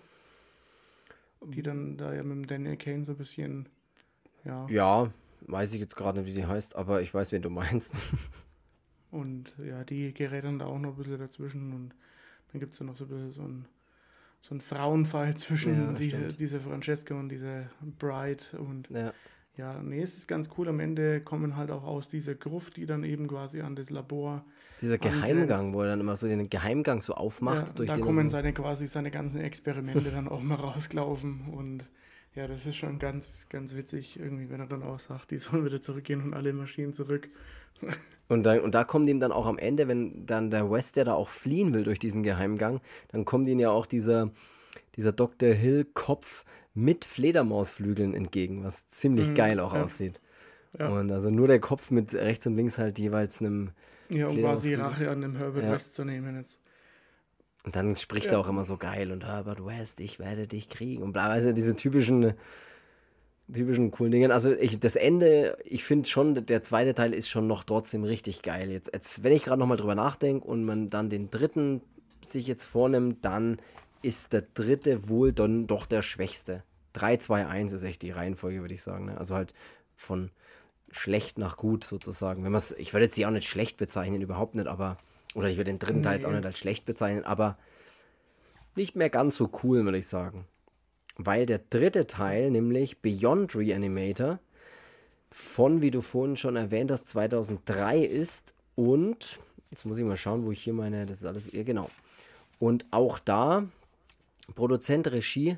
die 1.41 1.61
dann 1.61 1.97
da 1.97 2.13
ja 2.13 2.23
mit 2.23 2.38
dem 2.38 2.47
Daniel 2.47 2.77
Kane 2.77 3.05
so 3.05 3.11
ein 3.11 3.17
bisschen, 3.17 3.69
ja. 4.43 4.67
Ja, 4.69 5.11
weiß 5.41 5.73
ich 5.73 5.79
jetzt 5.79 5.95
gerade 5.95 6.19
nicht, 6.19 6.29
wie 6.29 6.39
die 6.39 6.45
heißt, 6.45 6.75
aber 6.75 7.01
ich 7.01 7.13
weiß, 7.13 7.31
wen 7.31 7.41
du 7.41 7.49
meinst. 7.49 7.97
und 9.11 9.53
ja, 9.63 9.83
die 9.83 10.13
gerät 10.13 10.43
dann 10.43 10.59
da 10.59 10.65
auch 10.65 10.79
noch 10.79 10.91
ein 10.91 10.95
bisschen 10.95 11.19
dazwischen 11.19 11.73
und 11.73 11.95
dann 12.51 12.59
gibt 12.59 12.73
es 12.73 12.79
ja 12.79 12.86
noch 12.86 12.95
so 12.95 13.05
ein 13.05 13.09
bisschen 13.09 13.31
so 13.31 13.41
ein, 13.43 13.65
so 14.41 14.55
ein 14.55 14.61
Frauenfight 14.61 15.39
zwischen 15.39 15.75
ja, 15.75 15.91
diese, 15.93 16.33
dieser 16.33 16.59
Francesca 16.59 17.15
und 17.15 17.29
dieser 17.29 17.69
Bride 17.99 18.43
und 18.57 18.89
ja. 18.89 19.13
ja, 19.57 19.81
nee, 19.81 20.01
es 20.01 20.17
ist 20.17 20.27
ganz 20.27 20.49
cool. 20.57 20.69
Am 20.69 20.79
Ende 20.79 21.21
kommen 21.21 21.55
halt 21.55 21.71
auch 21.71 21.83
aus 21.83 22.07
dieser 22.07 22.36
Gruft, 22.36 22.77
die 22.77 22.86
dann 22.86 23.03
eben 23.03 23.27
quasi 23.27 23.61
an 23.61 23.75
das 23.75 23.89
Labor. 23.89 24.45
Dieser 24.81 24.97
Geheimgang, 24.97 25.73
wo 25.73 25.81
er 25.81 25.88
dann 25.88 26.01
immer 26.01 26.17
so 26.17 26.27
den 26.27 26.49
Geheimgang 26.49 27.01
so 27.01 27.13
aufmacht. 27.13 27.67
Ja, 27.67 27.73
durch 27.73 27.89
da 27.89 27.97
kommen 27.97 28.29
so 28.29 28.38
seine 28.38 28.53
quasi 28.53 28.88
seine 28.88 29.11
ganzen 29.11 29.41
Experimente 29.41 30.11
dann 30.11 30.27
auch 30.27 30.41
mal 30.41 30.55
rausgelaufen 30.55 31.49
und 31.53 31.88
ja, 32.36 32.47
das 32.47 32.65
ist 32.65 32.75
schon 32.75 32.99
ganz, 32.99 33.47
ganz 33.49 33.75
witzig, 33.75 34.19
irgendwie, 34.19 34.49
wenn 34.49 34.59
er 34.59 34.67
dann 34.67 34.83
auch 34.83 34.99
sagt, 34.99 35.31
die 35.31 35.38
sollen 35.38 35.65
wieder 35.65 35.81
zurückgehen 35.81 36.21
und 36.21 36.33
alle 36.33 36.53
Maschinen 36.53 36.93
zurück. 36.93 37.29
Und, 38.27 38.41
dann, 38.43 38.61
und 38.61 38.73
da 38.73 38.83
kommt 38.83 39.07
ihm 39.07 39.19
dann 39.19 39.31
auch 39.31 39.45
am 39.45 39.59
Ende, 39.59 39.88
wenn 39.88 40.25
dann 40.25 40.49
der 40.49 40.71
West, 40.71 40.95
der 40.95 41.05
da 41.05 41.13
auch 41.13 41.29
fliehen 41.29 41.75
will 41.75 41.83
durch 41.83 41.99
diesen 41.99 42.23
Geheimgang, 42.23 42.81
dann 43.09 43.23
kommt 43.23 43.45
ihm 43.47 43.59
ja 43.59 43.69
auch 43.69 43.86
dieser, 43.86 44.31
dieser 44.95 45.11
Dr. 45.11 45.49
Hill-Kopf 45.49 46.43
mit 46.73 47.05
Fledermausflügeln 47.05 48.15
entgegen, 48.15 48.63
was 48.63 48.88
ziemlich 48.88 49.29
mhm, 49.29 49.36
geil 49.36 49.59
auch 49.59 49.75
ja. 49.75 49.83
aussieht. 49.83 50.21
Ja. 50.79 50.88
Und 50.89 51.11
also 51.11 51.29
nur 51.29 51.47
der 51.47 51.59
Kopf 51.59 51.91
mit 51.91 52.15
rechts 52.15 52.47
und 52.47 52.55
links 52.55 52.79
halt 52.79 52.97
jeweils 52.97 53.41
einem. 53.41 53.69
Ja, 54.09 54.27
um 54.27 54.39
quasi 54.39 54.73
Rache 54.73 55.11
an 55.11 55.21
dem 55.21 55.36
Herbert 55.36 55.63
ja. 55.63 55.71
West 55.71 55.93
zu 55.93 56.03
nehmen 56.03 56.36
jetzt. 56.36 56.59
Und 57.66 57.76
dann 57.76 57.95
spricht 57.95 58.28
ja. 58.28 58.34
er 58.34 58.39
auch 58.39 58.47
immer 58.47 58.63
so 58.63 58.78
geil 58.78 59.11
und 59.11 59.26
Herbert 59.26 59.66
West, 59.66 59.99
ich 59.99 60.20
werde 60.20 60.47
dich 60.47 60.70
kriegen 60.70 61.01
und 61.01 61.13
bla, 61.13 61.28
also 61.28 61.51
diese 61.51 61.76
typischen, 61.76 62.36
typischen 63.51 63.89
coolen 63.89 64.11
Dinge. 64.11 64.32
Also 64.32 64.51
ich, 64.55 64.80
das 64.80 64.95
Ende, 64.95 65.57
ich 65.66 65.84
finde 65.84 66.07
schon, 66.07 66.45
der 66.45 66.61
zweite 66.61 66.93
Teil 66.93 67.11
ist 67.11 67.28
schon 67.28 67.47
noch 67.47 67.63
trotzdem 67.63 68.03
richtig 68.03 68.43
geil. 68.43 68.70
Jetzt, 68.70 68.91
jetzt 68.93 69.24
wenn 69.24 69.34
ich 69.34 69.43
gerade 69.43 69.59
nochmal 69.59 69.78
drüber 69.78 69.95
nachdenke 69.95 70.45
und 70.45 70.63
man 70.63 70.91
dann 70.91 71.09
den 71.09 71.32
dritten 71.32 71.82
sich 72.22 72.45
jetzt 72.45 72.66
vornimmt, 72.66 73.26
dann 73.26 73.57
ist 74.03 74.34
der 74.34 74.43
dritte 74.53 75.09
wohl 75.09 75.34
dann 75.34 75.66
doch 75.66 75.88
der 75.88 76.03
schwächste. 76.03 76.63
3, 76.93 77.18
2, 77.18 77.47
1 77.47 77.74
ist 77.74 77.84
echt 77.84 78.03
die 78.03 78.11
Reihenfolge, 78.11 78.61
würde 78.61 78.76
ich 78.76 78.84
sagen. 78.84 79.05
Ne? 79.05 79.18
Also 79.18 79.36
halt 79.36 79.55
von 79.95 80.30
schlecht 80.91 81.39
nach 81.39 81.57
gut 81.57 81.84
sozusagen. 81.84 82.43
Wenn 82.43 82.55
ich 82.78 82.93
würde 82.93 83.05
jetzt 83.05 83.16
sie 83.16 83.26
auch 83.26 83.32
nicht 83.32 83.49
schlecht 83.49 83.78
bezeichnen, 83.78 84.22
überhaupt 84.22 84.55
nicht, 84.55 84.68
aber 84.68 84.97
oder 85.36 85.49
ich 85.49 85.57
würde 85.57 85.71
den 85.71 85.79
dritten 85.79 85.99
nee. 85.99 86.03
Teil 86.03 86.15
jetzt 86.15 86.25
auch 86.25 86.31
nicht 86.31 86.45
als 86.45 86.57
schlecht 86.57 86.86
bezeichnen, 86.86 87.23
aber 87.23 87.57
nicht 88.75 88.95
mehr 88.95 89.09
ganz 89.09 89.36
so 89.36 89.51
cool, 89.63 89.83
würde 89.86 89.99
ich 89.99 90.07
sagen. 90.07 90.45
Weil 91.17 91.45
der 91.45 91.59
dritte 91.69 92.07
Teil, 92.07 92.49
nämlich 92.49 93.01
Beyond 93.01 93.55
Reanimator, 93.55 94.39
von, 95.29 95.81
wie 95.81 95.91
du 95.91 96.01
vorhin 96.01 96.38
schon 96.38 96.55
erwähnt 96.55 96.91
hast, 96.91 97.07
2003 97.09 97.99
ist 97.99 98.55
und, 98.75 99.39
jetzt 99.69 99.86
muss 99.86 99.97
ich 99.97 100.03
mal 100.03 100.17
schauen, 100.17 100.45
wo 100.45 100.51
ich 100.51 100.63
hier 100.63 100.73
meine, 100.73 101.05
das 101.05 101.19
ist 101.19 101.25
alles, 101.25 101.51
ja 101.51 101.63
genau. 101.63 101.89
Und 102.59 102.86
auch 102.91 103.19
da, 103.19 103.67
Produzent, 104.55 105.11
Regie, 105.11 105.57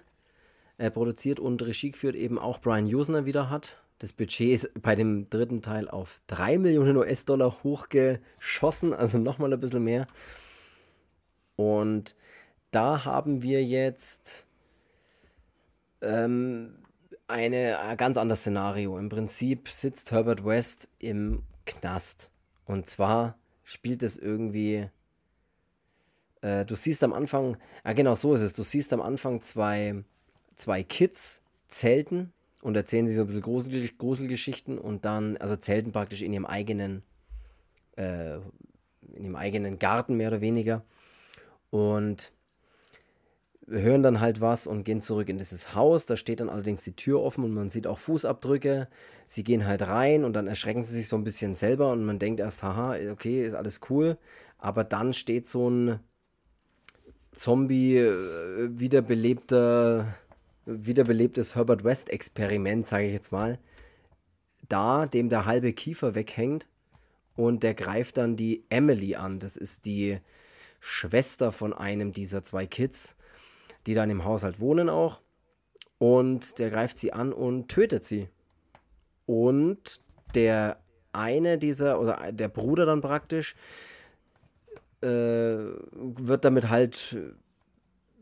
äh, 0.78 0.89
produziert 0.89 1.39
und 1.39 1.61
Regie 1.61 1.91
geführt 1.91 2.15
eben 2.15 2.39
auch 2.39 2.59
Brian 2.59 2.86
Usner 2.86 3.25
wieder 3.25 3.49
hat. 3.49 3.78
Das 3.99 4.13
Budget 4.13 4.53
ist 4.53 4.81
bei 4.81 4.95
dem 4.95 5.29
dritten 5.29 5.61
Teil 5.61 5.89
auf 5.89 6.21
3 6.27 6.59
Millionen 6.59 6.97
US-Dollar 6.97 7.63
hochgeschossen, 7.63 8.93
also 8.93 9.17
nochmal 9.17 9.51
ein 9.51 9.59
bisschen 9.59 9.83
mehr. 9.83 10.05
Und 11.55 12.15
da 12.69 13.05
haben 13.05 13.41
wir 13.41 13.63
jetzt 13.63 14.45
ähm, 16.01 16.77
eine, 17.27 17.79
ein 17.79 17.97
ganz 17.97 18.17
anderes 18.17 18.41
Szenario. 18.41 18.99
Im 18.99 19.09
Prinzip 19.09 19.67
sitzt 19.69 20.11
Herbert 20.11 20.45
West 20.45 20.89
im 20.99 21.41
Knast. 21.65 22.29
Und 22.65 22.87
zwar 22.87 23.35
spielt 23.63 24.03
es 24.03 24.17
irgendwie. 24.19 24.89
Äh, 26.41 26.65
du 26.65 26.75
siehst 26.75 27.03
am 27.03 27.13
Anfang, 27.13 27.57
ja 27.83 27.93
genau 27.93 28.13
so 28.13 28.35
ist 28.35 28.41
es, 28.41 28.53
du 28.53 28.61
siehst 28.61 28.93
am 28.93 29.01
Anfang 29.01 29.41
zwei, 29.41 30.03
zwei 30.55 30.83
Kids 30.83 31.41
zelten 31.67 32.31
und 32.62 32.76
erzählen 32.76 33.08
sich 33.08 33.16
so 33.16 33.22
ein 33.22 33.28
bisschen 33.28 33.41
Grusel, 33.41 33.89
Gruselgeschichten 33.97 34.78
und 34.78 35.05
dann, 35.05 35.38
also 35.38 35.55
zelten 35.55 35.91
praktisch 35.91 36.22
in 36.22 36.34
ihrem 36.34 36.45
eigenen, 36.45 37.03
äh, 37.95 38.38
in 39.14 39.24
ihrem 39.24 39.36
eigenen 39.36 39.80
Garten 39.80 40.18
mehr 40.18 40.30
oder 40.30 40.41
weniger. 40.41 40.84
Und 41.70 42.32
hören 43.68 44.01
dann 44.01 44.22
halt 44.22 44.39
was 44.39 44.66
und 44.66 44.86
gehen 44.86 45.01
zurück 45.01 45.30
in 45.30 45.38
dieses 45.38 45.76
Haus. 45.76 46.05
Da 46.05 46.16
steht 46.16 46.39
dann 46.39 46.49
allerdings 46.49 46.84
die 46.84 46.95
Tür 46.95 47.22
offen 47.22 47.43
und 47.43 47.53
man 47.53 47.70
sieht 47.70 47.86
auch 47.86 47.99
Fußabdrücke. 47.99 48.88
Sie 49.26 49.43
gehen 49.43 49.66
halt 49.68 49.82
rein 49.88 50.24
und 50.24 50.34
dann 50.34 50.47
erschrecken 50.47 50.84
sie 50.84 50.93
sich 50.93 51.08
so 51.08 51.18
ein 51.18 51.24
bisschen 51.24 51.53
selber 51.53 51.91
und 51.91 52.05
man 52.05 52.20
denkt 52.20 52.39
erst, 52.39 52.64
haha, 52.64 52.95
okay, 53.12 53.45
ist 53.45 53.53
alles 53.53 53.82
cool. 53.89 54.18
Aber 54.58 54.84
dann 54.84 55.14
steht 55.14 55.47
so 55.47 55.70
ein 55.70 55.99
Zombie, 57.32 57.97
äh, 57.97 58.70
wiederbelebter 58.72 60.16
wiederbelebtes 60.68 61.55
Herbert 61.55 61.84
West-Experiment, 61.84 62.86
sage 62.86 63.07
ich 63.07 63.13
jetzt 63.13 63.32
mal, 63.32 63.57
da, 64.68 65.05
dem 65.05 65.30
der 65.30 65.45
halbe 65.45 65.74
Kiefer 65.74 66.13
weghängt 66.13 66.68
und 67.36 67.63
der 67.63 67.74
greift 67.74 68.18
dann 68.18 68.36
die 68.36 68.65
Emily 68.70 69.15
an. 69.15 69.39
Das 69.39 69.55
ist 69.55 69.86
die 69.86 70.20
Schwester 70.80 71.51
von 71.51 71.74
einem 71.74 72.11
dieser 72.11 72.43
zwei 72.43 72.65
Kids, 72.65 73.15
die 73.86 73.93
dann 73.93 74.09
im 74.09 74.26
Haushalt 74.26 74.59
wohnen 74.59 74.89
auch. 74.89 75.22
Und 75.99 76.59
der 76.59 76.70
greift 76.70 76.97
sie 76.97 77.13
an 77.13 77.34
und 77.34 77.70
tötet 77.70 78.03
sie. 78.03 78.28
Und 79.26 80.01
der 80.36 80.80
eine 81.13 81.57
dieser, 81.57 81.99
oder 81.99 82.32
der 82.32 82.49
Bruder 82.49 82.86
dann 82.86 83.01
praktisch, 83.01 83.55
äh, 85.01 85.07
wird 85.07 86.45
damit 86.45 86.70
halt 86.70 87.18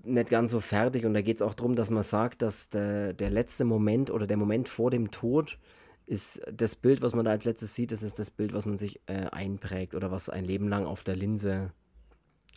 nicht 0.06 0.30
ganz 0.30 0.52
so 0.52 0.60
fertig 0.60 1.06
und 1.06 1.14
da 1.14 1.22
geht 1.22 1.38
es 1.38 1.42
auch 1.42 1.54
darum, 1.54 1.76
dass 1.76 1.90
man 1.90 2.04
sagt, 2.04 2.42
dass 2.42 2.70
der, 2.70 3.14
der 3.14 3.30
letzte 3.30 3.66
Moment 3.66 4.10
oder 4.12 4.28
der 4.28 4.38
Moment 4.38 4.68
vor 4.70 4.92
dem 4.92 5.12
Tod 5.12 5.58
ist 6.08 6.42
das 6.52 6.76
Bild, 6.76 7.02
was 7.02 7.16
man 7.16 7.26
da 7.26 7.32
als 7.32 7.46
letztes 7.46 7.74
sieht, 7.74 7.92
das 7.92 8.04
ist 8.04 8.20
das 8.20 8.32
Bild, 8.32 8.54
was 8.54 8.66
man 8.66 8.78
sich 8.78 9.02
äh, 9.08 9.26
einprägt 9.32 9.96
oder 9.96 10.12
was 10.12 10.30
ein 10.30 10.46
Leben 10.46 10.68
lang 10.68 10.86
auf 10.86 11.04
der 11.04 11.16
Linse 11.16 11.72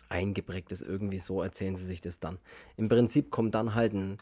eingeprägt 0.07 0.71
ist. 0.71 0.81
Irgendwie 0.81 1.17
so 1.17 1.41
erzählen 1.41 1.75
sie 1.75 1.85
sich 1.85 2.01
das 2.01 2.19
dann. 2.19 2.39
Im 2.77 2.89
Prinzip 2.89 3.31
kommt 3.31 3.55
dann 3.55 3.75
halt 3.75 3.93
ein, 3.93 4.17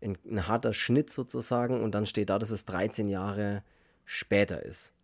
ein, 0.00 0.16
ein 0.30 0.46
harter 0.46 0.72
Schnitt 0.72 1.10
sozusagen 1.10 1.82
und 1.82 1.94
dann 1.94 2.06
steht 2.06 2.30
da, 2.30 2.38
dass 2.38 2.50
es 2.50 2.64
13 2.64 3.08
Jahre 3.08 3.62
später 4.04 4.62
ist. 4.62 4.94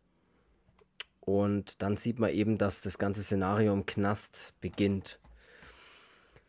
Und 1.21 1.83
dann 1.83 1.97
sieht 1.97 2.19
man 2.19 2.31
eben, 2.31 2.59
dass 2.59 2.83
das 2.83 2.99
ganze 2.99 3.23
Szenario 3.23 3.73
im 3.73 3.87
Knast 3.87 4.55
beginnt. 4.61 5.19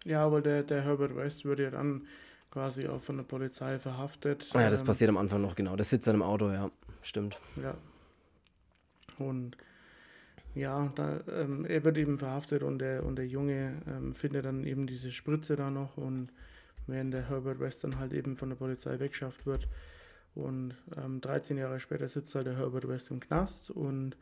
Ja, 0.05 0.23
aber 0.23 0.41
der, 0.41 0.63
der 0.63 0.83
Herbert 0.83 1.15
West 1.15 1.45
würde 1.45 1.63
ja 1.63 1.71
dann 1.71 2.07
quasi 2.51 2.87
auch 2.87 3.01
von 3.01 3.17
der 3.17 3.23
Polizei 3.23 3.79
verhaftet. 3.79 4.49
Ah 4.53 4.61
ja, 4.61 4.69
das 4.69 4.81
ähm, 4.81 4.85
passiert 4.85 5.09
am 5.09 5.17
Anfang 5.17 5.41
noch, 5.41 5.55
genau. 5.55 5.75
Der 5.75 5.83
sitzt 5.83 6.07
dann 6.07 6.15
im 6.15 6.21
Auto, 6.21 6.49
ja, 6.51 6.71
stimmt. 7.01 7.39
Ja. 7.61 7.75
Und 9.17 9.57
ja, 10.53 10.91
da, 10.95 11.19
ähm, 11.27 11.65
er 11.65 11.83
wird 11.83 11.97
eben 11.97 12.17
verhaftet 12.17 12.63
und 12.63 12.79
der, 12.79 13.03
und 13.03 13.17
der 13.17 13.27
Junge 13.27 13.81
ähm, 13.87 14.13
findet 14.13 14.45
dann 14.45 14.63
eben 14.63 14.87
diese 14.87 15.11
Spritze 15.11 15.57
da 15.57 15.69
noch 15.69 15.97
und 15.97 16.29
während 16.87 17.13
der 17.13 17.27
Herbert 17.29 17.59
West 17.59 17.83
dann 17.83 17.99
halt 17.99 18.13
eben 18.13 18.37
von 18.37 18.49
der 18.49 18.55
Polizei 18.55 18.99
weggeschafft 18.99 19.45
wird. 19.45 19.67
Und 20.33 20.75
ähm, 20.95 21.19
13 21.19 21.57
Jahre 21.57 21.79
später 21.79 22.07
sitzt 22.07 22.35
halt 22.35 22.47
der 22.47 22.57
Herbert 22.57 22.87
West 22.87 23.09
im 23.09 23.19
Knast 23.19 23.69
und 23.69 24.15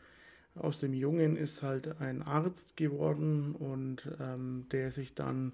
aus 0.56 0.80
dem 0.80 0.94
Jungen 0.94 1.36
ist 1.36 1.62
halt 1.64 2.00
ein 2.00 2.22
Arzt 2.22 2.78
geworden 2.78 3.56
und 3.56 4.10
ähm, 4.20 4.68
der 4.72 4.92
sich 4.92 5.14
dann 5.16 5.52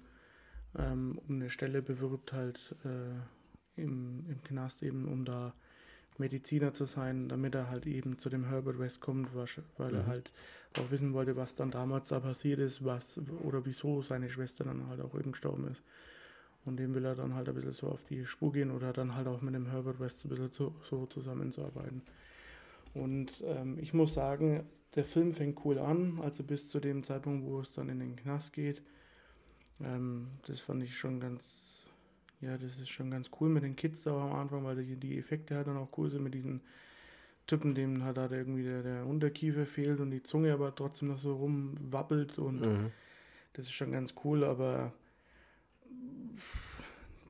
ähm, 0.78 1.20
um 1.28 1.36
eine 1.36 1.50
Stelle 1.50 1.82
bewirbt, 1.82 2.32
halt 2.32 2.76
äh, 2.84 3.80
im, 3.80 4.26
im 4.28 4.42
Knast 4.44 4.82
eben, 4.82 5.08
um 5.08 5.24
da 5.24 5.54
Mediziner 6.18 6.74
zu 6.74 6.84
sein, 6.84 7.28
damit 7.28 7.54
er 7.54 7.70
halt 7.70 7.86
eben 7.86 8.18
zu 8.18 8.28
dem 8.28 8.44
Herbert 8.44 8.78
West 8.78 9.00
kommt, 9.00 9.34
weil 9.34 9.90
mhm. 9.90 9.96
er 9.96 10.06
halt 10.06 10.32
auch 10.78 10.90
wissen 10.90 11.12
wollte, 11.12 11.36
was 11.36 11.54
dann 11.54 11.70
damals 11.70 12.08
da 12.08 12.20
passiert 12.20 12.60
ist, 12.60 12.84
was 12.84 13.20
oder 13.42 13.64
wieso 13.64 14.02
seine 14.02 14.28
Schwester 14.28 14.64
dann 14.64 14.86
halt 14.88 15.00
auch 15.00 15.14
eben 15.14 15.32
gestorben 15.32 15.66
ist. 15.68 15.82
Und 16.66 16.76
dem 16.78 16.94
will 16.94 17.06
er 17.06 17.14
dann 17.14 17.34
halt 17.34 17.48
ein 17.48 17.54
bisschen 17.54 17.72
so 17.72 17.88
auf 17.88 18.04
die 18.04 18.26
Spur 18.26 18.52
gehen 18.52 18.70
oder 18.70 18.92
dann 18.92 19.16
halt 19.16 19.26
auch 19.26 19.40
mit 19.40 19.54
dem 19.54 19.66
Herbert 19.66 19.98
West 19.98 20.24
ein 20.24 20.28
bisschen 20.28 20.50
so, 20.50 20.74
so 20.82 21.06
zusammenzuarbeiten. 21.06 22.02
Und 22.92 23.42
ähm, 23.46 23.78
ich 23.78 23.94
muss 23.94 24.14
sagen, 24.14 24.64
der 24.94 25.04
Film 25.04 25.32
fängt 25.32 25.64
cool 25.64 25.78
an, 25.78 26.20
also 26.20 26.42
bis 26.42 26.68
zu 26.68 26.80
dem 26.80 27.02
Zeitpunkt, 27.02 27.46
wo 27.46 27.60
es 27.60 27.72
dann 27.72 27.88
in 27.88 28.00
den 28.00 28.16
Knast 28.16 28.52
geht. 28.52 28.82
Ähm, 29.84 30.28
das 30.46 30.60
fand 30.60 30.82
ich 30.82 30.96
schon 30.96 31.20
ganz, 31.20 31.86
ja, 32.40 32.56
das 32.56 32.78
ist 32.78 32.90
schon 32.90 33.10
ganz 33.10 33.30
cool 33.40 33.48
mit 33.48 33.62
den 33.62 33.76
Kids 33.76 34.02
da 34.02 34.12
am 34.12 34.32
Anfang, 34.32 34.64
weil 34.64 34.76
die, 34.76 34.96
die 34.96 35.18
Effekte 35.18 35.56
halt 35.56 35.66
dann 35.66 35.76
auch 35.76 35.96
cool 35.96 36.10
sind 36.10 36.22
mit 36.22 36.34
diesen 36.34 36.60
Typen, 37.46 37.74
dem 37.74 38.04
halt, 38.04 38.18
halt 38.18 38.32
irgendwie 38.32 38.62
der, 38.62 38.82
der 38.82 39.06
Unterkiefer 39.06 39.66
fehlt 39.66 40.00
und 40.00 40.10
die 40.10 40.22
Zunge 40.22 40.52
aber 40.52 40.74
trotzdem 40.74 41.08
noch 41.08 41.18
so 41.18 41.34
rumwabbelt 41.34 42.38
und 42.38 42.60
mhm. 42.60 42.90
das 43.54 43.66
ist 43.66 43.72
schon 43.72 43.92
ganz 43.92 44.14
cool, 44.24 44.44
aber 44.44 44.92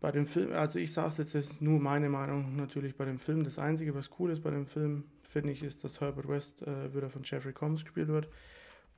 bei 0.01 0.11
dem 0.11 0.27
Film, 0.27 0.53
also 0.53 0.79
ich 0.79 0.93
sage 0.93 1.09
es 1.09 1.19
jetzt, 1.19 1.35
das 1.35 1.51
ist 1.51 1.63
nur 1.63 1.79
meine 1.79 2.09
Meinung 2.09 2.57
natürlich 2.57 2.97
bei 2.97 3.05
dem 3.05 3.19
Film, 3.19 3.45
das 3.45 3.59
Einzige, 3.59 3.95
was 3.95 4.11
cool 4.19 4.31
ist 4.31 4.43
bei 4.43 4.51
dem 4.51 4.67
Film, 4.67 5.05
finde 5.23 5.53
ich, 5.53 5.63
ist, 5.63 5.85
dass 5.85 6.01
Herbert 6.01 6.29
West 6.29 6.63
äh, 6.63 6.95
wieder 6.95 7.11
von 7.11 7.23
Jeffrey 7.23 7.53
Combs 7.53 7.85
gespielt 7.85 8.09
wird 8.09 8.29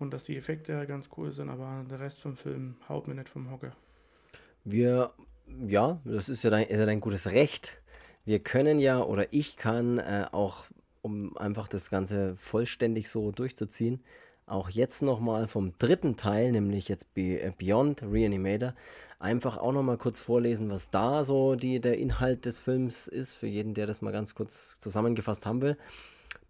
und 0.02 0.12
dass 0.12 0.24
die 0.24 0.36
Effekte 0.36 0.86
ganz 0.86 1.08
cool 1.16 1.32
sind, 1.32 1.48
aber 1.48 1.84
der 1.90 2.00
Rest 2.00 2.20
vom 2.20 2.36
Film 2.36 2.76
haut 2.88 3.08
mir 3.08 3.14
nicht 3.14 3.28
vom 3.28 3.50
Hocker. 3.50 3.72
Wir, 4.64 5.12
ja, 5.66 6.00
das 6.04 6.28
ist 6.28 6.42
ja 6.42 6.50
dein, 6.50 6.66
ist 6.66 6.78
ja 6.78 6.86
dein 6.86 7.00
gutes 7.00 7.30
Recht. 7.30 7.80
Wir 8.24 8.38
können 8.38 8.78
ja, 8.78 9.02
oder 9.02 9.32
ich 9.32 9.56
kann 9.56 9.98
äh, 9.98 10.26
auch, 10.30 10.66
um 11.00 11.36
einfach 11.36 11.68
das 11.68 11.90
Ganze 11.90 12.36
vollständig 12.36 13.08
so 13.08 13.32
durchzuziehen, 13.32 14.02
auch 14.46 14.68
jetzt 14.68 15.02
nochmal 15.02 15.48
vom 15.48 15.72
dritten 15.78 16.16
Teil, 16.16 16.52
nämlich 16.52 16.88
jetzt 16.88 17.06
äh, 17.16 17.52
Beyond 17.56 18.02
Reanimator, 18.02 18.74
einfach 19.18 19.56
auch 19.56 19.72
nochmal 19.72 19.98
kurz 19.98 20.20
vorlesen, 20.20 20.70
was 20.70 20.90
da 20.90 21.24
so 21.24 21.54
die, 21.54 21.80
der 21.80 21.98
Inhalt 21.98 22.44
des 22.44 22.58
Films 22.58 23.08
ist, 23.08 23.36
für 23.36 23.46
jeden, 23.46 23.74
der 23.74 23.86
das 23.86 24.02
mal 24.02 24.12
ganz 24.12 24.34
kurz 24.34 24.78
zusammengefasst 24.78 25.46
haben 25.46 25.62
will. 25.62 25.76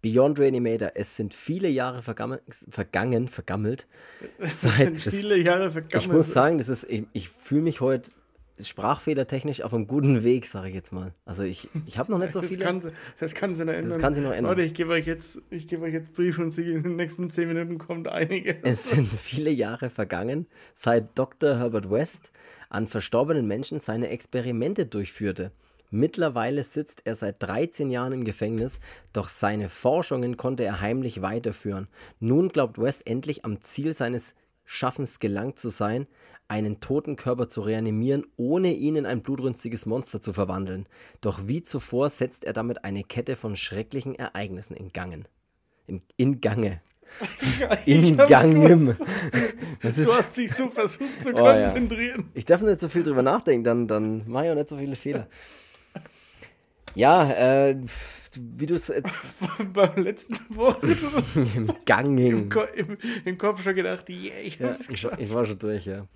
Beyond 0.03 0.37
Reanimator, 0.37 0.91
es 0.95 1.15
sind 1.15 1.33
viele 1.33 1.69
Jahre 1.69 2.01
vergangen, 2.01 2.39
vergangen 2.49 3.29
vergammelt. 3.29 3.87
Es 4.37 4.61
sind 4.61 5.01
viele 5.01 5.37
Jahre 5.37 5.71
vergammelt. 5.71 6.03
Ich 6.03 6.11
muss 6.11 6.33
sagen, 6.33 6.57
das 6.57 6.67
ist, 6.67 6.83
ich, 6.89 7.05
ich 7.13 7.29
fühle 7.29 7.61
mich 7.61 7.79
heute 7.79 8.11
sprachfehlertechnisch 8.59 9.61
auf 9.61 9.73
einem 9.73 9.87
guten 9.87 10.23
Weg, 10.23 10.45
sage 10.45 10.67
ich 10.67 10.75
jetzt 10.75 10.91
mal. 10.91 11.13
Also 11.25 11.43
ich, 11.43 11.69
ich 11.85 11.97
habe 11.97 12.11
noch 12.11 12.19
nicht 12.19 12.33
so 12.33 12.41
viele. 12.41 12.57
Das 12.57 12.67
kann, 12.67 12.81
sie, 12.81 12.91
das 13.17 13.33
kann 13.33 13.55
sie 13.55 13.63
noch 13.63 13.71
ändern. 13.71 13.89
Das 13.91 13.99
kann 13.99 14.13
sie 14.13 14.19
noch 14.19 14.31
ändern. 14.31 14.51
Leute, 14.51 14.63
ich 14.63 14.73
gebe 14.73 14.91
euch 14.91 15.07
jetzt, 15.07 15.41
ich 15.49 15.69
gebe 15.69 15.85
euch 15.85 15.93
jetzt 15.93 16.13
Brief 16.13 16.37
und 16.37 16.51
Sie 16.51 16.69
in 16.69 16.83
den 16.83 16.97
nächsten 16.97 17.29
zehn 17.29 17.47
Minuten 17.47 17.77
kommt 17.77 18.09
einige. 18.09 18.61
Es 18.63 18.89
sind 18.89 19.07
viele 19.07 19.51
Jahre 19.51 19.89
vergangen, 19.89 20.47
seit 20.73 21.17
Dr. 21.17 21.57
Herbert 21.59 21.89
West 21.89 22.31
an 22.69 22.87
verstorbenen 22.89 23.47
Menschen 23.47 23.79
seine 23.79 24.09
Experimente 24.09 24.85
durchführte. 24.85 25.53
Mittlerweile 25.95 26.63
sitzt 26.63 27.03
er 27.05 27.13
seit 27.13 27.43
13 27.43 27.91
Jahren 27.91 28.13
im 28.13 28.23
Gefängnis, 28.23 28.79
doch 29.13 29.29
seine 29.29 29.69
Forschungen 29.69 30.37
konnte 30.37 30.63
er 30.63 30.81
heimlich 30.81 31.21
weiterführen. 31.21 31.87
Nun 32.19 32.49
glaubt 32.49 32.81
West 32.81 33.05
endlich 33.05 33.45
am 33.45 33.61
Ziel 33.61 33.93
seines 33.93 34.33
Schaffens 34.65 35.19
gelangt 35.19 35.59
zu 35.59 35.69
sein, 35.69 36.07
einen 36.47 36.79
toten 36.79 37.15
Körper 37.15 37.47
zu 37.47 37.61
reanimieren, 37.61 38.25
ohne 38.37 38.73
ihn 38.73 38.95
in 38.95 39.05
ein 39.05 39.21
blutrünstiges 39.21 39.85
Monster 39.85 40.19
zu 40.19 40.33
verwandeln. 40.33 40.87
Doch 41.21 41.41
wie 41.45 41.61
zuvor 41.61 42.09
setzt 42.09 42.43
er 42.43 42.53
damit 42.53 42.83
eine 42.83 43.03
Kette 43.03 43.35
von 43.35 43.55
schrecklichen 43.55 44.15
Ereignissen 44.15 44.75
in 44.75 44.89
Gangen. 44.93 45.27
In, 45.85 46.01
in 46.17 46.41
Gange. 46.41 46.81
in 47.85 48.17
Gangem. 48.17 48.97
du 49.83 50.13
hast 50.15 50.35
dich 50.37 50.51
so 50.51 50.71
versucht 50.71 51.21
zu 51.21 51.29
oh, 51.29 51.37
konzentrieren. 51.37 52.21
Ja. 52.21 52.31
Ich 52.33 52.45
darf 52.45 52.63
nicht 52.63 52.79
so 52.79 52.89
viel 52.89 53.03
drüber 53.03 53.21
nachdenken, 53.21 53.63
dann, 53.63 53.87
dann 53.87 54.27
mache 54.27 54.45
ich 54.45 54.51
auch 54.51 54.55
nicht 54.55 54.69
so 54.69 54.77
viele 54.77 54.95
Fehler. 54.95 55.27
Ja, 56.95 57.29
äh, 57.31 57.75
wie 58.35 58.65
du 58.65 58.75
es 58.75 58.87
jetzt. 58.87 59.31
Beim 59.73 60.03
letzten 60.03 60.37
Wort. 60.55 60.83
Im 61.55 61.73
Gang 61.85 62.17
hing. 62.17 62.37
Im, 62.37 62.49
Ko 62.49 62.61
im, 62.75 62.97
Im, 63.25 63.37
Kopf 63.37 63.63
schon 63.63 63.75
gedacht, 63.75 64.09
yeah, 64.09 64.39
ich, 64.43 64.59
ja, 64.59 64.75
ich, 64.89 65.03
ich 65.05 65.33
war 65.33 65.45
schon 65.45 65.59
durch, 65.59 65.85
ja. 65.85 66.07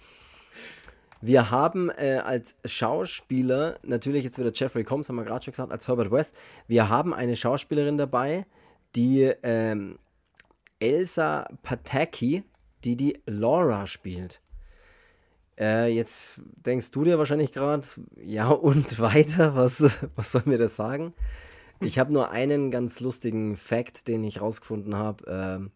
Wir 1.19 1.49
haben 1.49 1.89
äh, 1.89 2.21
als 2.23 2.55
Schauspieler, 2.63 3.79
natürlich 3.81 4.23
jetzt 4.23 4.37
wieder 4.37 4.51
Jeffrey 4.53 4.83
Combs, 4.83 5.09
haben 5.09 5.15
wir 5.15 5.23
gerade 5.23 5.43
schon 5.43 5.51
gesagt, 5.51 5.71
als 5.71 5.87
Herbert 5.87 6.11
West. 6.11 6.35
Wir 6.67 6.89
haben 6.89 7.13
eine 7.13 7.35
Schauspielerin 7.35 7.97
dabei, 7.97 8.45
die 8.95 9.23
ähm, 9.41 9.97
Elsa 10.79 11.47
Pataki, 11.63 12.43
die 12.83 12.95
die 12.95 13.19
Laura 13.25 13.87
spielt. 13.87 14.41
Äh, 15.59 15.93
jetzt 15.93 16.39
denkst 16.65 16.91
du 16.91 17.03
dir 17.03 17.17
wahrscheinlich 17.17 17.51
gerade, 17.51 17.87
ja 18.21 18.49
und 18.49 18.99
weiter, 18.99 19.55
was, 19.55 19.83
was 20.15 20.31
soll 20.31 20.43
mir 20.45 20.57
das 20.57 20.75
sagen? 20.75 21.13
Ich 21.79 21.99
habe 21.99 22.13
nur 22.13 22.31
einen 22.31 22.71
ganz 22.71 22.99
lustigen 22.99 23.55
Fact, 23.55 24.07
den 24.07 24.23
ich 24.23 24.41
rausgefunden 24.41 24.95
habe. 24.95 25.23
Ähm, 25.27 25.71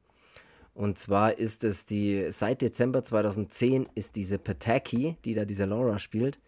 und 0.74 0.98
zwar 0.98 1.38
ist 1.38 1.64
es 1.64 1.86
die, 1.86 2.32
seit 2.32 2.62
Dezember 2.62 3.04
2010 3.04 3.88
ist 3.94 4.16
diese 4.16 4.40
Pataki, 4.40 5.18
die 5.26 5.34
da 5.34 5.46
diese 5.46 5.66
Laura 5.66 6.00
spielt, 6.00 6.40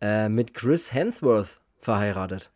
äh, 0.00 0.28
mit 0.28 0.54
Chris 0.54 0.92
Hemsworth 0.92 1.60
verheiratet. 1.78 2.50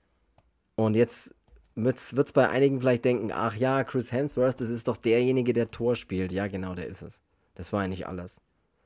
Und 0.74 0.96
jetzt 0.96 1.34
wird 1.74 1.98
es 1.98 2.32
bei 2.32 2.48
einigen 2.48 2.80
vielleicht 2.80 3.04
denken, 3.04 3.30
ach 3.32 3.54
ja, 3.54 3.84
Chris 3.84 4.10
Hemsworth, 4.10 4.60
das 4.60 4.70
ist 4.70 4.88
doch 4.88 4.96
derjenige, 4.96 5.52
der 5.52 5.70
Tor 5.70 5.94
spielt. 5.94 6.32
Ja, 6.32 6.48
genau, 6.48 6.74
der 6.74 6.86
ist 6.86 7.02
es. 7.02 7.22
Das 7.54 7.72
war 7.72 7.82
eigentlich 7.82 8.06
alles. 8.06 8.40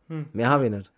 Hm. 0.09 0.27
Mehr 0.33 0.51
habe 0.51 0.67
ich 0.67 0.71
nicht. 0.71 0.93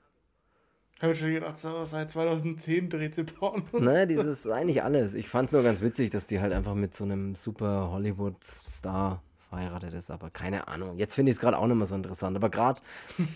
Habe 1.01 1.13
ich 1.13 1.19
schon 1.19 1.33
gedacht, 1.33 1.59
so, 1.59 1.85
seit 1.85 2.11
2010 2.11 2.89
dreht 2.89 3.15
sie 3.15 3.25
Porno. 3.25 3.65
Nein, 3.73 4.09
dieses 4.09 4.45
ist 4.45 4.49
eigentlich 4.49 4.83
alles. 4.83 5.15
Ich 5.15 5.29
fand 5.29 5.49
es 5.49 5.53
nur 5.53 5.63
ganz 5.63 5.83
witzig, 5.83 6.11
dass 6.11 6.27
die 6.27 6.41
halt 6.41 6.53
einfach 6.53 6.75
mit 6.75 6.95
so 6.95 7.05
einem 7.05 7.35
super 7.35 7.91
Hollywood-Star 7.91 9.23
verheiratet 9.49 9.95
ist, 9.95 10.11
aber 10.11 10.31
keine 10.31 10.69
Ahnung. 10.69 10.97
Jetzt 10.99 11.17
finde 11.17 11.31
ich 11.31 11.37
es 11.37 11.41
gerade 11.41 11.59
auch 11.59 11.67
nicht 11.67 11.77
mehr 11.77 11.87
so 11.87 11.97
interessant, 11.97 12.37
aber 12.37 12.49
gerade 12.49 12.81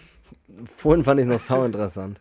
vorhin 0.77 1.05
fand 1.05 1.21
ich 1.21 1.27
es 1.27 1.33
noch 1.33 1.41
sau 1.41 1.65
interessant. 1.65 2.21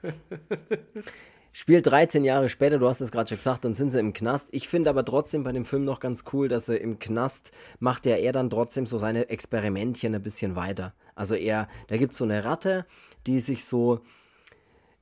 Spielt 1.54 1.88
13 1.88 2.24
Jahre 2.24 2.50
später, 2.50 2.78
du 2.78 2.88
hast 2.88 3.02
es 3.02 3.12
gerade 3.12 3.30
schon 3.30 3.38
gesagt, 3.38 3.66
dann 3.66 3.74
sind 3.74 3.92
sie 3.92 4.00
im 4.00 4.14
Knast. 4.14 4.48
Ich 4.52 4.68
finde 4.68 4.90
aber 4.90 5.04
trotzdem 5.04 5.44
bei 5.44 5.52
dem 5.52 5.66
Film 5.66 5.86
noch 5.86 6.00
ganz 6.00 6.24
cool, 6.32 6.48
dass 6.48 6.70
er 6.70 6.82
im 6.82 7.00
Knast 7.00 7.52
macht 7.80 8.06
ja 8.06 8.16
er 8.16 8.32
dann 8.32 8.50
trotzdem 8.50 8.86
so 8.86 8.98
seine 9.00 9.30
Experimentchen 9.30 10.14
ein 10.14 10.22
bisschen 10.22 10.56
weiter. 10.56 10.94
Also 11.16 11.34
er, 11.34 11.68
da 11.88 11.98
gibt 11.98 12.12
es 12.12 12.20
so 12.20 12.26
eine 12.26 12.46
Ratte, 12.46 12.86
die 13.26 13.40
sich 13.40 13.66
so 13.66 14.02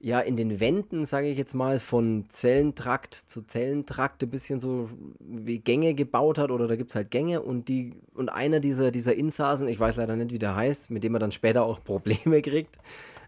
ja 0.05 0.19
in 0.19 0.35
den 0.35 0.59
Wänden, 0.59 1.03
sage 1.03 1.29
ich 1.29 1.35
jetzt 1.35 1.55
mal, 1.55 1.79
von 1.79 2.25
Zellentrakt 2.29 3.15
zu 3.15 3.41
Zellentrakt 3.41 4.21
ein 4.21 4.29
bisschen 4.29 4.59
so 4.59 4.87
wie 5.19 5.57
Gänge 5.57 5.95
gebaut 5.95 6.37
hat 6.37 6.51
oder 6.51 6.67
da 6.67 6.75
gibt 6.75 6.91
es 6.91 6.95
halt 6.95 7.09
Gänge 7.09 7.41
und 7.41 7.69
die 7.69 7.95
und 8.13 8.29
einer 8.29 8.59
dieser, 8.59 8.91
dieser 8.91 9.15
Insassen, 9.15 9.67
ich 9.67 9.79
weiß 9.79 9.95
leider 9.95 10.15
nicht, 10.15 10.31
wie 10.31 10.37
der 10.37 10.55
heißt, 10.55 10.91
mit 10.91 11.03
dem 11.03 11.15
er 11.15 11.19
dann 11.19 11.31
später 11.31 11.63
auch 11.63 11.83
Probleme 11.83 12.43
kriegt, 12.43 12.77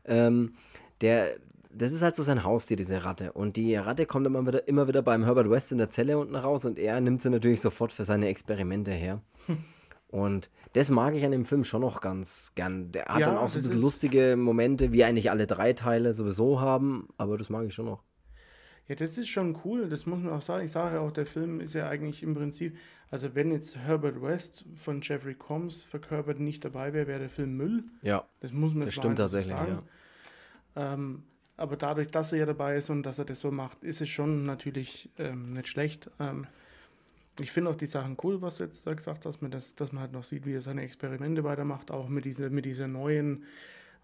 ähm, 0.06 0.54
der, 1.02 1.38
das 1.74 1.94
ist 1.94 2.04
halt 2.04 2.14
so 2.14 2.22
sein 2.22 2.44
Haustier, 2.44 2.78
diese 2.78 3.04
Ratte. 3.04 3.32
Und 3.32 3.58
die 3.58 3.76
Ratte 3.76 4.06
kommt 4.06 4.28
immer 4.28 4.46
wieder, 4.46 4.68
immer 4.68 4.88
wieder 4.88 5.02
beim 5.02 5.24
Herbert 5.24 5.50
West 5.50 5.72
in 5.72 5.80
der 5.80 5.90
Zelle 5.90 6.20
unten 6.20 6.36
raus 6.36 6.64
und 6.66 6.78
er 6.78 7.02
nimmt 7.02 7.24
sie 7.24 7.32
natürlich 7.32 7.62
sofort 7.62 7.92
für 7.92 8.04
seine 8.04 8.28
Experimente 8.28 8.92
her. 8.92 9.20
Und 10.10 10.49
das 10.74 10.89
mag 10.89 11.16
ich 11.16 11.26
an 11.26 11.32
dem 11.32 11.43
Film 11.45 11.64
schon 11.66 11.82
noch 11.82 11.99
ganz 11.99 12.53
gern. 12.55 12.91
Der 12.93 13.05
hat 13.05 13.20
Ja, 13.20 13.26
dann 13.28 13.38
auch 13.38 13.49
so 13.49 13.60
ein 13.60 13.64
bisschen 13.64 13.82
lustige 13.82 14.36
Momente, 14.38 14.93
wie 14.93 15.03
eigentlich 15.03 15.30
alle 15.32 15.47
drei 15.47 15.74
Teile 15.74 16.14
sowieso 16.14 16.62
haben, 16.62 17.10
aber 17.18 17.38
das 17.38 17.49
mag 17.49 17.66
ich 17.66 17.74
schon 17.74 17.86
noch. 17.86 18.03
Ja, 18.88 18.95
das 18.95 19.18
ist 19.18 19.28
schon 19.28 19.58
cool, 19.66 19.89
das 19.89 20.05
muss 20.05 20.20
man 20.20 20.32
auch 20.32 20.41
sagen. 20.41 20.66
Ich 20.66 20.72
sage 20.72 20.95
ja 20.95 21.01
auch, 21.01 21.12
der 21.12 21.26
Film 21.26 21.60
ist 21.60 21.74
ja 21.74 21.89
eigentlich 21.89 22.24
im 22.24 22.36
Prinzip, 22.36 22.78
also 23.12 23.36
wenn 23.36 23.51
jetzt 23.51 23.78
Herbert 23.78 24.22
West 24.22 24.64
von 24.76 25.01
Jeffrey 25.01 25.36
Combs 25.36 25.84
verkörpert 25.84 26.39
nicht 26.39 26.64
dabei 26.64 26.93
wäre, 26.93 27.08
wäre 27.08 27.20
der 27.20 27.30
Film 27.30 27.58
Müll. 27.58 27.84
Ja, 28.01 28.24
Das 28.39 28.53
muss 28.53 28.74
man 28.74 28.86
das 28.86 28.93
stimmt 28.93 29.18
tatsächlich, 29.18 29.55
ja. 29.55 29.66
sagen. 29.66 29.80
Ähm, 30.78 31.24
aber 31.58 31.76
dadurch, 31.76 32.08
dass 32.08 32.32
er 32.32 32.39
ja 32.39 32.45
dabei 32.45 32.78
ist 32.78 32.89
und 32.89 33.03
dass 33.03 33.20
er 33.20 33.26
das 33.26 33.41
so 33.41 33.51
macht, 33.51 33.84
ist 33.84 33.99
es 33.99 34.08
schon 34.08 34.45
natürlich 34.45 35.10
ähm, 35.18 35.51
nicht 35.53 35.68
schlecht. 35.68 36.10
Ähm, 36.20 36.47
ich 37.40 37.52
finde 37.52 37.72
auch 37.72 37.76
die 37.76 37.86
Sachen 37.86 38.18
cool, 38.24 38.42
was 38.42 38.58
du 38.58 38.64
jetzt 38.64 38.86
da 38.88 38.94
gesagt 38.94 39.26
hast, 39.26 39.40
das, 39.42 39.76
dass 39.76 39.92
man 39.92 40.02
halt 40.02 40.14
noch 40.14 40.24
sieht, 40.24 40.46
wie 40.46 40.54
er 40.54 40.62
seine 40.62 40.82
Experimente 40.84 41.44
weitermacht, 41.44 41.92
auch 41.92 42.08
mit 42.10 42.26
dieser, 42.26 42.50
mit 42.50 42.66
dieser 42.66 42.88
neuen, 42.88 43.44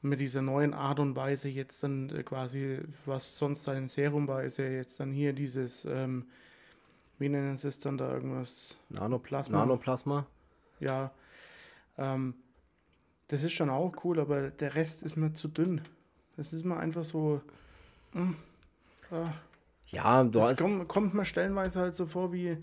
mit 0.02 0.20
dieser 0.20 0.42
neuen 0.42 0.74
Art 0.74 1.00
und 1.00 1.16
Weise 1.16 1.50
jetzt 1.50 1.84
dann 1.84 2.10
äh, 2.10 2.24
quasi, 2.24 2.80
was 3.06 3.38
sonst 3.38 3.64
sein 3.64 3.88
Serum 3.88 4.28
war, 4.28 4.44
ist 4.44 4.58
ja 4.58 4.66
jetzt 4.66 5.00
dann 5.00 5.12
hier 5.12 5.34
dieses, 5.34 5.86
ähm, 5.86 6.26
wie 7.20 7.30
nennen 7.30 7.58
sie 7.58 7.70
es 7.70 7.80
dann 7.80 7.98
da 7.98 8.12
irgendwas? 8.14 8.78
Nanoplasma. 8.90 9.20
Plasma. 9.20 9.58
Nanoplasma. 9.60 10.28
Ja, 10.80 11.12
ähm, 11.98 12.36
das 13.30 13.44
ist 13.44 13.54
schon 13.54 13.70
auch 13.70 13.94
cool, 14.04 14.20
aber 14.20 14.50
der 14.50 14.76
Rest 14.76 15.02
ist 15.04 15.16
mir 15.16 15.34
zu 15.34 15.48
dünn. 15.48 15.82
Das 16.36 16.54
ist 16.54 16.66
mir 16.66 16.78
einfach 16.78 17.04
so. 17.06 17.42
mm, 18.14 18.34
ah, 19.12 19.34
Ja, 19.88 20.24
du 20.24 20.32
das 20.32 20.52
hast. 20.52 20.58
kommt, 20.58 20.88
kommt 20.88 21.14
mir 21.14 21.26
stellenweise 21.26 21.80
halt 21.80 21.96
so 21.96 22.06
vor 22.06 22.34
wie. 22.34 22.58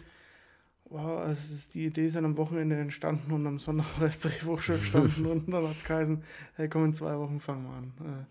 Wow, 0.90 1.28
es 1.28 1.50
ist, 1.52 1.74
die 1.74 1.86
Idee 1.86 2.06
ist 2.06 2.16
am 2.16 2.36
Wochenende 2.36 2.76
entstanden 2.76 3.30
und 3.32 3.46
am 3.46 3.60
Sonntag 3.60 3.86
war 4.00 4.06
das 4.08 4.18
Drehbuch 4.18 4.60
schon 4.60 4.80
gestanden 4.80 5.24
und 5.30 5.48
dann 5.52 5.68
hat 5.68 5.76
es 5.76 5.84
geheißen, 5.84 6.22
hey, 6.56 6.68
komm, 6.68 6.86
in 6.86 6.94
zwei 6.94 7.16
Wochen 7.16 7.40
fangen 7.40 7.64
wir 7.64 7.74
an. 7.74 7.92
Äh, 8.00 8.24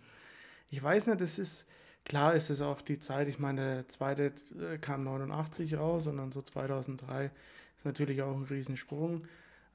ich 0.70 0.84
weiß 0.84 1.08
nicht, 1.08 1.22
das 1.22 1.40
ist, 1.40 1.66
klar 2.04 2.36
ist 2.36 2.50
es 2.50 2.62
auch 2.62 2.82
die 2.82 3.00
Zeit, 3.00 3.30
ich 3.30 3.40
meine, 3.40 3.76
der 3.76 3.88
zweite 3.88 4.34
äh, 4.60 4.78
kam 4.78 5.06
89 5.06 5.78
raus 5.78 6.08
und 6.08 6.18
dann 6.18 6.34
so 6.34 6.42
2003 6.42 7.32
ist 7.78 7.86
natürlich 7.86 8.22
auch 8.22 8.36
ein 8.36 8.44
Riesensprung. 8.44 9.26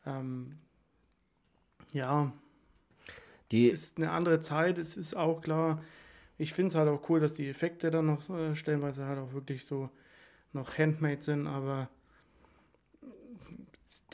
Ähm, 0.07 0.59
ja, 1.93 2.33
Die, 3.53 3.69
ist 3.69 3.99
eine 3.99 4.11
andere 4.11 4.41
Zeit, 4.41 4.79
es 4.79 4.97
ist 4.97 5.15
auch 5.17 5.41
klar. 5.43 5.83
Ich 6.39 6.53
finde 6.53 6.69
es 6.69 6.75
halt 6.75 6.89
auch 6.89 7.09
cool, 7.09 7.21
dass 7.21 7.35
die 7.35 7.49
Effekte 7.49 7.91
dann 7.91 8.07
noch 8.07 8.29
äh, 8.31 8.55
stellenweise 8.57 9.07
halt 9.07 9.19
auch 9.19 9.33
wirklich 9.33 9.65
so 9.65 9.91
noch 10.53 10.79
handmade 10.79 11.23
sind, 11.23 11.47
aber 11.47 11.89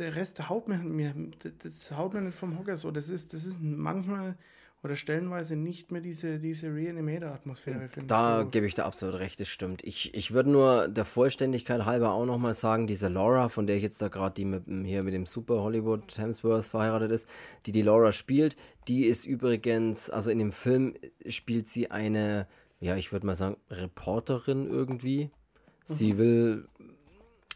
der 0.00 0.16
Rest 0.16 0.48
haut 0.48 0.68
mir, 0.68 0.78
mir 0.78 1.14
das, 1.62 1.92
haut 1.96 2.14
mir 2.14 2.22
nicht 2.22 2.36
vom 2.36 2.58
Hocker 2.58 2.76
so. 2.76 2.90
Das 2.90 3.08
ist, 3.08 3.32
das 3.34 3.44
ist 3.44 3.60
manchmal 3.60 4.36
oder 4.82 4.96
stellenweise 4.96 5.56
nicht 5.56 5.92
mehr 5.92 6.00
diese, 6.00 6.38
diese 6.38 6.74
Reanimator-Atmosphäre, 6.74 7.88
Da 8.06 8.40
ich. 8.40 8.44
So. 8.46 8.50
gebe 8.50 8.66
ich 8.66 8.74
dir 8.74 8.86
absolut 8.86 9.16
recht, 9.16 9.38
das 9.38 9.48
stimmt. 9.48 9.84
Ich, 9.84 10.14
ich 10.14 10.32
würde 10.32 10.50
nur 10.50 10.88
der 10.88 11.04
Vollständigkeit 11.04 11.84
halber 11.84 12.12
auch 12.12 12.24
nochmal 12.24 12.54
sagen, 12.54 12.86
diese 12.86 13.08
Laura, 13.08 13.50
von 13.50 13.66
der 13.66 13.76
ich 13.76 13.82
jetzt 13.82 14.00
da 14.00 14.08
gerade, 14.08 14.34
die 14.34 14.46
mit, 14.46 14.64
hier 14.86 15.02
mit 15.02 15.12
dem 15.12 15.26
Super 15.26 15.60
Hollywood 15.62 16.16
Hemsworth 16.16 16.64
verheiratet 16.64 17.12
ist, 17.12 17.28
die 17.66 17.72
die 17.72 17.82
Laura 17.82 18.12
spielt, 18.12 18.56
die 18.88 19.04
ist 19.04 19.26
übrigens, 19.26 20.08
also 20.08 20.30
in 20.30 20.38
dem 20.38 20.52
Film 20.52 20.94
spielt 21.28 21.68
sie 21.68 21.90
eine, 21.90 22.46
ja, 22.80 22.96
ich 22.96 23.12
würde 23.12 23.26
mal 23.26 23.34
sagen, 23.34 23.58
Reporterin 23.70 24.70
irgendwie. 24.70 25.30
Sie 25.84 26.18
will 26.18 26.66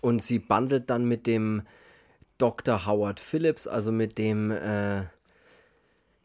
und 0.02 0.20
sie 0.20 0.40
bandelt 0.40 0.90
dann 0.90 1.06
mit 1.06 1.26
dem 1.26 1.62
Dr. 2.38 2.86
Howard 2.86 3.20
Phillips, 3.20 3.66
also 3.66 3.92
mit 3.92 4.18
dem, 4.18 4.50
äh, 4.50 5.02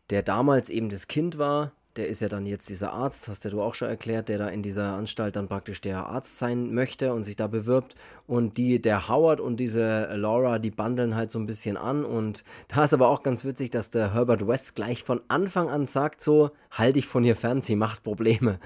der 0.09 0.23
damals 0.23 0.69
eben 0.69 0.89
das 0.89 1.07
Kind 1.07 1.37
war, 1.37 1.73
der 1.99 2.07
ist 2.07 2.21
ja 2.21 2.29
dann 2.29 2.45
jetzt 2.45 2.69
dieser 2.69 2.93
Arzt, 2.93 3.27
hast 3.27 3.43
ja 3.43 3.51
du 3.51 3.61
auch 3.61 3.75
schon 3.75 3.89
erklärt, 3.89 4.29
der 4.29 4.37
da 4.37 4.47
in 4.47 4.61
dieser 4.63 4.93
Anstalt 4.93 5.35
dann 5.35 5.49
praktisch 5.49 5.81
der 5.81 6.05
Arzt 6.05 6.37
sein 6.37 6.73
möchte 6.73 7.13
und 7.13 7.23
sich 7.23 7.35
da 7.35 7.47
bewirbt. 7.47 7.95
Und 8.25 8.57
die, 8.57 8.81
der 8.81 9.09
Howard 9.09 9.41
und 9.41 9.57
diese 9.57 10.05
Laura, 10.15 10.59
die 10.59 10.71
bandeln 10.71 11.15
halt 11.15 11.29
so 11.29 11.39
ein 11.39 11.45
bisschen 11.45 11.77
an. 11.77 12.05
Und 12.05 12.43
da 12.69 12.85
ist 12.85 12.93
aber 12.93 13.09
auch 13.09 13.21
ganz 13.21 13.43
witzig, 13.43 13.71
dass 13.71 13.89
der 13.89 14.13
Herbert 14.13 14.47
West 14.47 14.75
gleich 14.75 15.03
von 15.03 15.19
Anfang 15.27 15.69
an 15.69 15.85
sagt: 15.85 16.21
so, 16.21 16.51
halt 16.71 16.95
dich 16.95 17.05
von 17.05 17.25
ihr 17.25 17.35
fern, 17.35 17.61
sie 17.61 17.75
macht 17.75 18.03
Probleme. 18.03 18.59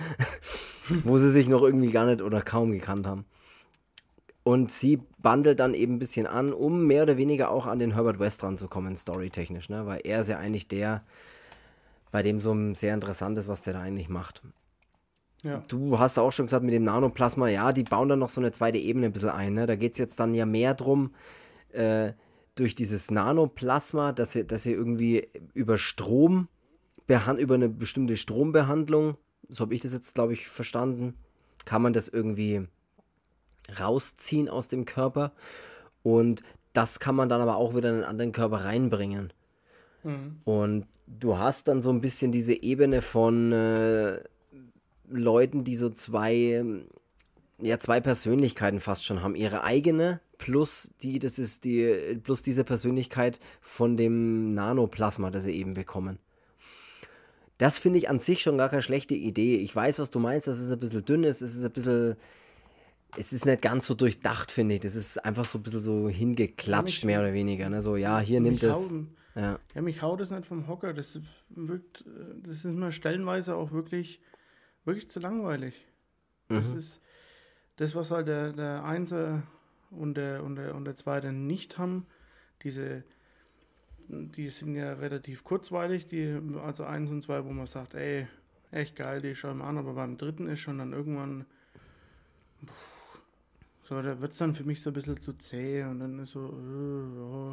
Wo 1.03 1.17
sie 1.17 1.31
sich 1.31 1.49
noch 1.49 1.63
irgendwie 1.63 1.91
gar 1.91 2.05
nicht 2.05 2.21
oder 2.21 2.41
kaum 2.41 2.71
gekannt 2.71 3.07
haben. 3.07 3.25
Und 4.43 4.71
sie 4.71 5.01
bandelt 5.19 5.59
dann 5.59 5.73
eben 5.73 5.95
ein 5.95 5.99
bisschen 5.99 6.27
an, 6.27 6.51
um 6.51 6.85
mehr 6.85 7.03
oder 7.03 7.17
weniger 7.17 7.49
auch 7.49 7.65
an 7.65 7.79
den 7.79 7.93
Herbert 7.93 8.19
West 8.19 8.43
ranzukommen, 8.43 8.95
storytechnisch, 8.95 9.69
ne? 9.69 9.85
Weil 9.85 10.01
er 10.03 10.19
ist 10.19 10.27
ja 10.27 10.37
eigentlich 10.37 10.67
der, 10.67 11.03
bei 12.11 12.21
dem 12.21 12.41
so 12.41 12.51
ein 12.51 12.75
sehr 12.75 12.93
interessant 12.93 13.37
ist, 13.37 13.47
was 13.47 13.63
der 13.63 13.73
da 13.73 13.81
eigentlich 13.81 14.09
macht. 14.09 14.41
Ja. 15.43 15.63
Du 15.67 15.99
hast 15.99 16.17
auch 16.17 16.31
schon 16.31 16.45
gesagt, 16.45 16.63
mit 16.63 16.73
dem 16.73 16.83
Nanoplasma, 16.83 17.47
ja, 17.49 17.71
die 17.71 17.83
bauen 17.83 18.09
dann 18.09 18.19
noch 18.19 18.29
so 18.29 18.41
eine 18.41 18.51
zweite 18.51 18.77
Ebene 18.77 19.07
ein 19.07 19.11
bisschen 19.13 19.29
ein. 19.29 19.53
Ne? 19.53 19.65
Da 19.65 19.75
geht 19.75 19.93
es 19.93 19.97
jetzt 19.97 20.19
dann 20.19 20.33
ja 20.33 20.45
mehr 20.45 20.73
drum, 20.73 21.13
äh, 21.71 22.13
durch 22.55 22.75
dieses 22.75 23.11
Nanoplasma, 23.11 24.11
dass 24.11 24.33
sie, 24.33 24.45
dass 24.45 24.63
sie 24.63 24.71
irgendwie 24.71 25.27
über 25.53 25.77
Strom, 25.77 26.47
über 27.07 27.55
eine 27.55 27.69
bestimmte 27.69 28.15
Strombehandlung, 28.15 29.17
so 29.49 29.65
habe 29.65 29.75
ich 29.75 29.81
das 29.81 29.93
jetzt, 29.93 30.15
glaube 30.15 30.33
ich, 30.33 30.47
verstanden, 30.47 31.15
kann 31.65 31.81
man 31.81 31.93
das 31.93 32.07
irgendwie 32.07 32.67
rausziehen 33.79 34.49
aus 34.49 34.67
dem 34.67 34.85
Körper. 34.85 35.31
Und 36.03 36.43
das 36.73 36.99
kann 36.99 37.15
man 37.15 37.29
dann 37.29 37.41
aber 37.41 37.55
auch 37.55 37.75
wieder 37.75 37.89
in 37.89 37.95
einen 37.95 38.03
anderen 38.03 38.31
Körper 38.31 38.65
reinbringen. 38.65 39.31
Mhm. 40.03 40.39
Und 40.43 40.87
du 41.07 41.37
hast 41.37 41.67
dann 41.67 41.81
so 41.81 41.89
ein 41.89 42.01
bisschen 42.01 42.31
diese 42.31 42.61
Ebene 42.61 43.01
von 43.01 43.51
äh, 43.51 44.19
Leuten, 45.09 45.63
die 45.63 45.75
so 45.75 45.89
zwei, 45.89 46.33
ähm, 46.33 46.85
ja, 47.61 47.79
zwei 47.79 48.01
Persönlichkeiten 48.01 48.79
fast 48.79 49.05
schon 49.05 49.21
haben. 49.21 49.35
Ihre 49.35 49.63
eigene 49.63 50.19
plus 50.37 50.91
die, 51.01 51.19
das 51.19 51.39
ist 51.39 51.63
die, 51.63 52.19
plus 52.21 52.43
diese 52.43 52.63
Persönlichkeit 52.63 53.39
von 53.61 53.95
dem 53.95 54.53
Nanoplasma, 54.53 55.29
das 55.29 55.43
sie 55.43 55.53
eben 55.53 55.73
bekommen. 55.73 56.19
Das 57.57 57.77
finde 57.77 57.99
ich 57.99 58.09
an 58.09 58.19
sich 58.19 58.41
schon 58.41 58.57
gar 58.57 58.69
keine 58.69 58.81
schlechte 58.81 59.15
Idee. 59.15 59.57
Ich 59.57 59.73
weiß, 59.73 59.99
was 59.99 60.09
du 60.09 60.19
meinst, 60.19 60.47
dass 60.47 60.57
es 60.57 60.71
ein 60.71 60.79
bisschen 60.79 61.05
dünn 61.05 61.23
ist, 61.23 61.41
es 61.41 61.55
ist 61.55 61.63
ein 61.63 61.71
bisschen. 61.71 62.17
Es 63.17 63.33
ist 63.33 63.45
nicht 63.45 63.61
ganz 63.61 63.85
so 63.87 63.93
durchdacht, 63.93 64.51
finde 64.51 64.75
ich. 64.75 64.81
Das 64.81 64.95
ist 64.95 65.23
einfach 65.23 65.45
so 65.45 65.59
ein 65.59 65.63
bisschen 65.63 65.79
so 65.81 66.09
hingeklatscht, 66.09 67.03
mich- 67.03 67.05
mehr 67.05 67.19
oder 67.19 67.33
weniger. 67.33 67.69
Ne? 67.69 67.81
So, 67.81 67.95
ja, 67.95 68.19
hier 68.19 68.39
nimmt 68.41 68.63
es. 68.63 68.93
Ja. 69.35 69.59
Ja, 69.73 69.81
mich 69.81 70.01
haut 70.01 70.21
es 70.21 70.29
nicht 70.29 70.45
vom 70.45 70.67
Hocker. 70.67 70.93
Das 70.93 71.19
wirkt, 71.49 72.01
äh, 72.01 72.35
das 72.45 72.57
ist 72.57 72.65
mir 72.65 72.91
stellenweise 72.91 73.55
auch 73.55 73.71
wirklich, 73.71 74.21
wirklich 74.85 75.09
zu 75.09 75.19
langweilig. 75.19 75.87
Das 76.49 76.69
Mhm. 76.69 76.77
ist 76.77 77.01
das, 77.77 77.95
was 77.95 78.11
halt 78.11 78.27
der, 78.27 78.53
der 78.53 78.83
Einser 78.83 79.43
und 79.89 80.15
der, 80.15 80.43
und, 80.43 80.55
der, 80.57 80.75
und 80.75 80.85
der 80.85 80.95
Zweite 80.95 81.31
nicht 81.31 81.77
haben. 81.79 82.05
Diese, 82.63 83.03
die 84.07 84.49
sind 84.49 84.75
ja 84.75 84.93
relativ 84.93 85.43
kurzweilig, 85.43 86.05
die, 86.07 86.39
also 86.63 86.83
eins 86.83 87.09
und 87.09 87.21
zwei, 87.21 87.43
wo 87.43 87.49
man 87.51 87.65
sagt, 87.65 87.95
ey, 87.95 88.27
echt 88.71 88.95
geil, 88.95 89.21
die 89.21 89.35
schauen 89.35 89.57
wir 89.59 89.65
an, 89.65 89.77
aber 89.77 89.93
beim 89.93 90.17
dritten 90.17 90.47
ist 90.47 90.59
schon 90.59 90.77
dann 90.77 90.93
irgendwann, 90.93 91.45
pff, 92.65 92.73
so, 93.83 94.01
da 94.01 94.19
wird 94.21 94.31
es 94.31 94.37
dann 94.37 94.55
für 94.55 94.63
mich 94.63 94.81
so 94.81 94.89
ein 94.89 94.93
bisschen 94.93 95.19
zu 95.19 95.33
zäh 95.33 95.83
und 95.83 95.99
dann 95.99 96.19
ist 96.19 96.31
so, 96.31 96.45
äh, 96.47 97.51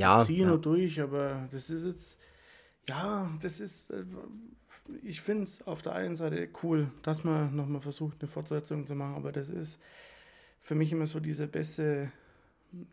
ja 0.00 0.18
Ja, 0.18 0.24
zieh 0.24 0.38
ja. 0.38 0.46
nur 0.48 0.60
durch, 0.60 1.00
aber 1.00 1.48
das 1.50 1.70
ist 1.70 1.86
jetzt, 1.86 2.20
ja, 2.88 3.30
das 3.40 3.60
ist, 3.60 3.90
äh, 3.90 4.04
ich 5.02 5.20
finde 5.20 5.44
es 5.44 5.62
auf 5.66 5.82
der 5.82 5.94
einen 5.94 6.16
Seite 6.16 6.48
cool, 6.62 6.90
dass 7.02 7.24
man 7.24 7.54
nochmal 7.54 7.80
versucht, 7.82 8.18
eine 8.20 8.28
Fortsetzung 8.28 8.86
zu 8.86 8.94
machen, 8.94 9.16
aber 9.16 9.32
das 9.32 9.48
ist 9.50 9.78
für 10.62 10.74
mich 10.74 10.92
immer 10.92 11.06
so 11.06 11.20
diese 11.20 11.46
beste, 11.46 12.10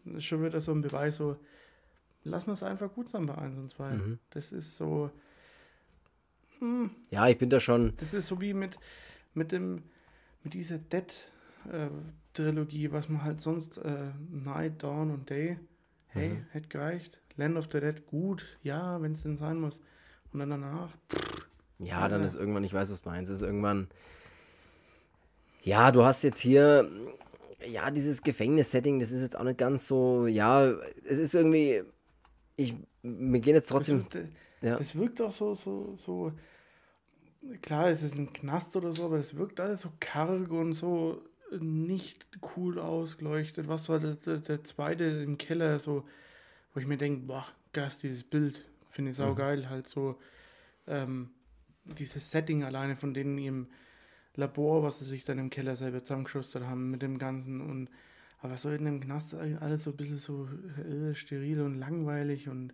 das 0.06 0.16
ist 0.18 0.26
schon 0.26 0.44
wieder 0.44 0.62
so 0.62 0.72
ein 0.72 0.82
Beweis, 0.82 1.18
so, 1.18 1.38
lassen 2.24 2.48
wir 2.48 2.54
es 2.54 2.64
einfach 2.64 2.92
gut 2.94 3.10
sein 3.10 3.26
bei 3.26 3.36
1 3.38 3.58
und 3.58 3.70
2. 3.70 3.94
Mhm. 3.94 4.20
Das 4.32 4.52
ist 4.52 4.78
so, 4.78 5.12
hm, 6.60 6.92
ja, 7.12 7.28
ich 7.28 7.38
bin 7.38 7.50
da 7.50 7.60
schon. 7.60 7.94
das 7.98 8.14
ist 8.14 8.28
so 8.28 8.42
wie 8.42 8.54
mit, 8.54 8.78
mit 9.34 9.52
dem, 9.52 9.84
mit 10.44 10.54
dieser 10.54 10.78
Dead-Trilogie, 11.72 12.92
was 12.92 13.10
man 13.10 13.24
halt 13.24 13.42
sonst, 13.42 13.78
äh, 13.78 14.12
Night, 14.30 14.84
Dawn 14.84 15.12
und 15.12 15.30
Day, 15.30 15.58
hey, 16.08 16.30
Mhm. 16.30 16.46
hätte 16.52 16.68
gereicht. 16.70 17.20
Land 17.36 17.58
of 17.58 17.68
the 17.72 17.80
Dead, 17.80 18.06
gut, 18.08 18.46
ja, 18.64 19.02
wenn 19.02 19.12
es 19.14 19.24
denn 19.24 19.38
sein 19.38 19.60
muss. 19.60 19.82
Und 20.34 20.40
dann 20.40 20.50
danach, 20.50 20.92
Ja, 21.80 22.08
dann 22.10 22.22
Ja. 22.22 22.26
ist 22.26 22.36
irgendwann, 22.36 22.64
ich 22.64 22.74
weiß, 22.74 22.92
was 22.92 23.02
du 23.04 23.10
meinst, 23.10 23.32
ist 23.32 23.44
irgendwann. 23.44 23.88
Ja, 25.62 25.92
du 25.92 26.04
hast 26.04 26.24
jetzt 26.24 26.40
hier. 26.40 26.90
Ja, 27.68 27.92
dieses 27.92 28.24
Gefängnissetting, 28.24 29.00
das 29.00 29.12
ist 29.12 29.22
jetzt 29.22 29.38
auch 29.38 29.44
nicht 29.44 29.60
ganz 29.60 29.88
so. 29.88 30.26
Ja, 30.28 30.72
es 31.06 31.18
ist 31.20 31.36
irgendwie. 31.36 31.84
Ich, 32.56 32.74
wir 33.04 33.40
gehen 33.40 33.54
jetzt 33.54 33.66
das, 33.66 33.76
trotzdem. 33.76 34.00
wirkt, 34.00 34.16
äh, 34.16 34.28
Ja. 34.62 34.78
das 34.78 34.96
wirkt 34.96 35.22
auch 35.22 35.32
so, 35.32 35.54
so, 35.54 35.96
so, 35.98 36.32
klar, 37.62 37.90
es 37.90 38.02
ist 38.02 38.18
ein 38.18 38.34
Knast 38.34 38.76
oder 38.76 38.92
so, 38.94 39.06
aber 39.06 39.18
es 39.18 39.36
wirkt 39.36 39.60
alles 39.60 39.82
so 39.82 39.90
karg 40.00 40.50
und 40.52 40.74
so 40.74 41.22
nicht 41.60 42.28
cool 42.56 42.80
ausgeleuchtet. 42.80 43.68
Was 43.68 43.90
war 43.90 44.00
der, 44.00 44.16
der, 44.38 44.64
zweite 44.64 45.04
im 45.04 45.38
Keller, 45.38 45.80
so, 45.80 46.06
wo 46.74 46.80
ich 46.80 46.88
mir 46.88 46.98
denke, 46.98 47.26
boah, 47.26 47.46
Gas, 47.74 48.00
dieses 48.00 48.24
Bild, 48.24 48.66
finde 48.90 49.12
ich 49.12 49.18
saugeil, 49.18 49.62
mhm. 49.62 49.70
halt 49.70 49.88
so, 49.88 50.18
ähm, 50.88 51.30
dieses 51.84 52.32
Setting 52.32 52.64
alleine 52.64 52.96
von 52.96 53.14
denen 53.14 53.38
im 53.38 53.68
Labor, 54.36 54.84
was 54.84 55.00
sie 55.00 55.06
sich 55.06 55.24
dann 55.24 55.40
im 55.40 55.50
Keller 55.50 55.76
selber 55.76 56.04
zusammengeschustert 56.04 56.66
haben 56.66 56.92
mit 56.92 57.02
dem 57.02 57.18
Ganzen 57.18 57.62
und 57.62 57.90
aber 58.40 58.58
so 58.58 58.70
in 58.70 58.86
dem 58.86 59.00
Knast 59.00 59.34
alles 59.34 59.86
so 59.86 59.92
ein 59.92 59.98
bisschen 59.98 60.20
so 60.20 60.48
äh, 60.78 61.16
steril 61.16 61.62
und 61.62 61.80
langweilig 61.80 62.48
und 62.48 62.72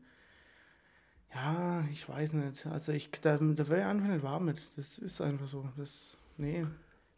ja, 1.34 1.84
ich 1.92 2.08
weiß 2.08 2.34
nicht. 2.34 2.66
Also 2.68 2.92
ich, 2.92 3.10
da, 3.12 3.38
da 3.38 3.68
wäre 3.70 3.80
ich 3.80 3.86
einfach 3.86 4.08
nicht 4.08 4.24
warm 4.24 4.46
mit. 4.46 4.62
Das 4.76 5.00
ist 5.00 5.20
einfach 5.22 5.48
so. 5.48 5.68
Das, 5.78 6.18
nee. 6.38 6.66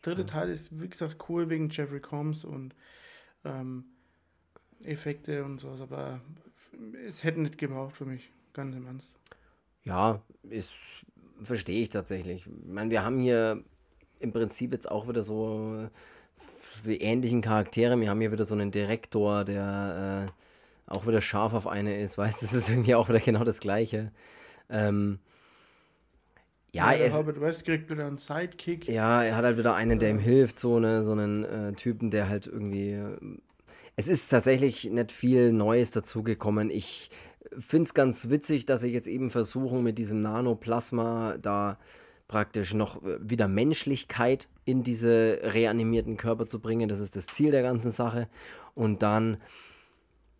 Dritte 0.06 0.22
ja. 0.22 0.28
Teil 0.28 0.49
ist, 0.49 0.82
wie 0.82 0.88
gesagt, 0.88 1.18
cool 1.30 1.49
wegen 1.49 1.70
Jeffrey 1.70 1.99
Combs 1.99 2.43
und 2.45 2.76
ähm, 3.43 3.86
Effekte 4.84 5.43
und 5.43 5.60
sowas, 5.60 5.82
aber 5.82 6.22
es 7.08 7.24
hätte 7.24 7.41
nicht 7.41 7.58
gebraucht 7.58 7.95
für 7.95 8.06
mich, 8.06 8.30
ganz 8.53 8.76
im 8.76 8.86
Ernst. 8.86 9.10
Ja, 9.84 10.22
ist, 10.49 10.74
verstehe 11.41 11.82
ich 11.82 11.89
tatsächlich. 11.89 12.45
Ich 12.45 12.68
meine, 12.68 12.89
wir 12.89 13.03
haben 13.03 13.20
hier 13.20 13.64
im 14.20 14.32
Prinzip 14.32 14.72
jetzt 14.72 14.89
auch 14.89 15.08
wieder 15.08 15.24
so, 15.24 15.89
so 16.74 16.89
die 16.89 17.01
ähnlichen 17.01 17.41
Charaktere. 17.41 17.99
Wir 17.99 18.10
haben 18.10 18.22
hier 18.22 18.32
wieder 18.32 18.45
so 18.45 18.56
einen 18.56 18.72
Direktor, 18.72 19.45
der 19.45 20.28
äh, 20.28 20.91
auch 20.91 21.08
wieder 21.08 21.22
scharf 21.22 21.53
auf 21.53 21.68
eine 21.68 21.99
ist. 21.99 22.18
Weißt 22.18 22.41
das 22.41 22.53
ist 22.53 22.70
irgendwie 22.70 22.95
auch 22.95 23.10
wieder 23.10 23.20
genau 23.20 23.43
das 23.43 23.60
Gleiche. 23.60 24.12
Ähm, 24.70 25.20
ja, 26.76 26.91
ja 26.91 27.05
es, 27.05 27.17
Robert 27.17 27.39
West 27.41 27.65
kriegt 27.65 27.89
wieder 27.89 28.05
einen 28.05 28.17
Sidekick. 28.17 28.88
Ja, 28.88 29.23
er 29.23 29.36
hat 29.36 29.45
halt 29.45 29.57
wieder 29.57 29.76
einen, 29.76 29.99
der 29.99 30.09
ihm 30.09 30.19
hilft, 30.19 30.59
so, 30.59 30.76
eine, 30.76 31.03
so 31.03 31.13
einen 31.13 31.43
äh, 31.43 31.73
Typen, 31.73 32.11
der 32.11 32.30
halt 32.30 32.47
irgendwie. 32.47 32.91
Äh, 32.91 33.17
es 33.95 34.07
ist 34.09 34.28
tatsächlich 34.28 34.84
nicht 34.86 35.11
viel 35.11 35.53
Neues 35.53 35.91
dazugekommen. 35.91 36.69
Ich 36.69 37.09
finde 37.57 37.86
es 37.86 37.93
ganz 37.93 38.30
witzig, 38.30 38.65
dass 38.65 38.82
sie 38.82 38.89
jetzt 38.89 39.07
eben 39.07 39.30
versuchen, 39.30 39.84
mit 39.84 39.97
diesem 39.97 40.21
Nanoplasma 40.21 41.38
da 41.41 41.78
praktisch 42.28 42.73
noch 42.73 43.01
äh, 43.03 43.17
wieder 43.21 43.47
Menschlichkeit 43.47 44.47
in 44.65 44.84
diese 44.84 45.39
reanimierten 45.43 46.17
Körper 46.17 46.47
zu 46.47 46.59
bringen. 46.59 46.89
Das 46.89 46.99
ist 46.99 47.15
das 47.15 47.28
Ziel 47.28 47.51
der 47.51 47.61
ganzen 47.61 47.91
Sache. 47.91 48.28
Und 48.73 49.01
dann 49.01 49.38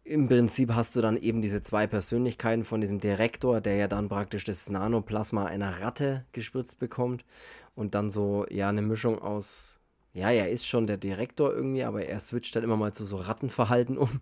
im 0.06 0.28
Prinzip 0.28 0.74
hast 0.74 0.96
du 0.96 1.02
dann 1.02 1.18
eben 1.18 1.42
diese 1.42 1.62
zwei 1.62 1.88
Persönlichkeiten 1.88 2.64
von 2.64 2.80
diesem 2.80 3.00
Direktor, 3.00 3.60
der 3.60 3.76
ja 3.76 3.88
dann 3.88 4.08
praktisch 4.08 4.44
das 4.44 4.70
Nanoplasma 4.70 5.46
einer 5.46 5.82
Ratte 5.82 6.26
gespritzt 6.32 6.80
bekommt. 6.80 7.26
Und 7.74 7.96
dann 7.96 8.10
so, 8.10 8.46
ja, 8.50 8.70
eine 8.70 8.84
Mischung 8.84 9.20
aus, 9.20 9.80
ja, 10.14 10.30
er 10.30 10.50
ist 10.50 10.68
schon 10.68 10.88
der 10.88 10.98
Direktor 10.98 11.54
irgendwie, 11.54 11.84
aber 11.84 12.06
er 12.06 12.20
switcht 12.20 12.56
dann 12.56 12.64
immer 12.64 12.78
mal 12.78 12.94
zu 12.94 13.04
so 13.04 13.18
Rattenverhalten 13.18 13.98
um. 13.98 14.22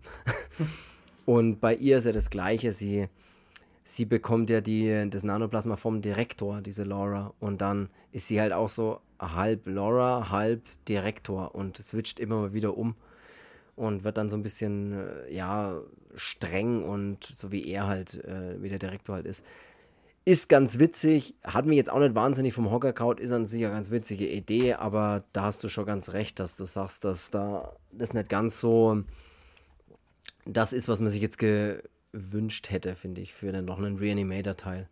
Und 1.26 1.60
bei 1.60 1.74
ihr 1.74 1.98
ist 1.98 2.06
ja 2.06 2.12
das 2.12 2.30
Gleiche. 2.30 2.72
Sie 2.72 3.08
sie 3.84 4.06
bekommt 4.06 4.50
ja 4.50 4.60
die, 4.62 5.08
das 5.10 5.22
Nanoplasma 5.22 5.76
vom 5.76 6.00
Direktor, 6.00 6.62
diese 6.62 6.84
Laura. 6.84 7.34
Und 7.38 7.60
dann 7.60 7.90
ist 8.10 8.26
sie 8.28 8.40
halt 8.40 8.52
auch 8.52 8.70
so 8.70 9.00
halb 9.20 9.66
Laura, 9.66 10.30
halb 10.30 10.62
Direktor 10.88 11.54
und 11.54 11.76
switcht 11.76 12.18
immer 12.18 12.40
mal 12.40 12.52
wieder 12.54 12.76
um 12.76 12.96
und 13.76 14.04
wird 14.04 14.16
dann 14.16 14.30
so 14.30 14.36
ein 14.36 14.42
bisschen, 14.42 14.92
äh, 14.92 15.32
ja, 15.34 15.80
streng 16.14 16.84
und 16.84 17.24
so 17.24 17.50
wie 17.52 17.66
er 17.66 17.86
halt, 17.86 18.22
äh, 18.24 18.62
wie 18.62 18.68
der 18.68 18.78
Direktor 18.78 19.16
halt 19.16 19.26
ist. 19.26 19.44
Ist 20.26 20.48
ganz 20.48 20.78
witzig, 20.78 21.34
hat 21.44 21.66
mir 21.66 21.74
jetzt 21.74 21.90
auch 21.90 21.98
nicht 21.98 22.14
wahnsinnig 22.14 22.54
vom 22.54 22.70
Hocker 22.70 22.92
kaut, 22.94 23.20
ist 23.20 23.32
an 23.32 23.44
sich 23.44 23.64
eine 23.64 23.74
ganz 23.74 23.90
witzige 23.90 24.26
Idee, 24.28 24.74
aber 24.74 25.24
da 25.32 25.42
hast 25.42 25.62
du 25.62 25.68
schon 25.68 25.84
ganz 25.84 26.12
recht, 26.12 26.40
dass 26.40 26.56
du 26.56 26.64
sagst, 26.64 27.04
dass 27.04 27.30
da 27.30 27.76
das 27.92 28.14
nicht 28.14 28.30
ganz 28.30 28.58
so 28.58 29.04
das 30.46 30.72
ist, 30.72 30.88
was 30.88 31.00
man 31.00 31.10
sich 31.10 31.22
jetzt 31.22 31.38
ge 31.38 31.82
gewünscht 32.12 32.70
hätte, 32.70 32.94
finde 32.94 33.22
ich, 33.22 33.34
für 33.34 33.50
den, 33.50 33.64
noch 33.64 33.78
einen 33.78 33.98
Reanimator-Teil. 33.98 34.88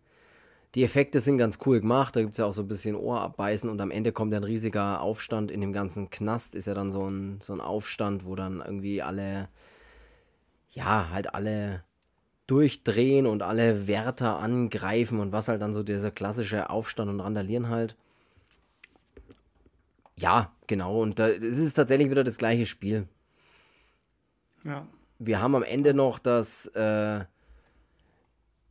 Die 0.74 0.84
Effekte 0.84 1.20
sind 1.20 1.36
ganz 1.36 1.58
cool 1.66 1.80
gemacht, 1.80 2.16
da 2.16 2.22
gibt 2.22 2.32
es 2.32 2.38
ja 2.38 2.46
auch 2.46 2.52
so 2.52 2.62
ein 2.62 2.68
bisschen 2.68 2.96
Ohr 2.96 3.20
abbeißen 3.20 3.68
und 3.68 3.80
am 3.80 3.90
Ende 3.90 4.12
kommt 4.12 4.32
ein 4.32 4.44
riesiger 4.44 5.02
Aufstand 5.02 5.50
in 5.50 5.60
dem 5.60 5.72
ganzen 5.72 6.08
Knast, 6.08 6.54
ist 6.54 6.66
ja 6.66 6.74
dann 6.74 6.90
so 6.90 7.08
ein, 7.08 7.40
so 7.42 7.52
ein 7.52 7.60
Aufstand, 7.60 8.24
wo 8.24 8.34
dann 8.34 8.62
irgendwie 8.64 9.02
alle, 9.02 9.48
ja, 10.70 11.10
halt 11.10 11.34
alle 11.34 11.84
durchdrehen 12.46 13.26
und 13.26 13.42
alle 13.42 13.86
Wärter 13.86 14.38
angreifen 14.38 15.20
und 15.20 15.32
was 15.32 15.48
halt 15.48 15.60
dann 15.60 15.74
so 15.74 15.82
dieser 15.82 16.10
klassische 16.10 16.70
Aufstand 16.70 17.10
und 17.10 17.20
Randalieren 17.20 17.68
halt. 17.68 17.94
Ja, 20.16 20.52
genau, 20.66 21.02
und 21.02 21.20
es 21.20 21.58
ist 21.58 21.74
tatsächlich 21.74 22.10
wieder 22.10 22.24
das 22.24 22.38
gleiche 22.38 22.66
Spiel. 22.66 23.06
Ja 24.64 24.86
wir 25.26 25.40
haben 25.40 25.54
am 25.54 25.62
Ende 25.62 25.94
noch 25.94 26.18
das, 26.18 26.66
äh, 26.68 27.24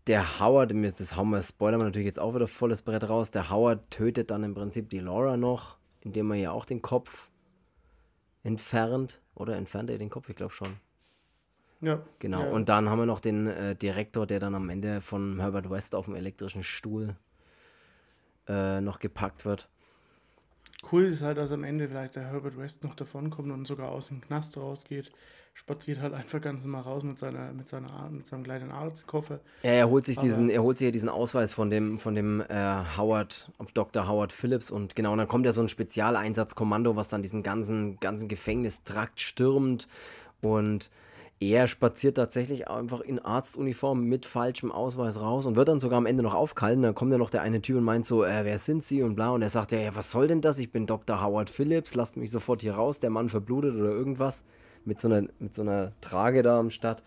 der 0.07 0.39
Howard, 0.39 0.71
das 0.71 1.15
hauen 1.15 1.29
wir, 1.29 1.41
spoilern 1.41 1.79
wir 1.79 1.85
natürlich 1.85 2.07
jetzt 2.07 2.19
auch 2.19 2.33
wieder 2.33 2.47
volles 2.47 2.81
Brett 2.81 3.07
raus. 3.07 3.31
Der 3.31 3.49
Howard 3.49 3.89
tötet 3.91 4.31
dann 4.31 4.43
im 4.43 4.53
Prinzip 4.53 4.89
die 4.89 4.99
Laura 4.99 5.37
noch, 5.37 5.77
indem 6.01 6.31
er 6.31 6.37
ja 6.37 6.51
auch 6.51 6.65
den 6.65 6.81
Kopf 6.81 7.29
entfernt. 8.43 9.21
Oder 9.35 9.55
entfernt 9.55 9.89
er 9.89 9.97
den 9.97 10.09
Kopf? 10.09 10.29
Ich 10.29 10.35
glaube 10.35 10.53
schon. 10.53 10.77
Ja. 11.81 12.01
Genau. 12.19 12.43
Ja. 12.43 12.51
Und 12.51 12.69
dann 12.69 12.89
haben 12.89 12.99
wir 12.99 13.05
noch 13.05 13.19
den 13.19 13.47
äh, 13.47 13.75
Direktor, 13.75 14.27
der 14.27 14.39
dann 14.39 14.55
am 14.55 14.69
Ende 14.69 15.01
von 15.01 15.39
Herbert 15.39 15.69
West 15.69 15.95
auf 15.95 16.05
dem 16.05 16.15
elektrischen 16.15 16.63
Stuhl 16.63 17.15
äh, 18.47 18.81
noch 18.81 18.99
gepackt 18.99 19.45
wird. 19.45 19.69
Cool 20.89 21.05
ist 21.05 21.21
halt, 21.21 21.37
dass 21.37 21.51
am 21.51 21.63
Ende 21.63 21.87
vielleicht 21.87 22.15
der 22.15 22.31
Herbert 22.31 22.57
West 22.57 22.83
noch 22.83 22.95
davonkommt 22.95 23.51
und 23.51 23.67
sogar 23.67 23.89
aus 23.89 24.07
dem 24.07 24.21
Knast 24.21 24.57
rausgeht 24.57 25.11
spaziert 25.53 25.99
halt 25.99 26.13
einfach 26.13 26.41
ganz 26.41 26.63
normal 26.63 26.81
raus 26.83 27.03
mit 27.03 27.17
seiner, 27.17 27.51
mit 27.53 27.67
seiner, 27.67 28.09
mit 28.09 28.25
seinem 28.25 28.43
kleinen 28.43 28.71
Arztkoffer. 28.71 29.39
Ja, 29.63 29.71
er 29.71 29.89
holt 29.89 30.05
sich 30.05 30.17
Aber 30.17 30.27
diesen, 30.27 30.49
er 30.49 30.63
holt 30.63 30.77
sich 30.77 30.85
ja 30.85 30.91
diesen 30.91 31.09
Ausweis 31.09 31.53
von 31.53 31.69
dem, 31.69 31.97
von 31.97 32.15
dem 32.15 32.41
äh, 32.41 32.97
Howard, 32.97 33.51
Dr. 33.73 34.07
Howard 34.07 34.31
Phillips 34.31 34.71
und 34.71 34.95
genau, 34.95 35.11
und 35.11 35.17
dann 35.17 35.27
kommt 35.27 35.45
ja 35.45 35.51
so 35.51 35.61
ein 35.61 35.69
Spezialeinsatzkommando, 35.69 36.95
was 36.95 37.09
dann 37.09 37.21
diesen 37.21 37.43
ganzen, 37.43 37.99
ganzen 37.99 38.27
Gefängnistrakt 38.27 39.19
stürmt 39.19 39.87
und 40.41 40.89
er 41.41 41.67
spaziert 41.67 42.17
tatsächlich 42.17 42.69
einfach 42.69 43.01
in 43.01 43.17
Arztuniform 43.17 44.03
mit 44.03 44.27
falschem 44.27 44.71
Ausweis 44.71 45.19
raus 45.19 45.47
und 45.47 45.55
wird 45.55 45.69
dann 45.69 45.79
sogar 45.79 45.97
am 45.97 46.05
Ende 46.05 46.21
noch 46.21 46.35
aufgehalten. 46.35 46.83
Dann 46.83 46.93
kommt 46.93 47.11
ja 47.11 47.17
noch 47.17 47.31
der 47.31 47.41
eine 47.41 47.63
Typ 47.63 47.77
und 47.77 47.83
meint 47.83 48.05
so, 48.05 48.23
äh, 48.23 48.45
wer 48.45 48.59
sind 48.59 48.83
Sie 48.83 49.01
und 49.01 49.15
bla. 49.15 49.31
Und 49.31 49.41
er 49.41 49.49
sagt 49.49 49.71
ja, 49.71 49.95
was 49.95 50.11
soll 50.11 50.27
denn 50.27 50.41
das? 50.41 50.59
Ich 50.59 50.71
bin 50.71 50.85
Dr. 50.85 51.19
Howard 51.19 51.49
Phillips, 51.49 51.95
lasst 51.95 52.15
mich 52.15 52.29
sofort 52.29 52.61
hier 52.61 52.75
raus, 52.75 52.99
der 52.99 53.09
Mann 53.09 53.27
verblutet 53.27 53.73
oder 53.73 53.89
irgendwas 53.89 54.43
mit 54.85 55.01
so 55.01 55.07
einer, 55.07 55.27
mit 55.39 55.55
so 55.55 55.63
einer 55.63 55.93
Trage 55.99 56.43
da 56.43 56.59
am 56.59 56.69
Start. 56.69 57.03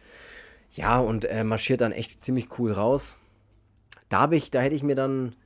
Ja, 0.73 0.99
und 0.99 1.25
er 1.25 1.45
marschiert 1.45 1.81
dann 1.81 1.93
echt 1.93 2.25
ziemlich 2.25 2.59
cool 2.59 2.73
raus. 2.73 3.19
Da 4.09 4.19
habe 4.19 4.35
ich, 4.35 4.51
da 4.51 4.61
hätte 4.61 4.75
ich 4.75 4.83
mir 4.83 4.97
dann, 4.97 5.37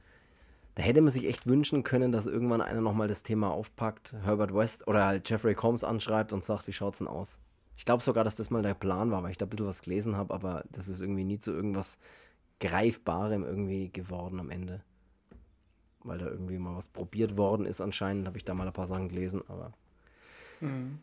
da 0.76 0.82
hätte 0.82 1.02
man 1.02 1.12
sich 1.12 1.26
echt 1.26 1.46
wünschen 1.46 1.82
können, 1.82 2.10
dass 2.10 2.26
irgendwann 2.26 2.62
einer 2.62 2.80
nochmal 2.80 3.08
das 3.08 3.22
Thema 3.22 3.50
aufpackt, 3.50 4.16
Herbert 4.24 4.54
West 4.54 4.88
oder 4.88 5.04
halt 5.04 5.28
Jeffrey 5.28 5.54
Combs 5.54 5.84
anschreibt 5.84 6.32
und 6.32 6.42
sagt, 6.42 6.66
wie 6.68 6.72
schaut's 6.72 6.98
denn 6.98 7.08
aus? 7.08 7.38
Ich 7.78 7.86
glaube 7.86 8.02
sogar, 8.02 8.24
dass 8.24 8.36
das 8.36 8.50
mal 8.50 8.62
der 8.62 8.74
Plan 8.74 9.10
war, 9.10 9.22
weil 9.22 9.30
ich 9.30 9.38
da 9.38 9.46
ein 9.46 9.48
bisschen 9.48 9.66
was 9.66 9.80
gelesen 9.80 10.16
habe, 10.16 10.34
aber 10.34 10.64
das 10.70 10.88
ist 10.88 11.00
irgendwie 11.00 11.24
nie 11.24 11.38
zu 11.38 11.52
irgendwas 11.52 11.98
Greifbarem 12.60 13.42
irgendwie 13.42 13.90
geworden 13.90 14.38
am 14.38 14.50
Ende. 14.50 14.82
Weil 16.04 16.18
da 16.18 16.26
irgendwie 16.26 16.58
mal 16.58 16.76
was 16.76 16.88
probiert 16.88 17.38
worden 17.38 17.64
ist 17.64 17.80
anscheinend, 17.80 18.26
habe 18.26 18.36
ich 18.36 18.44
da 18.44 18.52
mal 18.52 18.66
ein 18.66 18.72
paar 18.74 18.86
Sachen 18.86 19.08
gelesen, 19.08 19.42
aber 19.48 19.72
mhm 20.60 20.98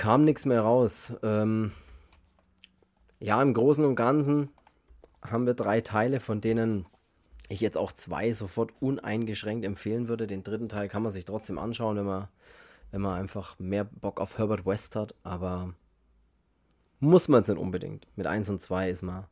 kam 0.00 0.24
nichts 0.24 0.46
mehr 0.46 0.62
raus. 0.62 1.12
Ähm, 1.22 1.72
ja, 3.18 3.42
im 3.42 3.52
Großen 3.52 3.84
und 3.84 3.96
Ganzen 3.96 4.48
haben 5.20 5.44
wir 5.44 5.52
drei 5.52 5.82
Teile, 5.82 6.20
von 6.20 6.40
denen 6.40 6.86
ich 7.50 7.60
jetzt 7.60 7.76
auch 7.76 7.92
zwei 7.92 8.32
sofort 8.32 8.72
uneingeschränkt 8.80 9.62
empfehlen 9.62 10.08
würde. 10.08 10.26
Den 10.26 10.42
dritten 10.42 10.70
Teil 10.70 10.88
kann 10.88 11.02
man 11.02 11.12
sich 11.12 11.26
trotzdem 11.26 11.58
anschauen, 11.58 11.98
wenn 11.98 12.06
man, 12.06 12.28
wenn 12.92 13.02
man 13.02 13.20
einfach 13.20 13.58
mehr 13.58 13.84
Bock 13.84 14.22
auf 14.22 14.38
Herbert 14.38 14.64
West 14.64 14.96
hat, 14.96 15.14
aber 15.22 15.74
muss 17.00 17.28
man 17.28 17.42
es 17.42 17.48
nicht 17.48 17.58
unbedingt. 17.58 18.06
Mit 18.16 18.26
1 18.26 18.48
und 18.50 18.60
2 18.60 18.90
ist 18.90 19.02
man 19.02 19.24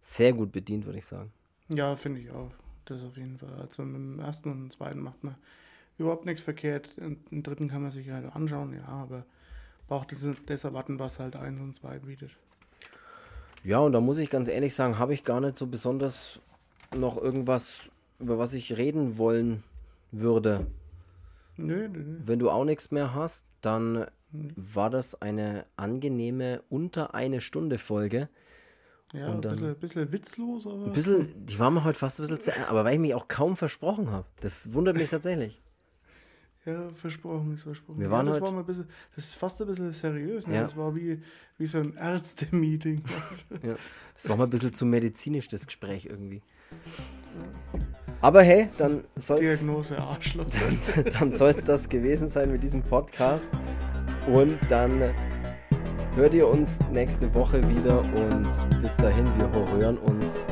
sehr 0.00 0.32
gut 0.32 0.52
bedient, 0.52 0.86
würde 0.86 0.98
ich 0.98 1.06
sagen. 1.06 1.32
Ja, 1.68 1.94
finde 1.96 2.20
ich 2.20 2.30
auch. 2.30 2.50
Das 2.84 3.02
auf 3.02 3.16
jeden 3.16 3.36
Fall. 3.36 3.52
Also 3.60 3.82
mit 3.82 3.96
dem 3.96 4.20
ersten 4.20 4.50
und 4.50 4.58
dem 4.58 4.70
zweiten 4.70 5.00
macht 5.00 5.22
man 5.22 5.34
überhaupt 5.98 6.26
nichts 6.26 6.42
verkehrt. 6.42 6.96
Den 6.96 7.42
dritten 7.42 7.68
kann 7.68 7.82
man 7.82 7.90
sich 7.90 8.10
halt 8.10 8.34
anschauen, 8.34 8.72
ja, 8.74 8.86
aber 8.86 9.24
braucht 9.88 10.14
das 10.46 10.64
erwarten, 10.64 10.98
was 10.98 11.18
halt 11.18 11.36
1 11.36 11.60
und 11.60 11.74
2 11.74 12.00
bietet. 12.00 12.30
Ja, 13.64 13.78
und 13.80 13.92
da 13.92 14.00
muss 14.00 14.18
ich 14.18 14.30
ganz 14.30 14.48
ehrlich 14.48 14.74
sagen, 14.74 14.98
habe 14.98 15.14
ich 15.14 15.24
gar 15.24 15.40
nicht 15.40 15.56
so 15.56 15.66
besonders 15.66 16.38
noch 16.96 17.16
irgendwas, 17.16 17.88
über 18.20 18.38
was 18.38 18.54
ich 18.54 18.76
reden 18.76 19.18
wollen 19.18 19.64
würde. 20.12 20.66
Nö, 21.56 21.88
nö. 21.88 22.20
Wenn 22.24 22.38
du 22.38 22.50
auch 22.50 22.64
nichts 22.64 22.92
mehr 22.92 23.14
hast, 23.14 23.44
dann 23.60 24.06
war 24.56 24.90
das 24.90 25.20
eine 25.20 25.66
angenehme 25.76 26.62
unter 26.68 27.14
eine 27.14 27.40
Stunde 27.40 27.78
Folge. 27.78 28.28
Ja, 29.12 29.28
Und 29.28 29.36
ein 29.36 29.42
dann- 29.42 29.56
bisschen, 29.56 29.76
bisschen 29.80 30.12
witzlos, 30.12 30.66
aber. 30.66 30.86
Ein 30.86 30.92
bisschen, 30.92 31.46
die 31.46 31.58
waren 31.58 31.74
mir 31.74 31.84
heute 31.84 31.98
fast 31.98 32.18
ein 32.18 32.22
bisschen 32.24 32.40
zu 32.40 32.68
aber 32.68 32.84
weil 32.84 32.94
ich 32.94 33.00
mich 33.00 33.14
auch 33.14 33.28
kaum 33.28 33.56
versprochen 33.56 34.10
habe. 34.10 34.26
Das 34.40 34.72
wundert 34.72 34.96
mich 34.96 35.10
tatsächlich. 35.10 35.62
Ja, 36.64 36.88
versprochen 36.94 37.54
ist 37.54 37.62
versprochen. 37.62 38.00
Wir 38.00 38.06
ja, 38.06 38.10
waren 38.12 38.26
das 38.26 38.40
heute- 38.40 38.52
war 38.52 38.58
ein 38.58 38.66
bisschen, 38.66 38.88
das 39.14 39.24
ist 39.24 39.34
fast 39.36 39.60
ein 39.60 39.68
bisschen 39.68 39.92
seriös, 39.92 40.48
ne? 40.48 40.56
Ja. 40.56 40.62
Das 40.62 40.76
war 40.76 40.96
wie, 40.96 41.22
wie 41.58 41.66
so 41.66 41.78
ein 41.78 41.94
Ärzte-Meeting. 41.94 43.00
Ja. 43.62 43.76
Das 44.14 44.28
war 44.28 44.36
mal 44.36 44.44
ein 44.44 44.50
bisschen 44.50 44.72
zu 44.74 44.84
medizinisch, 44.84 45.46
das 45.46 45.64
Gespräch 45.66 46.06
irgendwie. 46.06 46.42
Aber 48.20 48.42
hey, 48.42 48.68
dann 48.78 49.04
soll 49.14 49.44
es 49.44 49.60
Diagnose 49.60 49.96
Arschloch. 49.98 50.46
dann 51.20 51.30
soll's 51.30 51.62
das 51.62 51.88
gewesen 51.88 52.28
sein 52.28 52.50
mit 52.50 52.64
diesem 52.64 52.82
Podcast. 52.82 53.46
Und 54.26 54.58
dann 54.68 55.14
hört 56.16 56.34
ihr 56.34 56.48
uns 56.48 56.80
nächste 56.90 57.32
Woche 57.34 57.62
wieder. 57.68 58.00
Und 58.00 58.50
bis 58.82 58.96
dahin, 58.96 59.26
wir 59.38 59.50
hören 59.78 59.98
uns 59.98 60.46